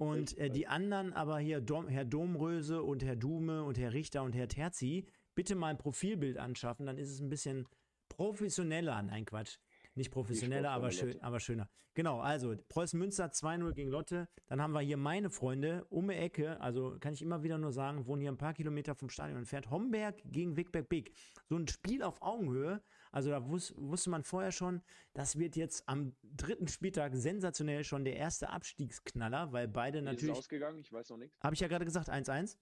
Und 0.00 0.38
äh, 0.38 0.48
die 0.48 0.66
anderen, 0.66 1.12
aber 1.12 1.38
hier 1.40 1.60
Dom, 1.60 1.86
Herr 1.86 2.06
Domröse 2.06 2.82
und 2.82 3.04
Herr 3.04 3.16
Dume 3.16 3.64
und 3.64 3.76
Herr 3.76 3.92
Richter 3.92 4.22
und 4.22 4.34
Herr 4.34 4.48
Terzi, 4.48 5.06
bitte 5.34 5.54
mal 5.54 5.68
ein 5.68 5.76
Profilbild 5.76 6.38
anschaffen, 6.38 6.86
dann 6.86 6.96
ist 6.96 7.10
es 7.10 7.20
ein 7.20 7.28
bisschen 7.28 7.68
professioneller. 8.08 9.02
Nein, 9.02 9.26
Quatsch. 9.26 9.58
Nicht 9.94 10.10
professioneller, 10.10 10.70
aber, 10.70 10.90
schön, 10.90 11.20
aber 11.20 11.38
schöner. 11.38 11.68
Genau, 11.92 12.20
also 12.20 12.54
Preußen 12.70 12.98
Münster 12.98 13.26
2-0 13.26 13.72
gegen 13.74 13.90
Lotte. 13.90 14.26
Dann 14.46 14.62
haben 14.62 14.72
wir 14.72 14.80
hier 14.80 14.96
meine 14.96 15.28
Freunde 15.28 15.84
um 15.90 16.08
die 16.08 16.14
Ecke, 16.14 16.58
also 16.62 16.96
kann 16.98 17.12
ich 17.12 17.20
immer 17.20 17.42
wieder 17.42 17.58
nur 17.58 17.72
sagen, 17.72 18.06
wohnen 18.06 18.22
hier 18.22 18.32
ein 18.32 18.38
paar 18.38 18.54
Kilometer 18.54 18.94
vom 18.94 19.10
Stadion 19.10 19.36
entfernt. 19.36 19.68
Homberg 19.68 20.16
gegen 20.24 20.56
Wigberg 20.56 20.88
Big. 20.88 21.12
So 21.50 21.56
ein 21.56 21.68
Spiel 21.68 22.02
auf 22.02 22.22
Augenhöhe. 22.22 22.82
Also 23.12 23.30
da 23.30 23.48
wus 23.48 23.74
wusste 23.76 24.10
man 24.10 24.22
vorher 24.22 24.52
schon, 24.52 24.82
das 25.14 25.38
wird 25.38 25.56
jetzt 25.56 25.88
am 25.88 26.14
dritten 26.22 26.68
Spieltag 26.68 27.14
sensationell 27.14 27.84
schon 27.84 28.04
der 28.04 28.16
erste 28.16 28.50
Abstiegsknaller, 28.50 29.52
weil 29.52 29.68
beide 29.68 30.00
Wie 30.00 30.04
natürlich. 30.04 30.32
Ist 30.32 30.38
ausgegangen? 30.38 30.78
Ich 30.78 30.92
weiß 30.92 31.10
noch 31.10 31.16
nichts. 31.16 31.38
Habe 31.42 31.54
ich 31.54 31.60
ja 31.60 31.68
gerade 31.68 31.84
gesagt, 31.84 32.08
1-1. 32.08 32.56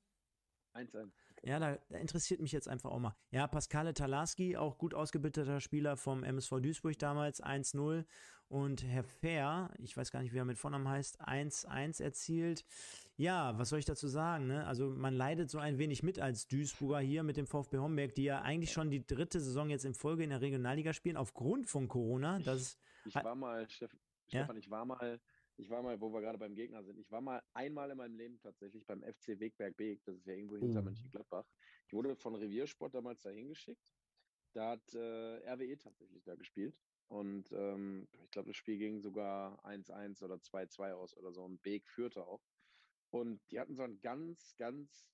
1-1. 0.75 1.11
Ja, 1.43 1.59
da, 1.59 1.79
da, 1.89 1.99
interessiert 1.99 2.41
mich 2.41 2.53
jetzt 2.53 2.69
einfach 2.69 2.91
auch 2.91 2.99
mal. 2.99 3.17
Ja, 3.31 3.47
Pascale 3.47 3.95
Talarski, 3.95 4.57
auch 4.57 4.79
gut 4.79 4.95
ausgebildeter 4.95 5.61
Spieler 5.61 5.97
vom 5.97 6.25
MSV 6.25 6.61
Duisburg 6.61 6.99
damals, 6.99 7.43
1-0. 7.43 8.05
Und 8.49 8.83
Herr 8.85 9.05
Fair, 9.05 9.71
ich 9.79 9.97
weiß 9.97 10.11
gar 10.11 10.23
nicht, 10.23 10.33
wie 10.33 10.39
er 10.39 10.45
mit 10.45 10.59
Vornamen 10.59 10.89
heißt, 10.89 11.21
1-1 11.21 12.03
erzielt. 12.03 12.65
Ja, 13.19 13.59
was 13.59 13.71
soll 13.71 13.81
ich 13.81 13.85
dazu 13.85 14.07
sagen? 14.07 14.47
Ne? 14.47 14.65
Also 14.65 14.91
man 14.91 15.13
leidet 15.13 15.51
so 15.51 15.59
ein 15.59 15.77
wenig 15.77 16.05
mit 16.05 16.21
als 16.21 16.47
Duisburger 16.47 17.01
hier 17.01 17.25
mit 17.25 17.37
dem 17.37 17.49
VfB 17.49 17.79
Homberg, 17.79 18.15
die 18.15 18.23
ja 18.23 18.43
eigentlich 18.43 18.71
schon 18.71 18.91
die 18.91 19.05
dritte 19.05 19.41
Saison 19.41 19.71
jetzt 19.71 19.85
in 19.85 19.93
Folge 19.93 20.23
in 20.23 20.31
der 20.31 20.41
Regionalliga 20.41 20.93
spielen, 20.93 21.17
aufgrund 21.17 21.69
von 21.69 21.89
Corona. 21.89 22.39
Das 22.39 22.79
ich, 23.05 23.17
ich 23.17 23.25
war 23.25 23.35
mal, 23.35 23.69
Steff, 23.69 23.91
Stefan, 24.29 24.55
ja? 24.55 24.61
ich 24.61 24.71
war 24.71 24.85
mal 24.85 25.21
Ich 25.57 25.69
war 25.69 25.83
mal, 25.83 26.01
wo 26.01 26.13
wir 26.13 26.21
gerade 26.21 26.39
beim 26.39 26.55
Gegner 26.55 26.85
sind, 26.85 26.97
ich 27.01 27.11
war 27.11 27.21
mal 27.21 27.43
einmal 27.55 27.91
in 27.91 27.97
meinem 27.97 28.15
Leben 28.15 28.39
tatsächlich 28.39 28.87
beim 28.87 29.03
FC 29.03 29.41
Wegberg 29.41 29.77
Beek, 29.77 30.05
das 30.05 30.17
ist 30.19 30.27
ja 30.27 30.35
irgendwo 30.35 30.57
hinter 30.57 30.79
Oh. 30.79 30.83
Mönchengladbach. 30.85 31.45
Ich 31.89 31.95
wurde 31.95 32.15
von 32.15 32.37
Reviersport 32.37 32.95
damals 32.95 33.23
dahin 33.23 33.49
geschickt. 33.49 33.93
Da 34.53 34.71
hat 34.71 34.95
äh, 34.95 35.51
RWE 35.51 35.77
tatsächlich 35.77 36.23
da 36.23 36.37
gespielt. 36.37 36.79
Und 37.09 37.51
ähm, 37.51 38.07
ich 38.23 38.31
glaube, 38.31 38.49
das 38.51 38.57
Spiel 38.57 38.79
ging 38.79 39.01
sogar 39.01 39.59
1-1 39.65 40.23
oder 40.23 40.37
2-2 40.37 40.93
aus 40.93 41.17
oder 41.17 41.33
so. 41.33 41.43
Und 41.43 41.61
Beek 41.63 41.89
führte 41.89 42.25
auch. 42.25 42.43
Und 43.11 43.41
die 43.51 43.61
hatten 43.61 43.75
so 43.75 43.83
ein 43.83 44.01
ganz, 44.01 44.55
ganz, 44.57 45.09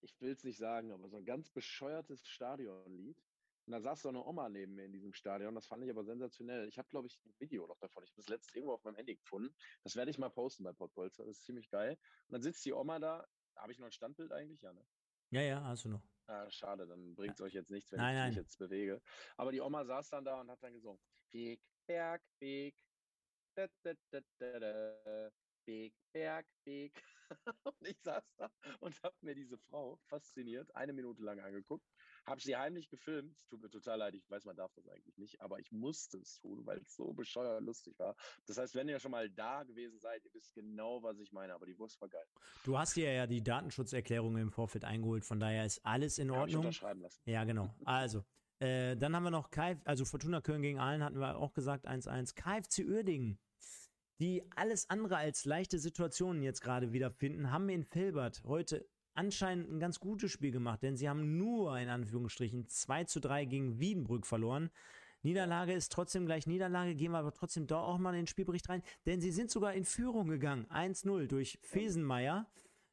ich 0.00 0.20
will 0.20 0.32
es 0.32 0.44
nicht 0.44 0.58
sagen, 0.58 0.92
aber 0.92 1.08
so 1.08 1.16
ein 1.16 1.24
ganz 1.24 1.50
bescheuertes 1.50 2.26
Stadionlied. 2.26 3.22
Und 3.66 3.72
da 3.72 3.80
saß 3.80 4.02
so 4.02 4.10
eine 4.10 4.22
Oma 4.22 4.50
neben 4.50 4.74
mir 4.74 4.84
in 4.84 4.92
diesem 4.92 5.14
Stadion. 5.14 5.54
Das 5.54 5.66
fand 5.66 5.82
ich 5.84 5.90
aber 5.90 6.04
sensationell. 6.04 6.68
Ich 6.68 6.78
habe, 6.78 6.88
glaube 6.90 7.06
ich, 7.06 7.18
ein 7.24 7.34
Video 7.38 7.66
noch 7.66 7.78
davon. 7.78 8.04
Ich 8.04 8.10
habe 8.10 8.16
das 8.16 8.28
letzte 8.28 8.58
irgendwo 8.58 8.74
auf 8.74 8.84
meinem 8.84 8.96
Handy 8.96 9.16
gefunden. 9.16 9.54
Das 9.84 9.96
werde 9.96 10.10
ich 10.10 10.18
mal 10.18 10.28
posten 10.28 10.64
bei 10.64 10.72
Podpolster. 10.72 11.24
Das 11.24 11.38
ist 11.38 11.44
ziemlich 11.44 11.70
geil. 11.70 11.96
Und 12.26 12.32
dann 12.34 12.42
sitzt 12.42 12.64
die 12.66 12.74
Oma 12.74 12.98
da. 12.98 13.26
Habe 13.56 13.72
ich 13.72 13.78
noch 13.78 13.86
ein 13.86 13.92
Standbild 13.92 14.32
eigentlich? 14.32 14.60
Ja, 14.60 14.72
ne? 14.72 14.84
Ja, 15.30 15.40
ja, 15.40 15.64
hast 15.64 15.84
du 15.84 15.88
noch. 15.88 16.02
Ah, 16.26 16.50
schade, 16.50 16.86
dann 16.86 17.14
bringt 17.14 17.34
es 17.34 17.40
euch 17.40 17.52
jetzt 17.54 17.70
nichts, 17.70 17.92
wenn 17.92 17.98
Nein, 17.98 18.14
ich 18.14 18.18
nein. 18.18 18.28
mich 18.28 18.36
jetzt 18.36 18.58
bewege. 18.58 19.02
Aber 19.36 19.52
die 19.52 19.60
Oma 19.60 19.84
saß 19.84 20.10
dann 20.10 20.24
da 20.24 20.40
und 20.40 20.50
hat 20.50 20.62
dann 20.62 20.72
gesungen. 20.72 21.00
Weg, 21.32 21.60
Berg, 21.86 22.22
Weg. 22.40 22.74
Da, 23.56 23.68
da, 23.82 23.94
da, 24.10 25.30
Weg, 25.66 25.94
Berg, 26.12 26.46
Weg. 26.64 27.02
und 27.64 27.88
ich 27.88 28.00
saß 28.00 28.24
da 28.36 28.50
und 28.80 29.02
habe 29.02 29.14
mir 29.22 29.34
diese 29.34 29.58
Frau 29.58 29.98
fasziniert 30.06 30.74
eine 30.76 30.92
Minute 30.92 31.22
lang 31.22 31.40
angeguckt, 31.40 31.86
habe 32.26 32.40
sie 32.40 32.56
heimlich 32.56 32.88
gefilmt. 32.88 33.36
Es 33.38 33.46
tut 33.48 33.62
mir 33.62 33.70
total 33.70 33.98
leid, 33.98 34.14
ich 34.14 34.28
weiß, 34.30 34.44
man 34.44 34.56
darf 34.56 34.72
das 34.74 34.86
eigentlich 34.88 35.16
nicht, 35.16 35.40
aber 35.40 35.58
ich 35.58 35.72
musste 35.72 36.18
es 36.18 36.38
tun, 36.40 36.64
weil 36.66 36.78
es 36.78 36.94
so 36.94 37.12
bescheuert 37.12 37.62
lustig 37.62 37.98
war. 37.98 38.14
Das 38.46 38.58
heißt, 38.58 38.74
wenn 38.74 38.88
ihr 38.88 38.98
schon 39.00 39.10
mal 39.10 39.30
da 39.30 39.62
gewesen 39.62 39.98
seid, 39.98 40.24
ihr 40.24 40.34
wisst 40.34 40.54
genau, 40.54 41.02
was 41.02 41.18
ich 41.18 41.32
meine, 41.32 41.54
aber 41.54 41.66
die 41.66 41.78
Wurst 41.78 42.00
war 42.00 42.08
geil. 42.08 42.26
Du 42.64 42.78
hast 42.78 42.96
dir 42.96 43.12
ja 43.12 43.26
die 43.26 43.42
Datenschutzerklärung 43.42 44.36
im 44.36 44.50
Vorfeld 44.50 44.84
eingeholt, 44.84 45.24
von 45.24 45.40
daher 45.40 45.64
ist 45.64 45.84
alles 45.84 46.18
in 46.18 46.30
Hab 46.30 46.36
ich 46.36 46.40
Ordnung. 46.42 46.60
unterschreiben 46.66 47.00
lassen. 47.00 47.20
Ja, 47.24 47.44
genau. 47.44 47.74
Also, 47.86 48.24
äh, 48.60 48.96
dann 48.96 49.14
haben 49.14 49.24
wir 49.24 49.30
noch 49.30 49.50
KF, 49.50 49.80
also 49.84 50.04
Fortuna 50.04 50.40
Köln 50.40 50.62
gegen 50.62 50.78
Aalen 50.78 51.02
hatten 51.02 51.18
wir 51.18 51.36
auch 51.36 51.52
gesagt 51.52 51.86
1-1. 51.86 52.34
KFC 52.34 52.84
Uerdingen, 52.86 53.38
die 54.20 54.42
alles 54.54 54.88
andere 54.90 55.16
als 55.16 55.44
leichte 55.44 55.78
Situationen 55.78 56.42
jetzt 56.42 56.60
gerade 56.60 56.92
wiederfinden, 56.92 57.50
haben 57.50 57.68
in 57.68 57.84
Felbert 57.84 58.42
heute 58.44 58.86
anscheinend 59.14 59.70
ein 59.70 59.80
ganz 59.80 60.00
gutes 60.00 60.30
Spiel 60.30 60.50
gemacht, 60.50 60.82
denn 60.82 60.96
sie 60.96 61.08
haben 61.08 61.36
nur 61.36 61.78
in 61.78 61.88
Anführungsstrichen 61.88 62.68
2 62.68 63.04
zu 63.04 63.20
3 63.20 63.44
gegen 63.44 63.78
Wiedenbrück 63.78 64.26
verloren. 64.26 64.70
Niederlage 65.22 65.72
ist 65.72 65.90
trotzdem 65.90 66.26
gleich 66.26 66.46
Niederlage, 66.46 66.94
gehen 66.94 67.12
wir 67.12 67.18
aber 67.18 67.32
trotzdem 67.32 67.66
da 67.66 67.78
auch 67.78 67.98
mal 67.98 68.10
in 68.10 68.22
den 68.22 68.26
Spielbericht 68.26 68.68
rein, 68.68 68.82
denn 69.06 69.20
sie 69.20 69.30
sind 69.30 69.50
sogar 69.50 69.72
in 69.72 69.84
Führung 69.84 70.28
gegangen, 70.28 70.66
1-0 70.66 71.26
durch 71.26 71.58
Fesenmeier. 71.62 72.46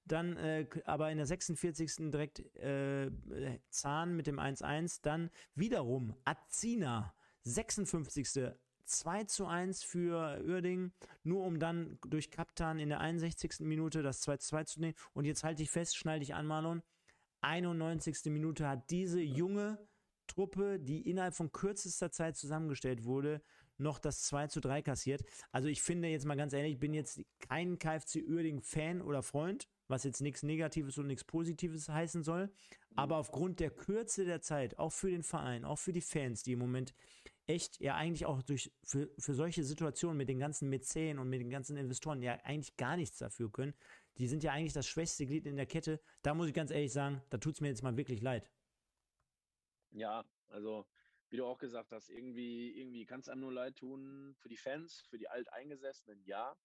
Dann 0.06 0.36
äh, 0.38 0.66
aber 0.86 1.12
in 1.12 1.18
der 1.18 1.28
46. 1.28 2.10
direkt 2.12 2.40
äh, 2.58 3.12
Zahn 3.70 4.16
mit 4.16 4.28
dem 4.28 4.40
1-1. 4.40 5.00
Dann 5.04 5.30
wiederum 5.54 6.16
Azina, 6.26 7.14
56. 7.44 8.52
2 8.86 9.24
zu 9.26 9.46
1 9.46 9.84
für 9.84 10.42
Uerdingen, 10.46 10.94
nur 11.24 11.44
um 11.44 11.60
dann 11.60 11.98
durch 12.08 12.32
Kaptan 12.32 12.80
in 12.80 12.90
der 12.90 13.00
61. 13.00 13.62
Minute 13.62 14.02
das 14.04 14.22
2 14.22 14.38
zu 14.38 14.48
2 14.50 14.64
zu 14.66 14.80
nehmen. 14.82 14.96
Und 15.14 15.26
jetzt 15.26 15.44
halte 15.44 15.64
ich 15.64 15.70
fest, 15.70 15.98
schnall 15.98 16.20
dich 16.20 16.34
an, 16.34 16.46
Marlon. 16.46 16.82
91. 17.42 18.26
Minute 18.26 18.68
hat 18.68 18.90
diese 18.90 19.22
junge 19.22 19.80
Truppe, 20.28 20.80
die 20.80 21.10
innerhalb 21.10 21.34
von 21.34 21.52
kürzester 21.52 22.12
Zeit 22.12 22.38
zusammengestellt 22.38 23.04
wurde, 23.04 23.42
noch 23.78 24.00
das 24.00 24.24
2 24.24 24.48
zu 24.48 24.62
3 24.62 24.82
kassiert. 24.82 25.24
Also 25.52 25.68
ich 25.68 25.82
finde 25.82 26.08
jetzt 26.08 26.26
mal 26.26 26.38
ganz 26.38 26.54
ehrlich, 26.54 26.74
ich 26.74 26.80
bin 26.80 26.94
jetzt 26.94 27.22
kein 27.40 27.80
KFC 27.80 28.24
Uerdingen-Fan 28.28 29.02
oder 29.02 29.24
Freund, 29.24 29.68
was 29.88 30.04
jetzt 30.04 30.22
nichts 30.22 30.44
Negatives 30.44 30.98
und 30.98 31.08
nichts 31.08 31.24
Positives 31.24 31.90
heißen 31.90 32.24
soll. 32.24 32.52
Aber 32.96 33.18
aufgrund 33.18 33.60
der 33.60 33.72
Kürze 33.72 34.26
der 34.26 34.42
Zeit, 34.42 34.78
auch 34.78 34.92
für 34.92 35.10
den 35.10 35.24
Verein, 35.24 35.66
auch 35.66 35.80
für 35.80 35.94
die 35.94 36.02
Fans, 36.02 36.44
die 36.44 36.54
im 36.54 36.60
Moment 36.60 36.94
echt 37.48 37.80
ja 37.80 37.96
eigentlich 37.96 38.26
auch 38.26 38.42
durch 38.44 38.72
für, 38.84 39.10
für 39.18 39.34
solche 39.34 39.64
Situationen 39.64 40.18
mit 40.18 40.30
den 40.30 40.40
ganzen 40.40 40.70
Mäzen 40.70 41.20
und 41.20 41.30
mit 41.30 41.42
den 41.42 41.50
ganzen 41.50 41.78
Investoren 41.78 42.22
ja 42.22 42.34
eigentlich 42.44 42.76
gar 42.78 42.98
nichts 42.98 43.18
dafür 43.18 43.52
können. 43.52 43.74
Die 44.18 44.28
sind 44.28 44.44
ja 44.44 44.52
eigentlich 44.52 44.74
das 44.74 44.88
schwächste 44.88 45.26
Glied 45.26 45.46
in 45.46 45.56
der 45.56 45.66
Kette. 45.66 46.02
Da 46.22 46.34
muss 46.34 46.48
ich 46.48 46.54
ganz 46.54 46.72
ehrlich 46.72 46.92
sagen, 46.92 47.22
da 47.30 47.38
tut 47.38 47.56
es 47.56 47.62
mir 47.62 47.70
jetzt 47.70 47.84
mal 47.84 47.98
wirklich 47.98 48.22
leid. 48.22 48.50
Ja, 49.92 50.26
also 50.48 50.86
wie 51.30 51.38
du 51.38 51.46
auch 51.46 51.58
gesagt 51.58 51.92
hast, 51.92 52.10
irgendwie, 52.10 52.78
irgendwie 52.78 53.06
kann 53.06 53.22
es 53.22 53.30
einem 53.30 53.42
nur 53.42 53.54
leid 53.54 53.78
tun 53.78 54.36
für 54.38 54.50
die 54.50 54.58
Fans, 54.58 55.02
für 55.10 55.18
die 55.18 55.30
Alteingesessenen, 55.30 56.22
ja. 56.26 56.56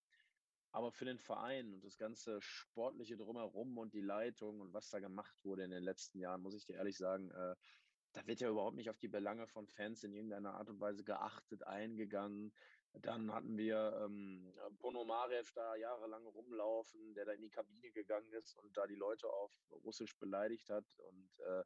Aber 0.73 0.91
für 0.91 1.05
den 1.05 1.19
Verein 1.19 1.73
und 1.73 1.85
das 1.85 1.97
ganze 1.97 2.41
Sportliche 2.43 3.17
drumherum 3.17 3.79
und 3.79 3.95
die 3.95 4.01
Leitung 4.01 4.61
und 4.61 4.73
was 4.75 4.91
da 4.91 4.99
gemacht 4.99 5.37
wurde 5.45 5.63
in 5.63 5.71
den 5.71 5.85
letzten 5.85 6.19
Jahren, 6.19 6.43
muss 6.43 6.55
ich 6.55 6.67
dir 6.67 6.77
ehrlich 6.77 6.99
sagen, 6.99 7.31
äh, 7.31 7.55
da 8.17 8.27
wird 8.27 8.41
ja 8.41 8.49
überhaupt 8.49 8.77
nicht 8.77 8.89
auf 8.89 8.99
die 8.99 9.09
Belange 9.09 9.47
von 9.47 9.69
Fans 9.69 10.03
in 10.03 10.15
irgendeiner 10.15 10.55
Art 10.55 10.71
und 10.71 10.81
Weise 10.81 11.05
geachtet, 11.05 11.67
eingegangen. 11.67 12.53
Dann 12.95 13.31
hatten 13.31 13.59
wir 13.59 14.01
ähm, 14.03 14.55
Ponomarev 14.79 15.53
da 15.53 15.77
jahrelang 15.77 16.25
rumlaufen, 16.25 17.13
der 17.13 17.27
da 17.27 17.33
in 17.33 17.43
die 17.43 17.51
Kabine 17.51 17.91
gegangen 17.91 18.33
ist 18.33 18.57
und 18.57 18.75
da 18.75 18.87
die 18.87 18.95
Leute 18.95 19.29
auf 19.29 19.53
Russisch 19.85 20.17
beleidigt 20.19 20.71
hat. 20.71 20.87
Und 20.97 21.31
äh, 21.41 21.63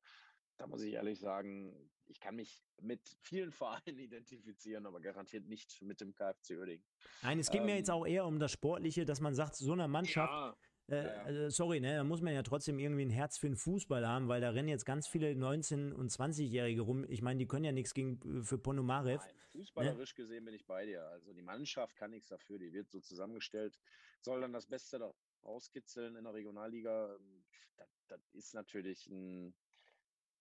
da 0.56 0.66
muss 0.66 0.82
ich 0.82 0.92
ehrlich 0.94 1.20
sagen, 1.20 1.88
ich 2.06 2.18
kann 2.18 2.34
mich 2.34 2.64
mit 2.80 3.16
vielen 3.20 3.52
Vereinen 3.52 3.98
identifizieren, 3.98 4.86
aber 4.86 5.00
garantiert 5.00 5.46
nicht 5.46 5.80
mit 5.82 6.00
dem 6.00 6.12
KfC 6.14 6.56
Uerdingen. 6.56 6.84
Nein, 7.22 7.38
es 7.38 7.48
geht 7.50 7.62
mir 7.62 7.76
jetzt 7.76 7.90
Ähm, 7.90 7.94
auch 7.94 8.06
eher 8.06 8.26
um 8.26 8.40
das 8.40 8.50
Sportliche, 8.50 9.04
dass 9.04 9.20
man 9.20 9.34
sagt, 9.36 9.54
so 9.54 9.72
einer 9.72 9.86
Mannschaft, 9.86 10.32
Ja, 10.32 10.56
Äh, 10.90 10.96
Ja, 10.96 11.04
ja. 11.14 11.22
also 11.22 11.48
sorry, 11.50 11.80
ne, 11.80 11.96
da 11.96 12.04
muss 12.04 12.20
man 12.20 12.34
ja 12.34 12.42
trotzdem 12.42 12.78
irgendwie 12.78 13.02
ein 13.04 13.10
Herz 13.10 13.38
für 13.38 13.46
den 13.46 13.56
Fußball 13.56 14.06
haben, 14.06 14.28
weil 14.28 14.40
da 14.40 14.50
rennen 14.50 14.68
jetzt 14.68 14.84
ganz 14.84 15.06
viele 15.06 15.30
19- 15.32 15.92
und 15.92 16.10
20-Jährige 16.10 16.82
rum. 16.82 17.04
Ich 17.08 17.22
meine, 17.22 17.38
die 17.38 17.46
können 17.46 17.64
ja 17.64 17.72
nichts 17.72 17.94
gegen 17.94 18.40
äh, 18.40 18.42
für 18.42 18.58
Ponomarev. 18.58 19.22
Nein, 19.24 19.34
fußballerisch 19.52 20.14
gesehen 20.14 20.44
bin 20.44 20.54
ich 20.54 20.66
bei 20.66 20.86
dir. 20.86 21.02
Also 21.08 21.32
die 21.32 21.42
Mannschaft 21.42 21.96
kann 21.96 22.10
nichts 22.10 22.28
dafür, 22.28 22.58
die 22.58 22.72
wird 22.72 22.90
so 22.90 23.00
zusammengestellt, 23.00 23.78
soll 24.20 24.40
dann 24.40 24.52
das 24.52 24.66
Beste 24.66 24.98
da 24.98 25.12
rauskitzeln 25.44 26.16
in 26.16 26.24
der 26.24 26.34
Regionalliga. 26.34 27.14
Ähm, 27.16 27.44
Das, 27.76 27.88
das 28.08 28.20
ist 28.34 28.52
natürlich 28.52 29.06
ein, 29.06 29.54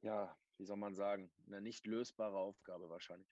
ja, 0.02 0.36
wie 0.58 0.66
soll 0.66 0.76
man 0.78 0.94
sagen, 0.96 1.32
eine 1.48 1.62
nicht 1.62 1.86
lösbare 1.88 2.38
Aufgabe 2.38 2.90
wahrscheinlich. 2.90 3.30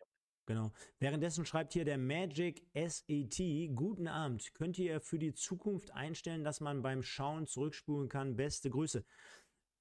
Genau. 0.47 0.71
Währenddessen 0.99 1.45
schreibt 1.45 1.73
hier 1.73 1.83
der 1.83 1.97
Magic 1.97 2.65
SET, 2.73 3.37
guten 3.75 4.07
Abend. 4.07 4.53
Könnt 4.53 4.79
ihr 4.79 5.01
für 5.01 5.19
die 5.19 5.33
Zukunft 5.33 5.91
einstellen, 5.91 6.45
dass 6.45 6.61
man 6.61 6.81
beim 6.81 7.03
Schauen 7.03 7.47
zurückspulen 7.47 8.07
kann? 8.07 8.37
Beste 8.37 8.69
Grüße. 8.69 9.03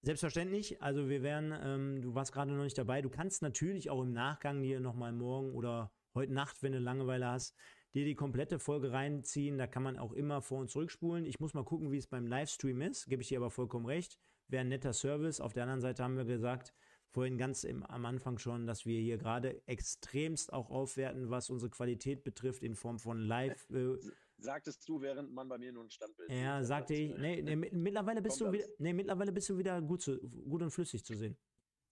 Selbstverständlich, 0.03 0.83
also 0.83 1.09
wir 1.09 1.23
werden, 1.23 1.55
ähm, 1.63 2.03
du 2.03 2.17
warst 2.17 2.33
gerade 2.33 2.51
noch 2.53 2.65
nicht 2.65 2.77
dabei, 2.77 3.01
du 3.01 3.09
kannst 3.09 3.43
natürlich 3.43 3.91
auch 3.91 4.03
im 4.03 4.13
Nachgang 4.13 4.61
dir 4.61 4.81
nochmal 4.81 5.13
morgen 5.13 5.53
oder 5.53 5.93
heute 6.15 6.33
Nacht, 6.33 6.63
wenn 6.65 6.73
du 6.73 6.79
Langeweile 6.81 7.29
hast, 7.29 7.55
dir 7.95 8.05
die 8.05 8.17
komplette 8.17 8.59
Folge 8.59 8.91
reinziehen. 8.91 9.59
Da 9.59 9.69
kann 9.69 9.85
man 9.85 9.97
auch 9.97 10.13
immer 10.13 10.43
vor 10.43 10.59
und 10.59 10.69
zurückspulen. 10.69 11.27
Ich 11.27 11.39
muss 11.39 11.55
mal 11.55 11.65
gucken, 11.65 11.93
wie 11.93 11.99
es 11.99 12.09
beim 12.09 12.27
Livestream 12.27 12.81
ist, 12.83 13.07
gebe 13.07 13.23
ich 13.23 13.29
dir 13.29 13.39
aber 13.39 13.51
vollkommen 13.51 13.87
recht. 13.87 14.19
Wäre 14.49 14.63
ein 14.63 14.69
netter 14.69 14.93
Service. 14.93 15.41
Auf 15.41 15.53
der 15.53 15.63
anderen 15.63 15.81
Seite 15.81 16.03
haben 16.03 16.17
wir 16.17 16.25
gesagt, 16.25 16.75
vorhin 17.17 17.39
ganz 17.39 17.65
im, 17.65 17.83
am 17.85 18.05
Anfang 18.05 18.37
schon, 18.37 18.67
dass 18.67 18.85
wir 18.85 19.01
hier 19.01 19.17
gerade 19.17 19.63
extremst 19.67 20.53
auch 20.53 20.69
aufwerten, 20.71 21.31
was 21.31 21.49
unsere 21.49 21.71
Qualität 21.71 22.25
betrifft, 22.25 22.63
in 22.63 22.75
Form 22.75 22.99
von 22.99 23.19
Live. 23.19 23.67
Äh, 23.71 23.97
Sagtest 24.37 24.87
du, 24.87 25.01
während 25.01 25.33
man 25.33 25.49
bei 25.49 25.57
mir 25.57 25.73
nur 25.73 25.85
ein 25.85 25.89
Standbild 25.91 26.31
ja, 26.31 26.63
sagte 26.63 26.93
ich. 26.93 27.13
äh, 27.13 27.19
Nee, 27.19 27.41
nee, 27.43 27.57
mit- 27.57 27.73
mittlerweile 27.73 28.21
bist 28.21 28.39
du 28.39 28.53
wieder, 28.53 28.67
nee, 28.79 28.93
mittlerweile 28.93 29.33
bist 29.33 29.49
du 29.49 29.57
wieder 29.57 29.81
gut, 29.81 30.03
zu, 30.03 30.19
gut 30.21 30.61
und 30.61 30.71
flüssig 30.71 31.03
zu 31.07 31.15
sehen. 31.17 31.39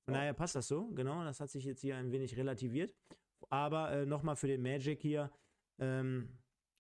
Von 0.05 0.13
Ja. 0.15 0.21
daher 0.21 0.35
passt 0.35 0.57
das 0.57 0.69
so, 0.69 0.89
genau. 0.89 1.25
Das 1.25 1.41
hat 1.41 1.49
sich 1.49 1.65
jetzt 1.65 1.81
hier 1.81 1.97
ein 1.97 2.13
wenig 2.13 2.37
relativiert. 2.37 2.95
Aber 3.49 3.93
äh, 3.93 4.05
nochmal 4.05 4.37
für 4.37 4.47
den 4.49 4.61
Magic 4.61 5.01
hier. 5.01 5.33
Ähm, 5.81 6.29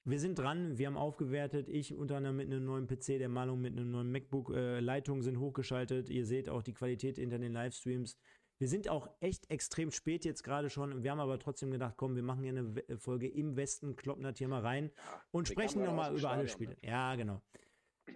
wir 0.04 0.18
sind 0.18 0.38
dran, 0.38 0.76
wir 0.76 0.86
haben 0.86 0.96
aufgewertet. 0.96 1.68
Ich 1.68 1.94
unter 1.94 2.16
anderem 2.16 2.36
mit 2.36 2.46
einem 2.46 2.64
neuen 2.64 2.86
PC, 2.86 3.18
der 3.18 3.28
Malung 3.28 3.60
mit 3.60 3.72
einem 3.72 3.90
neuen 3.90 4.12
MacBook. 4.12 4.50
Äh, 4.54 4.80
Leitungen 4.80 5.22
sind 5.22 5.38
hochgeschaltet. 5.38 6.10
Ihr 6.10 6.26
seht 6.26 6.48
auch 6.48 6.62
die 6.62 6.74
Qualität 6.74 7.16
hinter 7.16 7.38
den 7.38 7.52
Livestreams. 7.52 8.16
Wir 8.58 8.68
sind 8.68 8.88
auch 8.88 9.08
echt 9.20 9.50
extrem 9.50 9.90
spät 9.90 10.24
jetzt 10.24 10.42
gerade 10.42 10.70
schon. 10.70 11.02
Wir 11.02 11.10
haben 11.10 11.20
aber 11.20 11.38
trotzdem 11.38 11.70
gedacht, 11.70 11.94
komm, 11.96 12.14
wir 12.14 12.22
machen 12.22 12.42
hier 12.42 12.52
eine 12.52 12.98
Folge 12.98 13.28
im 13.28 13.56
Westen, 13.56 13.96
kloppen 13.96 14.22
das 14.22 14.38
hier 14.38 14.46
mal 14.46 14.60
rein 14.60 14.90
und 15.32 15.48
sprechen 15.48 15.82
nochmal 15.82 16.16
über 16.16 16.30
alle 16.30 16.46
Stadion, 16.46 16.48
Spiele. 16.48 16.76
Ja, 16.82 17.16
genau. 17.16 17.42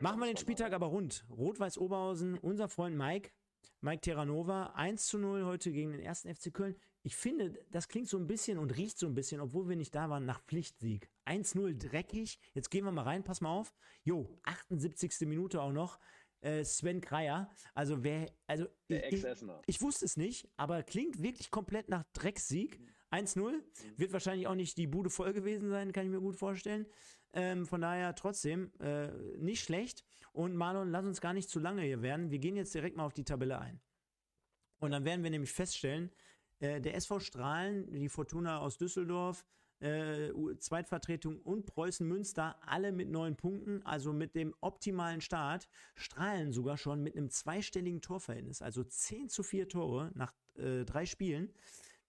Machen 0.01 0.21
wir 0.21 0.27
den 0.27 0.37
Spieltag 0.37 0.73
aber 0.75 0.87
rund. 0.87 1.27
Rot-Weiß 1.31 1.79
Oberhausen, 1.79 2.39
unser 2.39 2.69
Freund 2.69 2.97
Mike, 2.97 3.31
Mike 3.81 4.01
Terranova, 4.01 4.73
1 4.75 5.07
zu 5.07 5.19
0 5.19 5.45
heute 5.45 5.71
gegen 5.71 5.93
den 5.93 6.01
ersten 6.01 6.35
FC 6.35 6.53
Köln. 6.53 6.77
Ich 7.03 7.17
finde, 7.17 7.55
das 7.71 7.89
klingt 7.89 8.09
so 8.09 8.19
ein 8.19 8.27
bisschen 8.27 8.59
und 8.59 8.77
riecht 8.77 8.99
so 8.99 9.07
ein 9.07 9.15
bisschen, 9.15 9.41
obwohl 9.41 9.69
wir 9.69 9.77
nicht 9.77 9.95
da 9.95 10.11
waren, 10.11 10.27
nach 10.27 10.43
Pflichtsieg. 10.43 11.09
1-0 11.27 11.79
dreckig. 11.79 12.39
Jetzt 12.55 12.71
gehen 12.71 12.85
wir 12.85 12.93
mal 12.93 13.03
rein, 13.03 13.23
pass 13.23 13.41
mal 13.41 13.51
auf. 13.51 13.73
Jo, 14.03 14.29
78. 14.43 15.21
Minute 15.29 15.61
auch 15.63 15.73
noch. 15.73 15.99
Äh, 16.41 16.65
Sven 16.65 17.01
Kreier. 17.01 17.51
Also 17.75 18.03
wer, 18.03 18.31
also 18.47 18.67
Der 18.89 19.13
ich, 19.13 19.25
ich, 19.25 19.37
ich 19.67 19.81
wusste 19.81 20.05
es 20.05 20.17
nicht, 20.17 20.49
aber 20.57 20.83
klingt 20.83 21.23
wirklich 21.23 21.51
komplett 21.51 21.89
nach 21.89 22.05
Drecksieg. 22.13 22.81
1-0. 23.11 23.53
Mhm. 23.53 23.63
Wird 23.97 24.13
wahrscheinlich 24.13 24.47
auch 24.47 24.55
nicht 24.55 24.77
die 24.77 24.87
Bude 24.87 25.11
voll 25.11 25.33
gewesen 25.33 25.71
sein, 25.71 25.93
kann 25.93 26.05
ich 26.05 26.11
mir 26.11 26.21
gut 26.21 26.37
vorstellen. 26.37 26.87
Ähm, 27.33 27.67
von 27.67 27.81
daher 27.81 28.15
trotzdem 28.15 28.73
äh, 28.81 29.09
nicht 29.39 29.63
schlecht. 29.63 30.05
Und 30.39 30.55
Marlon, 30.55 30.93
lass 30.93 31.05
uns 31.05 31.21
gar 31.21 31.33
nicht 31.33 31.51
zu 31.51 31.59
lange 31.59 31.83
hier 31.83 32.01
werden. 32.01 32.31
Wir 32.31 32.39
gehen 32.39 32.55
jetzt 32.55 32.73
direkt 32.73 32.97
mal 32.97 33.05
auf 33.05 33.13
die 33.13 33.25
Tabelle 33.25 33.59
ein. 33.59 33.81
Und 34.79 34.93
dann 34.93 35.05
werden 35.05 35.25
wir 35.25 35.31
nämlich 35.31 35.51
feststellen, 35.51 36.13
äh, 36.61 36.81
der 36.81 36.95
SV 36.95 37.19
Strahlen, 37.19 37.93
die 37.93 38.09
Fortuna 38.09 38.61
aus 38.61 38.79
Düsseldorf, 38.79 39.45
äh, 39.81 40.31
Zweitvertretung 40.61 41.41
und 41.41 41.67
Preußen 41.67 42.07
Münster, 42.07 42.57
alle 42.65 42.93
mit 42.93 43.11
neun 43.11 43.35
Punkten, 43.35 43.83
also 43.85 44.13
mit 44.13 44.37
dem 44.37 44.55
optimalen 44.61 45.21
Start, 45.21 45.69
strahlen 45.97 46.53
sogar 46.53 46.77
schon 46.77 47.03
mit 47.03 47.17
einem 47.17 47.31
zweistelligen 47.31 48.01
Torverhältnis, 48.01 48.63
also 48.63 48.85
10 48.85 49.29
zu 49.31 49.43
4 49.43 49.69
Tore 49.69 50.13
nach 50.15 50.33
äh, 50.55 50.85
drei 50.85 51.05
Spielen. 51.05 51.53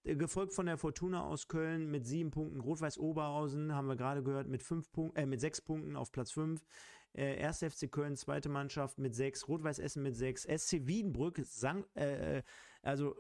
Äh, 0.04 0.16
gefolgt 0.16 0.54
von 0.54 0.66
der 0.66 0.78
Fortuna 0.78 1.26
aus 1.26 1.48
Köln 1.48 1.90
mit 1.90 2.06
sieben 2.06 2.32
Punkten. 2.32 2.60
Rot-Weiß 2.60 2.98
Oberhausen 2.98 3.74
haben 3.74 3.88
wir 3.88 3.96
gerade 3.96 4.24
gehört 4.24 4.48
mit 4.48 4.64
fünf 4.64 4.92
Punkten, 4.92 5.18
äh, 5.18 5.26
mit 5.26 5.42
sechs 5.42 5.62
Punkten 5.62 5.96
auf 5.96 6.12
Platz 6.12 6.32
fünf. 6.32 6.66
Äh, 7.14 7.44
1. 7.44 7.64
FC 7.64 7.92
Köln, 7.92 8.16
zweite 8.16 8.50
Mannschaft 8.50 9.00
mit 9.00 9.16
sechs. 9.16 9.48
Rot-Weiß 9.48 9.80
Essen 9.80 10.04
mit 10.04 10.16
sechs. 10.16 10.44
SC 10.44 10.88
Wiedenbrück, 10.88 11.40
Sang, 11.44 11.86
äh, 11.96 12.44
also 12.82 13.16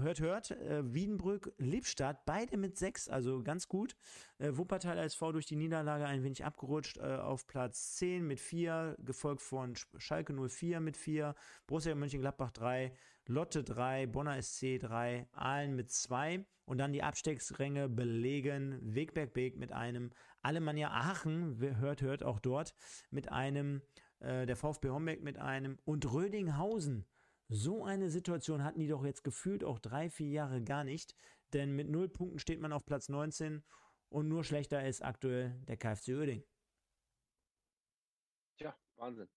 hört, 0.00 0.20
hört, 0.20 0.50
äh, 0.50 0.82
Wiedenbrück, 0.92 1.52
Lippstadt, 1.58 2.26
beide 2.26 2.56
mit 2.56 2.76
sechs, 2.76 3.08
also 3.08 3.42
ganz 3.42 3.68
gut. 3.68 3.96
Äh, 4.38 4.50
Wuppertal 4.56 4.98
SV 4.98 5.32
durch 5.32 5.46
die 5.46 5.56
Niederlage 5.56 6.06
ein 6.06 6.22
wenig 6.22 6.44
abgerutscht 6.44 6.98
äh, 6.98 7.16
auf 7.16 7.46
Platz 7.46 7.96
10 7.96 8.26
mit 8.26 8.40
vier, 8.40 8.96
gefolgt 8.98 9.40
von 9.40 9.74
Schalke 9.96 10.34
04 10.34 10.80
mit 10.80 10.96
vier, 10.96 11.34
Borussia 11.66 11.94
Mönchengladbach 11.94 12.50
3, 12.50 12.92
Lotte 13.30 13.62
3, 13.62 14.06
Bonner 14.06 14.40
SC 14.40 14.78
3, 14.80 15.28
Aalen 15.32 15.76
mit 15.76 15.90
2 15.90 16.46
und 16.64 16.78
dann 16.78 16.94
die 16.94 17.02
Abstiegsränge 17.02 17.90
belegen 17.90 18.80
Wegberg 18.82 19.34
Beek 19.34 19.58
mit 19.58 19.70
einem, 19.70 20.12
Alemannia 20.40 20.90
Aachen, 20.90 21.58
hört, 21.78 22.00
hört 22.00 22.22
auch 22.22 22.40
dort, 22.40 22.74
mit 23.10 23.30
einem, 23.30 23.82
äh, 24.20 24.46
der 24.46 24.56
VfB 24.56 24.88
Homberg 24.88 25.20
mit 25.20 25.38
einem 25.38 25.78
und 25.84 26.10
Rödinghausen. 26.10 27.06
So 27.50 27.84
eine 27.84 28.08
Situation 28.08 28.64
hatten 28.64 28.80
die 28.80 28.88
doch 28.88 29.04
jetzt 29.04 29.24
gefühlt 29.24 29.62
auch 29.62 29.78
drei, 29.78 30.08
vier 30.08 30.30
Jahre 30.30 30.62
gar 30.62 30.84
nicht, 30.84 31.14
denn 31.52 31.76
mit 31.76 31.90
null 31.90 32.08
Punkten 32.08 32.38
steht 32.38 32.60
man 32.60 32.72
auf 32.72 32.86
Platz 32.86 33.10
19 33.10 33.62
und 34.08 34.28
nur 34.28 34.42
schlechter 34.42 34.86
ist 34.86 35.04
aktuell 35.04 35.60
der 35.68 35.76
KfC 35.76 36.14
Oerding. 36.14 36.44
Tja, 38.56 38.74
Wahnsinn. 38.96 39.28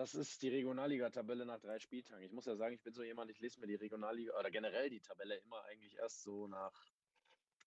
Das 0.00 0.14
ist 0.14 0.40
die 0.40 0.48
Regionalliga-Tabelle 0.48 1.44
nach 1.44 1.60
drei 1.60 1.78
Spieltagen. 1.78 2.24
Ich 2.24 2.32
muss 2.32 2.46
ja 2.46 2.56
sagen, 2.56 2.74
ich 2.74 2.80
bin 2.80 2.94
so 2.94 3.02
jemand, 3.02 3.30
ich 3.30 3.38
lese 3.38 3.60
mir 3.60 3.66
die 3.66 3.74
Regionalliga 3.74 4.32
oder 4.38 4.50
generell 4.50 4.88
die 4.88 5.02
Tabelle 5.02 5.34
immer 5.36 5.62
eigentlich 5.64 5.94
erst 5.98 6.22
so 6.22 6.46
nach 6.46 6.72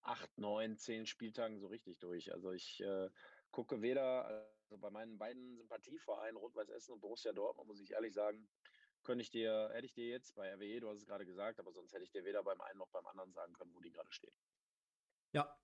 acht, 0.01 0.35
neun, 0.39 0.75
zehn 0.79 1.05
Spieltagen 1.05 1.59
so 1.59 1.67
richtig 1.67 1.99
durch. 1.99 2.33
Also 2.33 2.51
ich 2.51 2.81
äh, 2.81 3.11
gucke 3.51 3.83
weder, 3.83 4.25
also 4.25 4.79
bei 4.79 4.89
meinen 4.89 5.19
beiden 5.19 5.57
Sympathievereinen 5.57 6.37
Rot-Weiß 6.37 6.69
Essen 6.69 6.93
und 6.93 7.01
Borussia 7.01 7.33
Dortmund, 7.33 7.67
muss 7.67 7.79
ich 7.79 7.91
ehrlich 7.91 8.15
sagen, 8.15 8.49
könnte 9.03 9.21
ich 9.21 9.29
dir, 9.29 9.69
hätte 9.71 9.85
ich 9.85 9.93
dir 9.93 10.07
jetzt 10.07 10.33
bei 10.33 10.51
RWE, 10.55 10.79
du 10.79 10.89
hast 10.89 10.97
es 10.97 11.05
gerade 11.05 11.27
gesagt, 11.27 11.59
aber 11.59 11.71
sonst 11.71 11.93
hätte 11.93 12.03
ich 12.03 12.09
dir 12.09 12.25
weder 12.25 12.41
beim 12.41 12.61
einen 12.61 12.79
noch 12.79 12.89
beim 12.89 13.05
anderen 13.05 13.31
sagen 13.31 13.53
können, 13.53 13.75
wo 13.75 13.79
die 13.79 13.91
gerade 13.91 14.11
stehen. 14.11 14.33
Ja, 15.33 15.55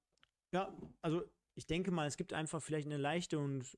ja, 0.52 0.78
also 1.02 1.24
ich 1.56 1.66
denke 1.66 1.90
mal, 1.90 2.06
es 2.06 2.16
gibt 2.16 2.32
einfach 2.32 2.62
vielleicht 2.62 2.86
eine 2.86 2.98
leichte 2.98 3.40
und 3.40 3.76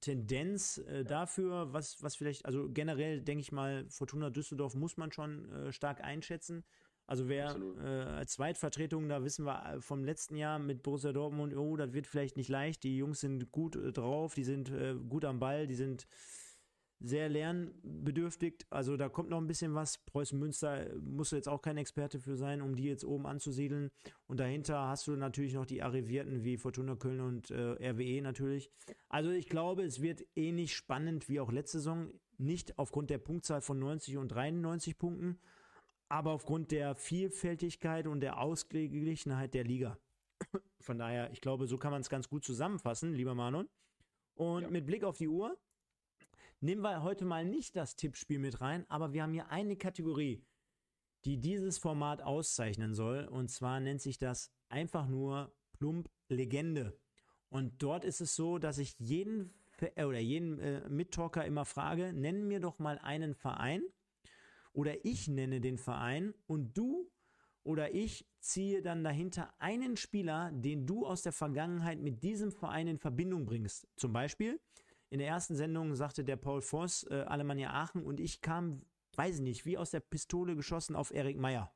Tendenz 0.00 0.78
äh, 0.78 1.04
dafür, 1.04 1.72
was, 1.72 2.02
was 2.02 2.16
vielleicht, 2.16 2.44
also 2.46 2.68
generell 2.70 3.20
denke 3.20 3.40
ich 3.40 3.52
mal, 3.52 3.86
Fortuna 3.88 4.30
Düsseldorf 4.30 4.74
muss 4.74 4.96
man 4.96 5.12
schon 5.12 5.50
äh, 5.52 5.72
stark 5.72 6.02
einschätzen. 6.02 6.64
Also 7.06 7.28
wer 7.28 7.56
äh, 7.56 7.86
als 7.86 8.32
Zweitvertretung, 8.32 9.08
da 9.08 9.24
wissen 9.24 9.44
wir 9.44 9.64
äh, 9.66 9.80
vom 9.80 10.04
letzten 10.04 10.36
Jahr 10.36 10.58
mit 10.58 10.82
Borussia 10.82 11.12
Dortmund, 11.12 11.54
oh, 11.56 11.76
das 11.76 11.92
wird 11.92 12.06
vielleicht 12.06 12.36
nicht 12.36 12.48
leicht. 12.48 12.84
Die 12.84 12.96
Jungs 12.96 13.20
sind 13.20 13.52
gut 13.52 13.76
äh, 13.76 13.92
drauf, 13.92 14.34
die 14.34 14.44
sind 14.44 14.70
äh, 14.70 14.94
gut 14.94 15.24
am 15.24 15.38
Ball, 15.38 15.66
die 15.66 15.74
sind 15.74 16.06
sehr 17.02 17.28
lernbedürftig. 17.28 18.64
Also 18.70 18.96
da 18.96 19.08
kommt 19.08 19.30
noch 19.30 19.38
ein 19.38 19.46
bisschen 19.46 19.74
was. 19.74 19.98
Preußen 19.98 20.38
Münster 20.38 20.86
musst 21.00 21.32
du 21.32 21.36
jetzt 21.36 21.48
auch 21.48 21.60
kein 21.60 21.76
Experte 21.76 22.20
für 22.20 22.36
sein, 22.36 22.62
um 22.62 22.76
die 22.76 22.84
jetzt 22.84 23.04
oben 23.04 23.26
anzusiedeln. 23.26 23.90
Und 24.26 24.40
dahinter 24.40 24.88
hast 24.88 25.06
du 25.06 25.16
natürlich 25.16 25.54
noch 25.54 25.66
die 25.66 25.82
Arrivierten 25.82 26.44
wie 26.44 26.56
Fortuna 26.56 26.94
Köln 26.94 27.20
und 27.20 27.50
äh, 27.50 27.90
RWE 27.90 28.22
natürlich. 28.22 28.70
Also 29.08 29.30
ich 29.30 29.48
glaube, 29.48 29.82
es 29.82 30.00
wird 30.00 30.24
ähnlich 30.36 30.74
spannend 30.74 31.28
wie 31.28 31.40
auch 31.40 31.50
letzte 31.50 31.78
Saison. 31.78 32.10
Nicht 32.38 32.78
aufgrund 32.78 33.10
der 33.10 33.18
Punktzahl 33.18 33.60
von 33.60 33.78
90 33.78 34.16
und 34.16 34.28
93 34.28 34.98
Punkten, 34.98 35.38
aber 36.08 36.32
aufgrund 36.32 36.70
der 36.70 36.94
Vielfältigkeit 36.94 38.06
und 38.06 38.20
der 38.20 38.38
Ausgeglichenheit 38.38 39.54
der 39.54 39.64
Liga. 39.64 39.98
Von 40.80 40.98
daher, 40.98 41.30
ich 41.32 41.40
glaube, 41.40 41.66
so 41.66 41.78
kann 41.78 41.92
man 41.92 42.00
es 42.00 42.10
ganz 42.10 42.28
gut 42.28 42.44
zusammenfassen, 42.44 43.14
lieber 43.14 43.34
Manon. 43.34 43.68
Und 44.34 44.62
ja. 44.62 44.70
mit 44.70 44.86
Blick 44.86 45.04
auf 45.04 45.18
die 45.18 45.28
Uhr 45.28 45.56
nehmen 46.62 46.82
wir 46.82 47.02
heute 47.02 47.24
mal 47.24 47.44
nicht 47.44 47.76
das 47.76 47.96
Tippspiel 47.96 48.38
mit 48.38 48.60
rein, 48.60 48.86
aber 48.88 49.12
wir 49.12 49.22
haben 49.22 49.32
hier 49.32 49.50
eine 49.50 49.76
Kategorie, 49.76 50.44
die 51.24 51.38
dieses 51.38 51.78
Format 51.78 52.22
auszeichnen 52.22 52.94
soll. 52.94 53.26
Und 53.26 53.50
zwar 53.50 53.80
nennt 53.80 54.00
sich 54.00 54.18
das 54.18 54.52
einfach 54.68 55.06
nur 55.06 55.54
Plump 55.72 56.08
Legende. 56.28 56.98
Und 57.48 57.82
dort 57.82 58.04
ist 58.04 58.20
es 58.20 58.34
so, 58.34 58.58
dass 58.58 58.78
ich 58.78 58.98
jeden 58.98 59.52
äh, 59.80 60.04
oder 60.04 60.18
jeden 60.18 60.58
äh, 60.58 60.88
Mittalker 60.88 61.44
immer 61.44 61.64
frage, 61.64 62.12
nenn 62.12 62.46
mir 62.46 62.60
doch 62.60 62.78
mal 62.78 62.98
einen 62.98 63.34
Verein 63.34 63.82
oder 64.72 65.04
ich 65.04 65.28
nenne 65.28 65.60
den 65.60 65.78
Verein 65.78 66.32
und 66.46 66.76
du 66.78 67.10
oder 67.64 67.94
ich 67.94 68.26
ziehe 68.40 68.82
dann 68.82 69.04
dahinter 69.04 69.52
einen 69.58 69.96
Spieler, 69.96 70.50
den 70.52 70.86
du 70.86 71.06
aus 71.06 71.22
der 71.22 71.32
Vergangenheit 71.32 72.00
mit 72.00 72.22
diesem 72.22 72.50
Verein 72.50 72.88
in 72.88 72.98
Verbindung 72.98 73.46
bringst. 73.46 73.86
Zum 73.96 74.12
Beispiel, 74.12 74.60
in 75.12 75.18
der 75.18 75.28
ersten 75.28 75.54
Sendung 75.54 75.94
sagte 75.94 76.24
der 76.24 76.36
Paul 76.36 76.62
Voss 76.62 77.04
äh, 77.10 77.24
Alemannia 77.28 77.70
Aachen 77.70 78.02
und 78.02 78.18
ich 78.18 78.40
kam, 78.40 78.78
weiß 79.14 79.36
ich 79.36 79.40
nicht, 79.42 79.66
wie 79.66 79.76
aus 79.76 79.90
der 79.90 80.00
Pistole 80.00 80.56
geschossen 80.56 80.96
auf 80.96 81.12
Erik 81.12 81.36
Meyer. 81.36 81.70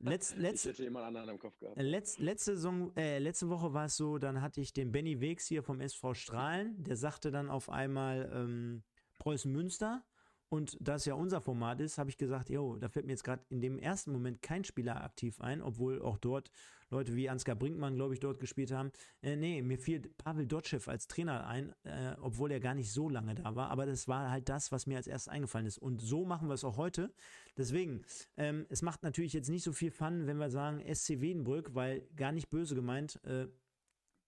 Letz, 0.00 0.34
letz, 0.36 0.66
ich 0.66 0.72
hätte 0.72 0.82
jemand 0.82 1.06
anderen 1.06 1.30
im 1.30 1.38
Kopf 1.38 1.58
gehabt. 1.58 1.80
Letz, 1.80 2.18
letzte, 2.18 2.54
Saison, 2.54 2.94
äh, 2.96 3.18
letzte 3.18 3.48
Woche 3.48 3.72
war 3.72 3.86
es 3.86 3.96
so, 3.96 4.18
dann 4.18 4.42
hatte 4.42 4.60
ich 4.60 4.74
den 4.74 4.92
Benny 4.92 5.22
Wegs 5.22 5.46
hier 5.46 5.62
vom 5.62 5.80
SV 5.80 6.12
Strahlen, 6.12 6.84
der 6.84 6.96
sagte 6.96 7.30
dann 7.30 7.48
auf 7.48 7.70
einmal 7.70 8.30
ähm, 8.30 8.82
Preußen 9.16 9.50
Münster 9.50 10.04
und 10.50 10.76
da 10.80 10.94
es 10.94 11.04
ja 11.04 11.14
unser 11.14 11.40
Format 11.40 11.80
ist, 11.80 11.98
habe 11.98 12.10
ich 12.10 12.16
gesagt, 12.16 12.48
jo, 12.48 12.76
da 12.76 12.88
fällt 12.88 13.06
mir 13.06 13.12
jetzt 13.12 13.24
gerade 13.24 13.44
in 13.50 13.60
dem 13.60 13.78
ersten 13.78 14.12
Moment 14.12 14.40
kein 14.40 14.64
Spieler 14.64 15.02
aktiv 15.02 15.40
ein, 15.40 15.60
obwohl 15.60 16.00
auch 16.00 16.18
dort 16.18 16.50
Leute 16.90 17.14
wie 17.14 17.28
Ansgar 17.28 17.54
Brinkmann, 17.54 17.96
glaube 17.96 18.14
ich, 18.14 18.20
dort 18.20 18.40
gespielt 18.40 18.70
haben. 18.72 18.90
Äh, 19.20 19.36
nee, 19.36 19.60
mir 19.60 19.78
fiel 19.78 20.00
Pavel 20.16 20.46
Dotschew 20.46 20.80
als 20.86 21.06
Trainer 21.06 21.46
ein, 21.46 21.74
äh, 21.84 22.14
obwohl 22.20 22.50
er 22.50 22.60
gar 22.60 22.74
nicht 22.74 22.90
so 22.90 23.10
lange 23.10 23.34
da 23.34 23.54
war. 23.54 23.70
Aber 23.70 23.84
das 23.84 24.08
war 24.08 24.30
halt 24.30 24.48
das, 24.48 24.72
was 24.72 24.86
mir 24.86 24.96
als 24.96 25.06
erstes 25.06 25.30
eingefallen 25.30 25.66
ist. 25.66 25.78
Und 25.78 26.00
so 26.00 26.24
machen 26.24 26.48
wir 26.48 26.54
es 26.54 26.64
auch 26.64 26.78
heute. 26.78 27.12
Deswegen, 27.58 28.02
ähm, 28.38 28.64
es 28.70 28.80
macht 28.80 29.02
natürlich 29.02 29.34
jetzt 29.34 29.50
nicht 29.50 29.64
so 29.64 29.72
viel 29.72 29.90
Fun, 29.90 30.26
wenn 30.26 30.38
wir 30.38 30.50
sagen 30.50 30.82
SC 30.94 31.20
Wiedenbrück, 31.20 31.74
weil 31.74 32.08
gar 32.16 32.32
nicht 32.32 32.48
böse 32.48 32.74
gemeint, 32.74 33.22
äh, 33.24 33.48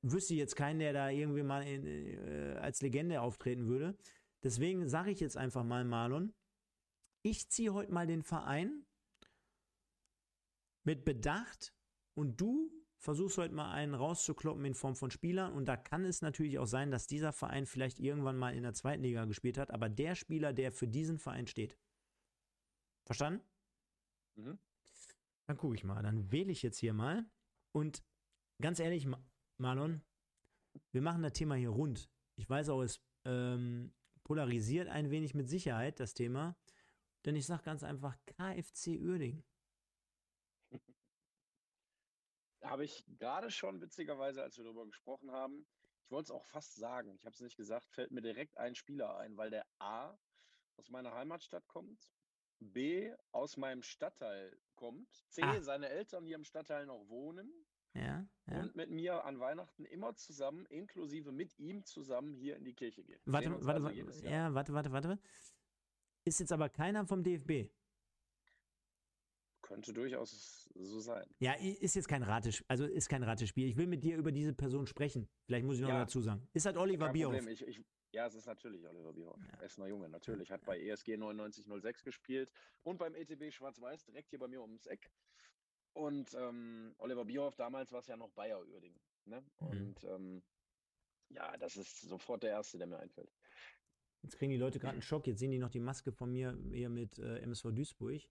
wüsste 0.02 0.34
jetzt 0.34 0.56
keinen, 0.56 0.80
der 0.80 0.92
da 0.92 1.10
irgendwie 1.10 1.42
mal 1.42 1.62
in, 1.66 1.86
äh, 1.86 2.58
als 2.60 2.82
Legende 2.82 3.20
auftreten 3.20 3.68
würde. 3.68 3.96
Deswegen 4.42 4.88
sage 4.88 5.10
ich 5.10 5.20
jetzt 5.20 5.36
einfach 5.36 5.64
mal, 5.64 5.84
Marlon, 5.84 6.34
ich 7.22 7.50
ziehe 7.50 7.74
heute 7.74 7.92
mal 7.92 8.06
den 8.06 8.22
Verein 8.22 8.86
mit 10.84 11.04
Bedacht 11.04 11.74
und 12.14 12.40
du 12.40 12.72
versuchst 12.98 13.38
heute 13.38 13.54
mal 13.54 13.72
einen 13.72 13.94
rauszukloppen 13.94 14.64
in 14.64 14.74
Form 14.74 14.94
von 14.94 15.10
Spielern 15.10 15.52
und 15.52 15.66
da 15.66 15.76
kann 15.76 16.04
es 16.04 16.22
natürlich 16.22 16.58
auch 16.58 16.66
sein, 16.66 16.90
dass 16.90 17.06
dieser 17.06 17.32
Verein 17.32 17.66
vielleicht 17.66 17.98
irgendwann 17.98 18.36
mal 18.36 18.54
in 18.54 18.62
der 18.62 18.74
zweiten 18.74 19.02
Liga 19.02 19.24
gespielt 19.24 19.58
hat, 19.58 19.70
aber 19.70 19.88
der 19.88 20.14
Spieler, 20.14 20.52
der 20.52 20.72
für 20.72 20.88
diesen 20.88 21.18
Verein 21.18 21.46
steht. 21.46 21.78
Verstanden? 23.06 23.42
Mhm. 24.36 24.58
Dann 25.46 25.56
gucke 25.56 25.74
ich 25.74 25.84
mal, 25.84 26.02
dann 26.02 26.30
wähle 26.30 26.52
ich 26.52 26.62
jetzt 26.62 26.78
hier 26.78 26.92
mal 26.92 27.28
und 27.72 28.02
ganz 28.60 28.78
ehrlich, 28.80 29.06
Marlon, 29.58 30.02
wir 30.92 31.02
machen 31.02 31.22
das 31.22 31.32
Thema 31.32 31.56
hier 31.56 31.70
rund. 31.70 32.10
Ich 32.36 32.48
weiß 32.48 32.68
auch, 32.68 32.82
es 32.82 33.02
ähm, 33.24 33.92
polarisiert 34.30 34.86
ein 34.86 35.10
wenig 35.10 35.34
mit 35.34 35.48
Sicherheit 35.48 35.98
das 35.98 36.14
Thema, 36.14 36.56
denn 37.24 37.34
ich 37.34 37.46
sage 37.46 37.64
ganz 37.64 37.82
einfach 37.82 38.16
KFC 38.26 38.96
Uerding. 39.00 39.42
Habe 42.62 42.84
ich 42.84 43.04
gerade 43.18 43.50
schon 43.50 43.80
witzigerweise, 43.80 44.40
als 44.40 44.56
wir 44.56 44.62
darüber 44.62 44.86
gesprochen 44.86 45.32
haben, 45.32 45.66
ich 46.04 46.12
wollte 46.12 46.26
es 46.26 46.30
auch 46.30 46.46
fast 46.46 46.76
sagen, 46.76 47.12
ich 47.16 47.26
habe 47.26 47.34
es 47.34 47.40
nicht 47.40 47.56
gesagt, 47.56 47.90
fällt 47.90 48.12
mir 48.12 48.22
direkt 48.22 48.56
ein 48.56 48.76
Spieler 48.76 49.16
ein, 49.16 49.36
weil 49.36 49.50
der 49.50 49.66
A 49.80 50.16
aus 50.76 50.90
meiner 50.90 51.12
Heimatstadt 51.12 51.66
kommt, 51.66 52.12
B 52.60 53.12
aus 53.32 53.56
meinem 53.56 53.82
Stadtteil 53.82 54.56
kommt, 54.76 55.12
C 55.30 55.42
ah. 55.42 55.60
seine 55.60 55.88
Eltern 55.88 56.24
hier 56.24 56.36
im 56.36 56.44
Stadtteil 56.44 56.86
noch 56.86 57.08
wohnen 57.08 57.66
ja, 57.94 58.26
ja. 58.46 58.60
und 58.60 58.76
mit 58.76 58.90
mir 58.90 59.24
an 59.24 59.40
Weihnachten 59.40 59.84
immer 59.84 60.14
zusammen, 60.14 60.66
inklusive 60.66 61.32
mit 61.32 61.58
ihm 61.58 61.84
zusammen 61.84 62.34
hier 62.34 62.56
in 62.56 62.64
die 62.64 62.74
Kirche 62.74 63.02
gehen. 63.02 63.20
Warte, 63.24 63.50
warte, 63.64 63.84
also 63.84 64.04
warte, 64.06 64.28
ja, 64.28 64.54
warte, 64.54 64.72
warte, 64.72 64.92
warte. 64.92 65.18
Ist 66.24 66.40
jetzt 66.40 66.52
aber 66.52 66.68
keiner 66.68 67.06
vom 67.06 67.22
DFB. 67.22 67.70
könnte 69.62 69.92
durchaus 69.92 70.68
so 70.74 71.00
sein. 71.00 71.26
Ja, 71.38 71.54
ist 71.54 71.94
jetzt 71.94 72.08
kein 72.08 72.22
Ratespiel, 72.22 72.66
also 72.68 72.86
ist 72.86 73.08
kein 73.08 73.22
Ratespiel. 73.22 73.68
Ich 73.68 73.76
will 73.76 73.86
mit 73.86 74.04
dir 74.04 74.16
über 74.16 74.32
diese 74.32 74.52
Person 74.52 74.86
sprechen. 74.86 75.28
Vielleicht 75.46 75.64
muss 75.64 75.76
ich 75.76 75.82
noch 75.82 75.88
ja. 75.88 76.00
dazu 76.00 76.20
sagen. 76.20 76.48
Ist 76.52 76.66
halt 76.66 76.76
Oliver 76.76 77.10
Bierhoff? 77.10 77.46
Ich, 77.46 77.66
ich, 77.66 77.82
ja, 78.12 78.26
es 78.26 78.34
ist 78.34 78.46
natürlich 78.46 78.86
Oliver 78.86 79.12
Bierhoff. 79.12 79.40
Ja. 79.52 79.62
Essener 79.62 79.86
Junge, 79.86 80.08
natürlich. 80.08 80.50
Hat 80.50 80.64
bei 80.64 80.80
ESG 80.80 81.16
9906 81.16 82.02
gespielt 82.02 82.50
und 82.82 82.98
beim 82.98 83.14
ETB 83.14 83.52
Schwarz-Weiß 83.52 84.04
direkt 84.04 84.30
hier 84.30 84.38
bei 84.38 84.48
mir 84.48 84.60
ums 84.60 84.86
Eck. 84.86 85.10
Und 85.92 86.34
ähm, 86.34 86.94
Oliver 86.98 87.24
Bierhoff, 87.24 87.56
damals 87.56 87.92
war 87.92 88.00
es 88.00 88.06
ja 88.06 88.16
noch 88.16 88.30
Bayer 88.30 88.60
Uerding. 88.60 88.94
Ne? 89.26 89.42
Mhm. 89.60 89.66
Und 89.66 90.04
ähm, 90.04 90.42
ja, 91.30 91.56
das 91.58 91.76
ist 91.76 92.00
sofort 92.02 92.42
der 92.42 92.50
Erste, 92.50 92.78
der 92.78 92.86
mir 92.86 92.98
einfällt. 92.98 93.32
Jetzt 94.22 94.36
kriegen 94.36 94.50
die 94.50 94.58
Leute 94.58 94.78
gerade 94.78 94.94
einen 94.94 95.02
Schock. 95.02 95.26
Jetzt 95.26 95.40
sehen 95.40 95.50
die 95.50 95.58
noch 95.58 95.70
die 95.70 95.80
Maske 95.80 96.12
von 96.12 96.32
mir 96.32 96.56
hier 96.72 96.88
mit 96.88 97.18
äh, 97.18 97.38
MSV 97.38 97.72
Duisburg. 97.72 98.22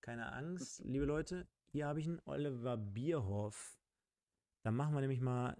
Keine 0.00 0.32
Angst, 0.32 0.80
liebe 0.84 1.04
Leute. 1.04 1.46
Hier 1.72 1.86
habe 1.86 2.00
ich 2.00 2.06
einen 2.06 2.20
Oliver 2.24 2.76
Bierhoff. 2.76 3.78
Da 4.62 4.70
machen 4.70 4.94
wir 4.94 5.00
nämlich 5.00 5.20
mal 5.20 5.56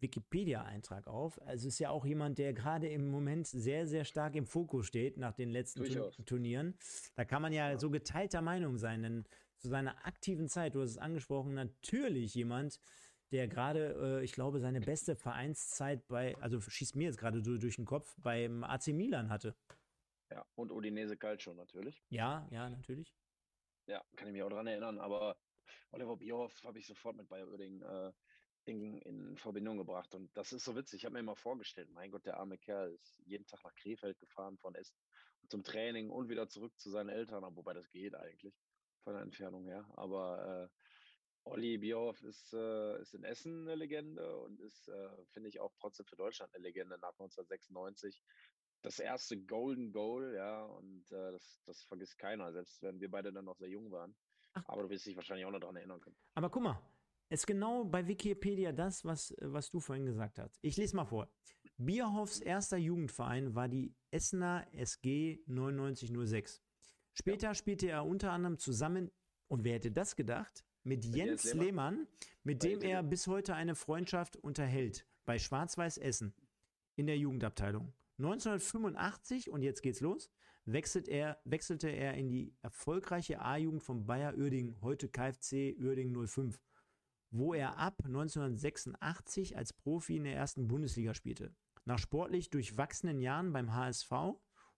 Wikipedia-Eintrag 0.00 1.06
auf. 1.06 1.40
Also 1.42 1.68
ist 1.68 1.78
ja 1.78 1.90
auch 1.90 2.04
jemand, 2.04 2.38
der 2.38 2.52
gerade 2.52 2.88
im 2.88 3.08
Moment 3.08 3.46
sehr, 3.46 3.86
sehr 3.86 4.04
stark 4.04 4.34
im 4.34 4.46
Fokus 4.46 4.86
steht 4.86 5.16
nach 5.16 5.32
den 5.32 5.50
letzten 5.50 5.84
Turnieren. 6.24 6.76
Da 7.14 7.24
kann 7.24 7.42
man 7.42 7.52
ja, 7.52 7.70
ja, 7.70 7.78
so 7.78 7.90
geteilter 7.90 8.42
Meinung 8.42 8.78
sein, 8.78 9.02
denn 9.02 9.24
zu 9.64 9.70
seiner 9.70 10.04
aktiven 10.04 10.46
Zeit, 10.46 10.74
du 10.74 10.82
hast 10.82 10.90
es 10.90 10.98
angesprochen, 10.98 11.54
natürlich 11.54 12.34
jemand, 12.34 12.78
der 13.32 13.48
gerade, 13.48 14.18
äh, 14.20 14.24
ich 14.24 14.32
glaube, 14.32 14.60
seine 14.60 14.82
beste 14.82 15.16
Vereinszeit 15.16 16.06
bei, 16.06 16.36
also 16.36 16.60
schießt 16.60 16.96
mir 16.96 17.04
jetzt 17.04 17.16
gerade 17.16 17.42
so 17.42 17.56
durch 17.56 17.76
den 17.76 17.86
Kopf, 17.86 18.14
beim 18.18 18.62
AC 18.62 18.88
Milan 18.88 19.30
hatte. 19.30 19.56
Ja, 20.30 20.44
und 20.54 20.70
Udinese 20.70 21.16
Calcio 21.16 21.54
natürlich. 21.54 22.04
Ja, 22.10 22.46
ja, 22.50 22.68
natürlich. 22.68 23.16
Ja, 23.86 24.04
kann 24.16 24.28
ich 24.28 24.34
mich 24.34 24.42
auch 24.42 24.50
daran 24.50 24.66
erinnern, 24.66 24.98
aber 24.98 25.34
Oliver 25.92 26.18
Bierhoff 26.18 26.62
habe 26.62 26.78
ich 26.78 26.86
sofort 26.86 27.16
mit 27.16 27.26
Bayer 27.30 27.48
Oerding 27.48 27.80
äh, 27.80 28.12
in, 28.66 28.98
in, 28.98 29.36
Verbindung 29.38 29.78
gebracht. 29.78 30.14
Und 30.14 30.30
das 30.36 30.52
ist 30.52 30.64
so 30.64 30.76
witzig. 30.76 30.98
Ich 30.98 31.04
habe 31.06 31.14
mir 31.14 31.20
immer 31.20 31.36
vorgestellt, 31.36 31.88
mein 31.90 32.10
Gott, 32.10 32.26
der 32.26 32.36
arme 32.36 32.58
Kerl 32.58 32.92
ist 32.92 33.18
jeden 33.24 33.46
Tag 33.46 33.64
nach 33.64 33.74
Krefeld 33.76 34.18
gefahren 34.18 34.58
von 34.58 34.74
Essen 34.74 34.98
zum 35.48 35.62
Training 35.62 36.10
und 36.10 36.28
wieder 36.28 36.48
zurück 36.48 36.78
zu 36.78 36.90
seinen 36.90 37.08
Eltern, 37.08 37.44
wobei 37.56 37.74
das 37.74 37.90
geht 37.90 38.14
eigentlich 38.14 38.54
von 39.04 39.14
der 39.14 39.22
Entfernung 39.22 39.64
her. 39.66 39.86
Aber 39.94 40.68
äh, 40.70 41.48
Olli 41.48 41.78
Bierhoff 41.78 42.22
ist, 42.22 42.52
äh, 42.54 43.00
ist 43.00 43.14
in 43.14 43.24
Essen 43.24 43.62
eine 43.62 43.76
Legende 43.76 44.36
und 44.38 44.60
ist, 44.60 44.88
äh, 44.88 45.08
finde 45.32 45.50
ich, 45.50 45.60
auch 45.60 45.72
trotzdem 45.78 46.06
für 46.06 46.16
Deutschland 46.16 46.52
eine 46.54 46.62
Legende 46.62 46.98
nach 46.98 47.12
1996. 47.12 48.22
Das 48.82 48.98
erste 48.98 49.38
Golden 49.38 49.92
Goal, 49.92 50.34
ja, 50.34 50.64
und 50.64 51.10
äh, 51.12 51.32
das, 51.32 51.62
das 51.66 51.82
vergisst 51.84 52.18
keiner, 52.18 52.52
selbst 52.52 52.82
wenn 52.82 53.00
wir 53.00 53.10
beide 53.10 53.32
dann 53.32 53.44
noch 53.44 53.56
sehr 53.56 53.68
jung 53.68 53.90
waren. 53.90 54.14
Ach. 54.54 54.64
Aber 54.66 54.82
du 54.82 54.90
wirst 54.90 55.06
dich 55.06 55.16
wahrscheinlich 55.16 55.46
auch 55.46 55.50
noch 55.50 55.60
daran 55.60 55.76
erinnern 55.76 56.00
können. 56.00 56.16
Aber 56.34 56.50
guck 56.50 56.62
mal, 56.62 56.82
es 57.28 57.40
ist 57.40 57.46
genau 57.46 57.84
bei 57.84 58.06
Wikipedia 58.06 58.72
das, 58.72 59.04
was, 59.04 59.34
was 59.40 59.70
du 59.70 59.80
vorhin 59.80 60.06
gesagt 60.06 60.38
hast. 60.38 60.58
Ich 60.62 60.76
lese 60.76 60.96
mal 60.96 61.06
vor. 61.06 61.28
Bierhoffs 61.76 62.40
erster 62.40 62.76
Jugendverein 62.76 63.54
war 63.54 63.68
die 63.68 63.94
Essener 64.10 64.66
SG 64.72 65.42
9906. 65.46 66.62
Später 67.14 67.54
spielte 67.54 67.88
er 67.88 68.04
unter 68.04 68.32
anderem 68.32 68.58
zusammen, 68.58 69.10
und 69.48 69.64
wer 69.64 69.74
hätte 69.74 69.92
das 69.92 70.16
gedacht, 70.16 70.64
mit 70.82 71.04
Jens 71.04 71.44
Lehmann, 71.44 71.64
Lehmann, 71.64 72.06
mit 72.42 72.62
dem 72.62 72.82
er 72.82 73.02
bis 73.02 73.26
heute 73.26 73.54
eine 73.54 73.74
Freundschaft 73.74 74.36
unterhält, 74.36 75.06
bei 75.24 75.38
Schwarz-Weiß 75.38 75.98
Essen 75.98 76.34
in 76.96 77.06
der 77.06 77.16
Jugendabteilung. 77.16 77.92
1985, 78.18 79.50
und 79.50 79.62
jetzt 79.62 79.82
geht's 79.82 80.00
los, 80.00 80.30
wechselt 80.64 81.08
er, 81.08 81.40
wechselte 81.44 81.88
er 81.88 82.14
in 82.14 82.30
die 82.30 82.54
erfolgreiche 82.62 83.40
A-Jugend 83.40 83.82
von 83.82 84.06
Bayer 84.06 84.34
Uerdingen, 84.36 84.80
heute 84.82 85.08
KfC 85.08 85.76
Uerdingen 85.80 86.26
05, 86.26 86.60
wo 87.30 87.54
er 87.54 87.78
ab 87.78 88.02
1986 88.04 89.56
als 89.56 89.72
Profi 89.72 90.16
in 90.16 90.24
der 90.24 90.36
ersten 90.36 90.68
Bundesliga 90.68 91.14
spielte. 91.14 91.54
Nach 91.84 91.98
sportlich 91.98 92.50
durchwachsenen 92.50 93.20
Jahren 93.20 93.52
beim 93.52 93.74
HSV 93.74 94.12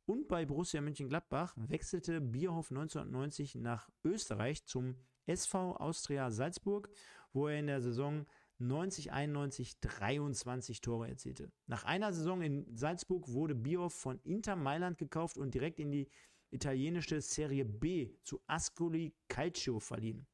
und 0.07 0.29
bei 0.29 0.47
Borussia 0.47 0.81
Mönchengladbach 0.81 1.55
wechselte 1.57 2.21
Bierhoff 2.21 2.71
1990 2.71 3.57
nach 3.57 3.91
Österreich 4.05 4.65
zum 4.65 4.97
SV 5.27 5.77
Austria 5.77 6.31
Salzburg, 6.31 6.89
wo 7.33 7.49
er 7.49 7.59
in 7.59 7.67
der 7.67 7.81
Saison 7.81 8.27
90, 8.59 9.13
91 9.13 9.81
23 9.81 10.81
Tore 10.81 11.09
erzielte. 11.09 11.53
Nach 11.67 11.85
einer 11.85 12.13
Saison 12.13 12.41
in 12.41 12.75
Salzburg 12.75 13.29
wurde 13.29 13.55
Bierhoff 13.55 13.95
von 13.95 14.21
Inter 14.23 14.57
Mailand 14.57 14.97
gekauft 14.97 15.37
und 15.37 15.53
direkt 15.53 15.79
in 15.79 15.91
die 15.91 16.09
italienische 16.51 17.21
Serie 17.21 17.65
B 17.65 18.15
zu 18.23 18.41
Ascoli 18.47 19.15
Calcio 19.29 19.81
verliehen. 19.81 20.27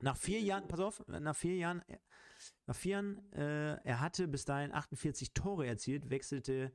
Nach 0.00 0.16
vier 0.16 0.40
Jahren, 0.40 0.66
pass 0.66 0.80
auf, 0.80 1.06
nach 1.06 1.36
vier 1.36 1.56
Jahren, 1.56 1.82
nach 2.66 2.74
vier 2.74 2.92
Jahren, 2.92 3.32
äh, 3.32 3.76
er 3.84 4.00
hatte 4.00 4.26
bis 4.26 4.44
dahin 4.44 4.72
48 4.72 5.32
Tore 5.32 5.66
erzielt, 5.66 6.10
wechselte 6.10 6.72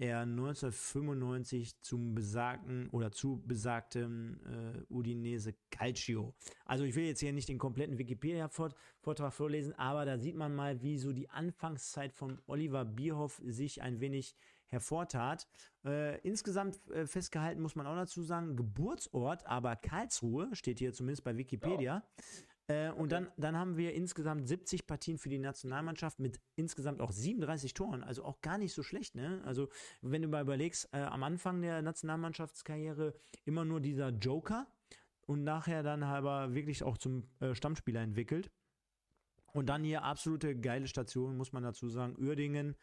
er 0.00 0.20
1995 0.20 1.78
zum 1.82 2.14
besagten 2.14 2.88
oder 2.88 3.12
zu 3.12 3.42
besagtem 3.46 4.40
äh, 4.46 4.92
Udinese 4.92 5.54
Calcio. 5.70 6.34
Also 6.64 6.84
ich 6.84 6.94
will 6.94 7.04
jetzt 7.04 7.20
hier 7.20 7.34
nicht 7.34 7.50
den 7.50 7.58
kompletten 7.58 7.98
Wikipedia-Vortrag 7.98 9.32
vorlesen, 9.32 9.74
aber 9.74 10.06
da 10.06 10.18
sieht 10.18 10.36
man 10.36 10.54
mal, 10.54 10.82
wie 10.82 10.96
so 10.96 11.12
die 11.12 11.28
Anfangszeit 11.28 12.14
von 12.14 12.40
Oliver 12.46 12.86
Bierhoff 12.86 13.42
sich 13.44 13.82
ein 13.82 14.00
wenig 14.00 14.34
hervortat. 14.68 15.46
Äh, 15.84 16.18
insgesamt 16.20 16.78
äh, 16.90 17.06
festgehalten 17.06 17.60
muss 17.60 17.74
man 17.74 17.86
auch 17.86 17.96
dazu 17.96 18.22
sagen, 18.22 18.56
Geburtsort, 18.56 19.46
aber 19.46 19.76
Karlsruhe 19.76 20.48
steht 20.52 20.78
hier 20.78 20.94
zumindest 20.94 21.24
bei 21.24 21.36
Wikipedia. 21.36 21.96
Ja. 21.96 22.02
Äh, 22.70 22.92
und 22.92 23.10
dann, 23.10 23.32
dann 23.36 23.56
haben 23.56 23.76
wir 23.76 23.94
insgesamt 23.94 24.46
70 24.46 24.86
Partien 24.86 25.18
für 25.18 25.28
die 25.28 25.40
Nationalmannschaft 25.40 26.20
mit 26.20 26.40
insgesamt 26.54 27.00
auch 27.00 27.10
37 27.10 27.74
Toren. 27.74 28.04
Also 28.04 28.24
auch 28.24 28.40
gar 28.42 28.58
nicht 28.58 28.72
so 28.72 28.84
schlecht. 28.84 29.16
Ne? 29.16 29.42
Also 29.44 29.68
wenn 30.02 30.22
du 30.22 30.28
mal 30.28 30.42
überlegst, 30.42 30.88
äh, 30.92 30.98
am 30.98 31.24
Anfang 31.24 31.62
der 31.62 31.82
Nationalmannschaftskarriere 31.82 33.14
immer 33.44 33.64
nur 33.64 33.80
dieser 33.80 34.10
Joker 34.10 34.68
und 35.22 35.42
nachher 35.42 35.82
dann 35.82 36.04
aber 36.04 36.54
wirklich 36.54 36.84
auch 36.84 36.96
zum 36.96 37.28
äh, 37.40 37.56
Stammspieler 37.56 38.02
entwickelt. 38.02 38.52
Und 39.52 39.68
dann 39.68 39.82
hier 39.82 40.04
absolute 40.04 40.56
geile 40.56 40.86
Station, 40.86 41.36
muss 41.36 41.52
man 41.52 41.64
dazu 41.64 41.88
sagen. 41.88 42.14
Uerdingen, 42.20 42.76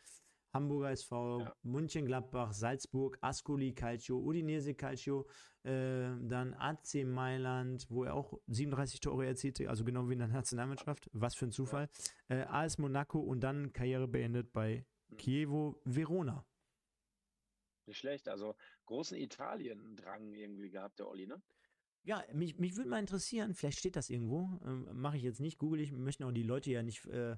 Hamburger 0.58 0.90
SV, 0.90 1.42
ja. 1.42 1.56
München-Gladbach, 1.62 2.52
Salzburg, 2.52 3.18
Ascoli 3.22 3.74
Calcio, 3.74 4.18
Udinese 4.18 4.74
Calcio, 4.74 5.28
äh, 5.64 6.10
dann 6.20 6.56
AC 6.56 7.06
Mailand, 7.06 7.86
wo 7.90 8.06
er 8.06 8.16
auch 8.16 8.34
37 8.48 9.00
Tore 9.00 9.28
erzielte, 9.28 9.70
also 9.70 9.84
genau 9.84 10.10
wie 10.10 10.14
in 10.14 10.20
der 10.20 10.28
Nationalmannschaft. 10.30 11.10
Was 11.14 11.36
für 11.36 11.46
ein 11.46 11.52
Zufall. 11.52 11.90
Ja. 12.30 12.38
Äh, 12.38 12.46
AS 12.46 12.80
Monaco 12.80 13.20
und 13.20 13.42
dann 13.42 13.72
Karriere 13.72 14.08
beendet 14.08 14.52
bei 14.52 14.84
mhm. 15.10 15.18
Chievo 15.18 15.82
Verona. 15.86 16.44
Nicht 17.86 18.00
schlecht, 18.00 18.28
also 18.28 18.56
großen 18.86 19.18
Italien-Drang 19.18 20.34
irgendwie 20.34 20.72
gehabt, 20.72 21.00
der 21.00 21.08
Olli, 21.08 21.28
ne? 21.28 21.40
Ja, 22.04 22.24
mich, 22.34 22.58
mich 22.58 22.76
würde 22.76 22.90
mal 22.90 23.00
interessieren, 23.00 23.54
vielleicht 23.54 23.80
steht 23.80 23.96
das 23.96 24.10
irgendwo, 24.10 24.60
ähm, 24.66 24.88
mache 24.94 25.18
ich 25.18 25.24
jetzt 25.24 25.40
nicht, 25.40 25.60
google 25.60 25.82
ich, 25.82 25.92
möchten 25.92 26.24
auch 26.24 26.32
die 26.32 26.44
Leute 26.44 26.72
ja 26.72 26.82
nicht 26.82 27.06
äh, 27.08 27.36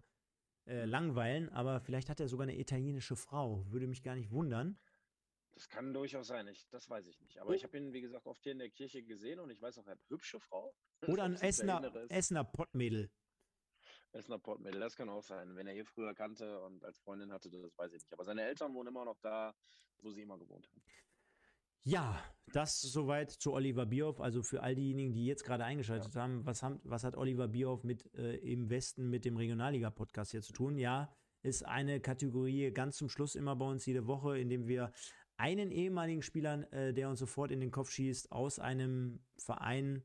äh, 0.70 0.86
langweilen, 0.86 1.50
aber 1.50 1.80
vielleicht 1.80 2.10
hat 2.10 2.20
er 2.20 2.28
sogar 2.28 2.48
eine 2.48 2.58
italienische 2.58 3.16
Frau. 3.16 3.66
Würde 3.72 3.88
mich 3.88 4.04
gar 4.04 4.16
nicht 4.16 4.32
wundern. 4.32 4.78
Das 5.54 5.68
kann 5.68 5.94
durchaus 5.94 6.28
sein, 6.28 6.48
ich, 6.48 6.70
das 6.70 6.90
weiß 6.90 7.08
ich 7.08 7.20
nicht. 7.20 7.40
Aber 7.40 7.50
oh. 7.50 7.54
ich 7.54 7.64
habe 7.64 7.78
ihn, 7.78 7.92
wie 7.92 8.02
gesagt, 8.02 8.28
oft 8.28 8.42
hier 8.44 8.52
in 8.52 8.60
der 8.60 8.70
Kirche 8.70 9.04
gesehen 9.04 9.40
und 9.40 9.50
ich 9.50 9.62
weiß 9.62 9.80
auch, 9.80 9.88
er 9.88 9.94
hat 9.94 10.00
eine 10.00 10.10
hübsche 10.10 10.40
Frau. 10.40 10.74
Oder 11.08 11.24
ein 11.24 11.36
Essener, 11.36 11.92
Essener 12.10 12.44
Pottmädel. 12.44 13.10
Essener 14.12 14.40
Pottmädel, 14.40 14.80
das 14.80 14.96
kann 14.96 15.10
auch 15.10 15.24
sein. 15.24 15.56
Wenn 15.56 15.68
er 15.68 15.74
hier 15.74 15.86
früher 15.86 16.14
kannte 16.14 16.62
und 16.62 16.86
als 16.86 17.00
Freundin 17.00 17.34
hatte, 17.34 17.50
das 17.50 17.78
weiß 17.78 17.94
ich 17.94 18.04
nicht. 18.04 18.14
Aber 18.14 18.24
seine 18.24 18.44
Eltern 18.44 18.74
wohnen 18.74 18.90
immer 18.90 19.06
noch 19.06 19.20
da, 19.22 19.56
wo 19.98 20.12
sie 20.12 20.22
immer 20.22 20.38
gewohnt 20.38 20.68
haben. 20.70 20.82
Ja, 21.84 22.22
das 22.54 22.82
soweit 22.82 23.32
zu 23.32 23.54
Oliver 23.54 23.86
Bierhoff. 23.86 24.20
Also 24.22 24.44
für 24.44 24.64
all 24.64 24.76
diejenigen, 24.76 25.14
die 25.14 25.26
jetzt 25.26 25.44
gerade 25.44 25.64
eingeschaltet 25.64 26.14
ja. 26.16 26.22
haben, 26.22 26.46
was, 26.46 26.64
haben, 26.64 26.80
was 26.84 27.04
hat 27.04 27.16
Oliver 27.16 27.48
Bierhoff 27.48 27.84
mit 27.84 28.14
äh, 28.16 28.36
im 28.38 28.70
Westen 28.70 29.10
mit 29.10 29.26
dem 29.26 29.38
Regionalliga-Podcast 29.38 30.32
hier 30.32 30.42
zu 30.42 30.54
tun? 30.54 30.78
Ja, 30.78 31.14
ist 31.42 31.66
eine 31.66 32.00
Kategorie 32.00 32.72
ganz 32.72 32.98
zum 32.98 33.10
Schluss 33.10 33.36
immer 33.36 33.56
bei 33.56 33.66
uns 33.66 33.86
jede 33.86 34.08
Woche, 34.08 34.38
in 34.38 34.50
dem 34.50 34.68
wir 34.68 34.92
einen 35.38 35.72
ehemaligen 35.72 36.22
Spieler, 36.22 36.72
äh, 36.74 36.94
der 36.94 37.10
uns 37.10 37.20
sofort 37.20 37.52
in 37.52 37.62
den 37.62 37.72
Kopf 37.72 37.92
schießt, 37.92 38.32
aus 38.32 38.60
einem 38.60 39.22
Verein 39.38 40.04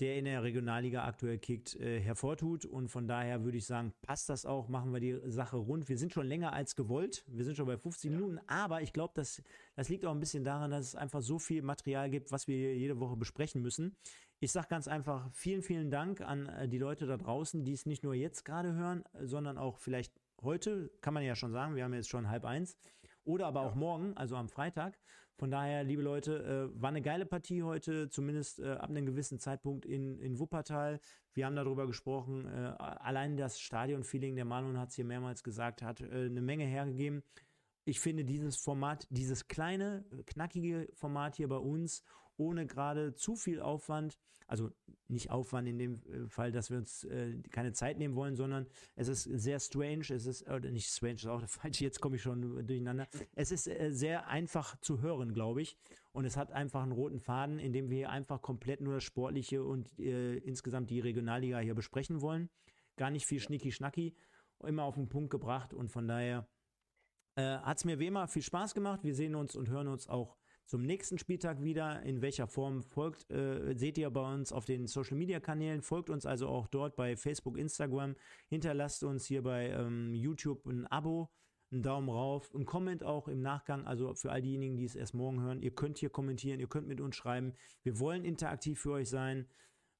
der 0.00 0.16
in 0.18 0.24
der 0.24 0.42
Regionalliga 0.42 1.04
aktuell 1.04 1.38
kickt, 1.38 1.76
äh, 1.76 2.00
hervortut. 2.00 2.64
Und 2.64 2.88
von 2.88 3.06
daher 3.06 3.44
würde 3.44 3.58
ich 3.58 3.66
sagen, 3.66 3.92
passt 4.02 4.28
das 4.28 4.44
auch, 4.44 4.68
machen 4.68 4.92
wir 4.92 5.00
die 5.00 5.18
Sache 5.30 5.56
rund. 5.56 5.88
Wir 5.88 5.98
sind 5.98 6.12
schon 6.12 6.26
länger 6.26 6.52
als 6.52 6.74
gewollt. 6.74 7.24
Wir 7.28 7.44
sind 7.44 7.56
schon 7.56 7.66
bei 7.66 7.76
50 7.76 8.10
ja. 8.10 8.16
Minuten, 8.16 8.40
aber 8.46 8.82
ich 8.82 8.92
glaube, 8.92 9.12
das, 9.14 9.42
das 9.76 9.88
liegt 9.88 10.04
auch 10.04 10.12
ein 10.12 10.20
bisschen 10.20 10.44
daran, 10.44 10.70
dass 10.70 10.86
es 10.86 10.94
einfach 10.94 11.22
so 11.22 11.38
viel 11.38 11.62
Material 11.62 12.10
gibt, 12.10 12.32
was 12.32 12.48
wir 12.48 12.76
jede 12.76 12.98
Woche 12.98 13.16
besprechen 13.16 13.62
müssen. 13.62 13.96
Ich 14.40 14.52
sage 14.52 14.66
ganz 14.68 14.88
einfach 14.88 15.30
vielen, 15.32 15.62
vielen 15.62 15.90
Dank 15.90 16.20
an 16.20 16.46
äh, 16.46 16.68
die 16.68 16.78
Leute 16.78 17.06
da 17.06 17.16
draußen, 17.16 17.64
die 17.64 17.72
es 17.72 17.86
nicht 17.86 18.02
nur 18.02 18.14
jetzt 18.14 18.44
gerade 18.44 18.74
hören, 18.74 19.04
sondern 19.20 19.58
auch 19.58 19.78
vielleicht 19.78 20.12
heute, 20.42 20.90
kann 21.00 21.14
man 21.14 21.22
ja 21.22 21.34
schon 21.34 21.52
sagen, 21.52 21.76
wir 21.76 21.84
haben 21.84 21.94
jetzt 21.94 22.10
schon 22.10 22.28
halb 22.28 22.44
eins, 22.44 22.76
oder 23.24 23.46
aber 23.46 23.62
ja. 23.62 23.68
auch 23.68 23.74
morgen, 23.74 24.16
also 24.16 24.36
am 24.36 24.48
Freitag. 24.48 24.98
Von 25.36 25.50
daher, 25.50 25.82
liebe 25.82 26.02
Leute, 26.02 26.70
äh, 26.72 26.80
war 26.80 26.90
eine 26.90 27.02
geile 27.02 27.26
Partie 27.26 27.62
heute, 27.64 28.08
zumindest 28.08 28.60
äh, 28.60 28.72
ab 28.72 28.90
einem 28.90 29.04
gewissen 29.04 29.40
Zeitpunkt 29.40 29.84
in, 29.84 30.20
in 30.20 30.38
Wuppertal. 30.38 31.00
Wir 31.32 31.46
haben 31.46 31.56
darüber 31.56 31.86
gesprochen. 31.86 32.46
Äh, 32.46 32.74
allein 32.78 33.36
das 33.36 33.58
Stadion-Feeling, 33.58 34.36
der 34.36 34.44
Marlon 34.44 34.78
hat 34.78 34.90
es 34.90 34.94
hier 34.94 35.04
mehrmals 35.04 35.42
gesagt, 35.42 35.82
hat 35.82 36.00
äh, 36.00 36.26
eine 36.26 36.40
Menge 36.40 36.64
hergegeben. 36.64 37.24
Ich 37.84 38.00
finde 38.00 38.24
dieses 38.24 38.56
Format, 38.56 39.06
dieses 39.10 39.48
kleine, 39.48 40.04
knackige 40.26 40.88
Format 40.94 41.36
hier 41.36 41.48
bei 41.48 41.56
uns, 41.58 42.02
ohne 42.36 42.66
gerade 42.66 43.14
zu 43.14 43.36
viel 43.36 43.60
Aufwand, 43.60 44.18
also 44.46 44.70
nicht 45.08 45.30
Aufwand 45.30 45.68
in 45.68 45.78
dem 45.78 46.02
äh, 46.06 46.28
Fall, 46.28 46.52
dass 46.52 46.70
wir 46.70 46.78
uns 46.78 47.04
äh, 47.04 47.40
keine 47.50 47.72
Zeit 47.72 47.98
nehmen 47.98 48.14
wollen, 48.14 48.36
sondern 48.36 48.66
es 48.96 49.08
ist 49.08 49.22
sehr 49.24 49.60
strange, 49.60 50.04
es 50.10 50.26
ist, 50.26 50.48
oder 50.48 50.70
nicht 50.70 50.88
strange, 50.88 51.14
ist 51.14 51.26
auch 51.26 51.40
der 51.40 51.48
falsche, 51.48 51.84
jetzt 51.84 52.00
komme 52.00 52.16
ich 52.16 52.22
schon 52.22 52.66
durcheinander. 52.66 53.06
Es 53.34 53.50
ist 53.50 53.66
äh, 53.66 53.90
sehr 53.92 54.28
einfach 54.28 54.78
zu 54.80 55.00
hören, 55.00 55.32
glaube 55.32 55.62
ich. 55.62 55.76
Und 56.12 56.24
es 56.24 56.36
hat 56.36 56.52
einfach 56.52 56.82
einen 56.82 56.92
roten 56.92 57.20
Faden, 57.20 57.58
in 57.58 57.72
dem 57.72 57.90
wir 57.90 58.10
einfach 58.10 58.40
komplett 58.40 58.80
nur 58.80 58.94
das 58.94 59.04
Sportliche 59.04 59.64
und 59.64 59.98
äh, 59.98 60.36
insgesamt 60.36 60.90
die 60.90 61.00
Regionalliga 61.00 61.58
hier 61.58 61.74
besprechen 61.74 62.20
wollen. 62.20 62.50
Gar 62.96 63.10
nicht 63.10 63.26
viel 63.26 63.40
Schnicki-Schnacki, 63.40 64.14
immer 64.62 64.84
auf 64.84 64.94
den 64.94 65.08
Punkt 65.08 65.30
gebracht 65.30 65.74
und 65.74 65.90
von 65.90 66.06
daher 66.06 66.46
äh, 67.36 67.58
hat 67.58 67.78
es 67.78 67.84
mir 67.84 67.98
wie 67.98 68.06
immer 68.06 68.28
viel 68.28 68.42
Spaß 68.42 68.74
gemacht. 68.74 69.02
Wir 69.02 69.14
sehen 69.14 69.34
uns 69.34 69.56
und 69.56 69.68
hören 69.68 69.88
uns 69.88 70.08
auch 70.08 70.36
zum 70.66 70.82
nächsten 70.82 71.18
Spieltag 71.18 71.62
wieder. 71.62 72.02
In 72.02 72.22
welcher 72.22 72.46
Form 72.46 72.82
folgt, 72.82 73.30
äh, 73.30 73.74
seht 73.76 73.98
ihr 73.98 74.10
bei 74.10 74.32
uns 74.32 74.52
auf 74.52 74.64
den 74.64 74.86
Social 74.86 75.16
Media 75.16 75.40
Kanälen. 75.40 75.82
Folgt 75.82 76.10
uns 76.10 76.26
also 76.26 76.48
auch 76.48 76.66
dort 76.66 76.96
bei 76.96 77.16
Facebook, 77.16 77.58
Instagram. 77.58 78.16
Hinterlasst 78.48 79.04
uns 79.04 79.26
hier 79.26 79.42
bei 79.42 79.70
ähm, 79.70 80.14
YouTube 80.14 80.66
ein 80.66 80.86
Abo, 80.86 81.30
einen 81.70 81.82
Daumen 81.82 82.08
rauf, 82.08 82.54
einen 82.54 82.64
Comment 82.64 83.04
auch 83.04 83.28
im 83.28 83.42
Nachgang. 83.42 83.86
Also 83.86 84.14
für 84.14 84.32
all 84.32 84.42
diejenigen, 84.42 84.76
die 84.76 84.84
es 84.84 84.94
erst 84.94 85.14
morgen 85.14 85.40
hören. 85.40 85.60
Ihr 85.60 85.74
könnt 85.74 85.98
hier 85.98 86.10
kommentieren, 86.10 86.60
ihr 86.60 86.68
könnt 86.68 86.88
mit 86.88 87.00
uns 87.00 87.16
schreiben. 87.16 87.54
Wir 87.82 87.98
wollen 87.98 88.24
interaktiv 88.24 88.80
für 88.80 88.92
euch 88.92 89.08
sein. 89.08 89.46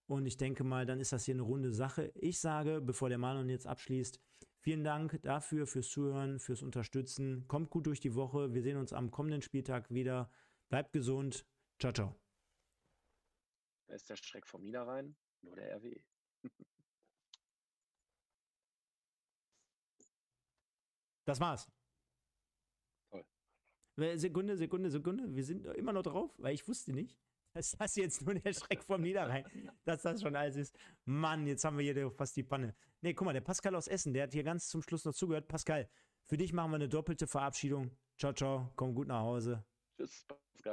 Und 0.06 0.26
ich 0.26 0.36
denke 0.36 0.64
mal, 0.64 0.84
dann 0.84 1.00
ist 1.00 1.12
das 1.12 1.24
hier 1.24 1.34
eine 1.34 1.42
runde 1.42 1.72
Sache. 1.72 2.12
Ich 2.14 2.38
sage, 2.38 2.80
bevor 2.82 3.08
der 3.08 3.18
Manon 3.18 3.48
jetzt 3.48 3.66
abschließt, 3.66 4.20
Vielen 4.64 4.82
Dank 4.82 5.20
dafür, 5.20 5.66
fürs 5.66 5.90
Zuhören, 5.90 6.38
fürs 6.38 6.62
Unterstützen. 6.62 7.46
Kommt 7.48 7.68
gut 7.68 7.84
durch 7.84 8.00
die 8.00 8.14
Woche. 8.14 8.54
Wir 8.54 8.62
sehen 8.62 8.78
uns 8.78 8.94
am 8.94 9.10
kommenden 9.10 9.42
Spieltag 9.42 9.92
wieder. 9.92 10.30
Bleibt 10.68 10.92
gesund. 10.92 11.46
Ciao, 11.80 11.92
ciao. 11.92 12.14
Da 13.86 13.94
ist 13.94 14.08
der 14.08 14.16
Schreck 14.16 14.46
vom 14.46 14.62
Niederrhein, 14.62 15.16
nur 15.42 15.56
der 15.56 15.76
RW. 15.76 16.02
Das 21.26 21.40
war's. 21.40 21.70
Toll. 23.10 23.24
Sekunde, 24.16 24.56
Sekunde, 24.56 24.90
Sekunde. 24.90 25.34
Wir 25.34 25.44
sind 25.44 25.66
immer 25.66 25.92
noch 25.92 26.02
drauf, 26.02 26.34
weil 26.38 26.54
ich 26.54 26.66
wusste 26.68 26.92
nicht. 26.92 27.16
Das 27.54 27.72
ist 27.72 27.96
jetzt 27.96 28.22
nur 28.22 28.34
der 28.34 28.52
Schreck 28.52 28.82
vom 28.82 29.00
Niederrhein, 29.00 29.44
dass 29.84 30.02
das 30.02 30.20
schon 30.20 30.34
alles 30.34 30.56
ist. 30.56 30.76
Mann, 31.04 31.46
jetzt 31.46 31.64
haben 31.64 31.78
wir 31.78 31.84
hier 31.84 32.10
fast 32.10 32.36
die 32.36 32.42
Panne. 32.42 32.74
Nee, 33.00 33.14
guck 33.14 33.26
mal, 33.26 33.32
der 33.32 33.42
Pascal 33.42 33.76
aus 33.76 33.86
Essen, 33.86 34.12
der 34.12 34.24
hat 34.24 34.32
hier 34.32 34.42
ganz 34.42 34.68
zum 34.68 34.82
Schluss 34.82 35.04
noch 35.04 35.14
zugehört. 35.14 35.46
Pascal, 35.46 35.88
für 36.24 36.36
dich 36.36 36.52
machen 36.52 36.72
wir 36.72 36.76
eine 36.76 36.88
doppelte 36.88 37.28
Verabschiedung. 37.28 37.96
Ciao, 38.18 38.32
ciao, 38.32 38.72
komm 38.74 38.94
gut 38.94 39.06
nach 39.06 39.20
Hause. 39.20 39.64
Tschüss, 39.96 40.24
Pascal. 40.28 40.72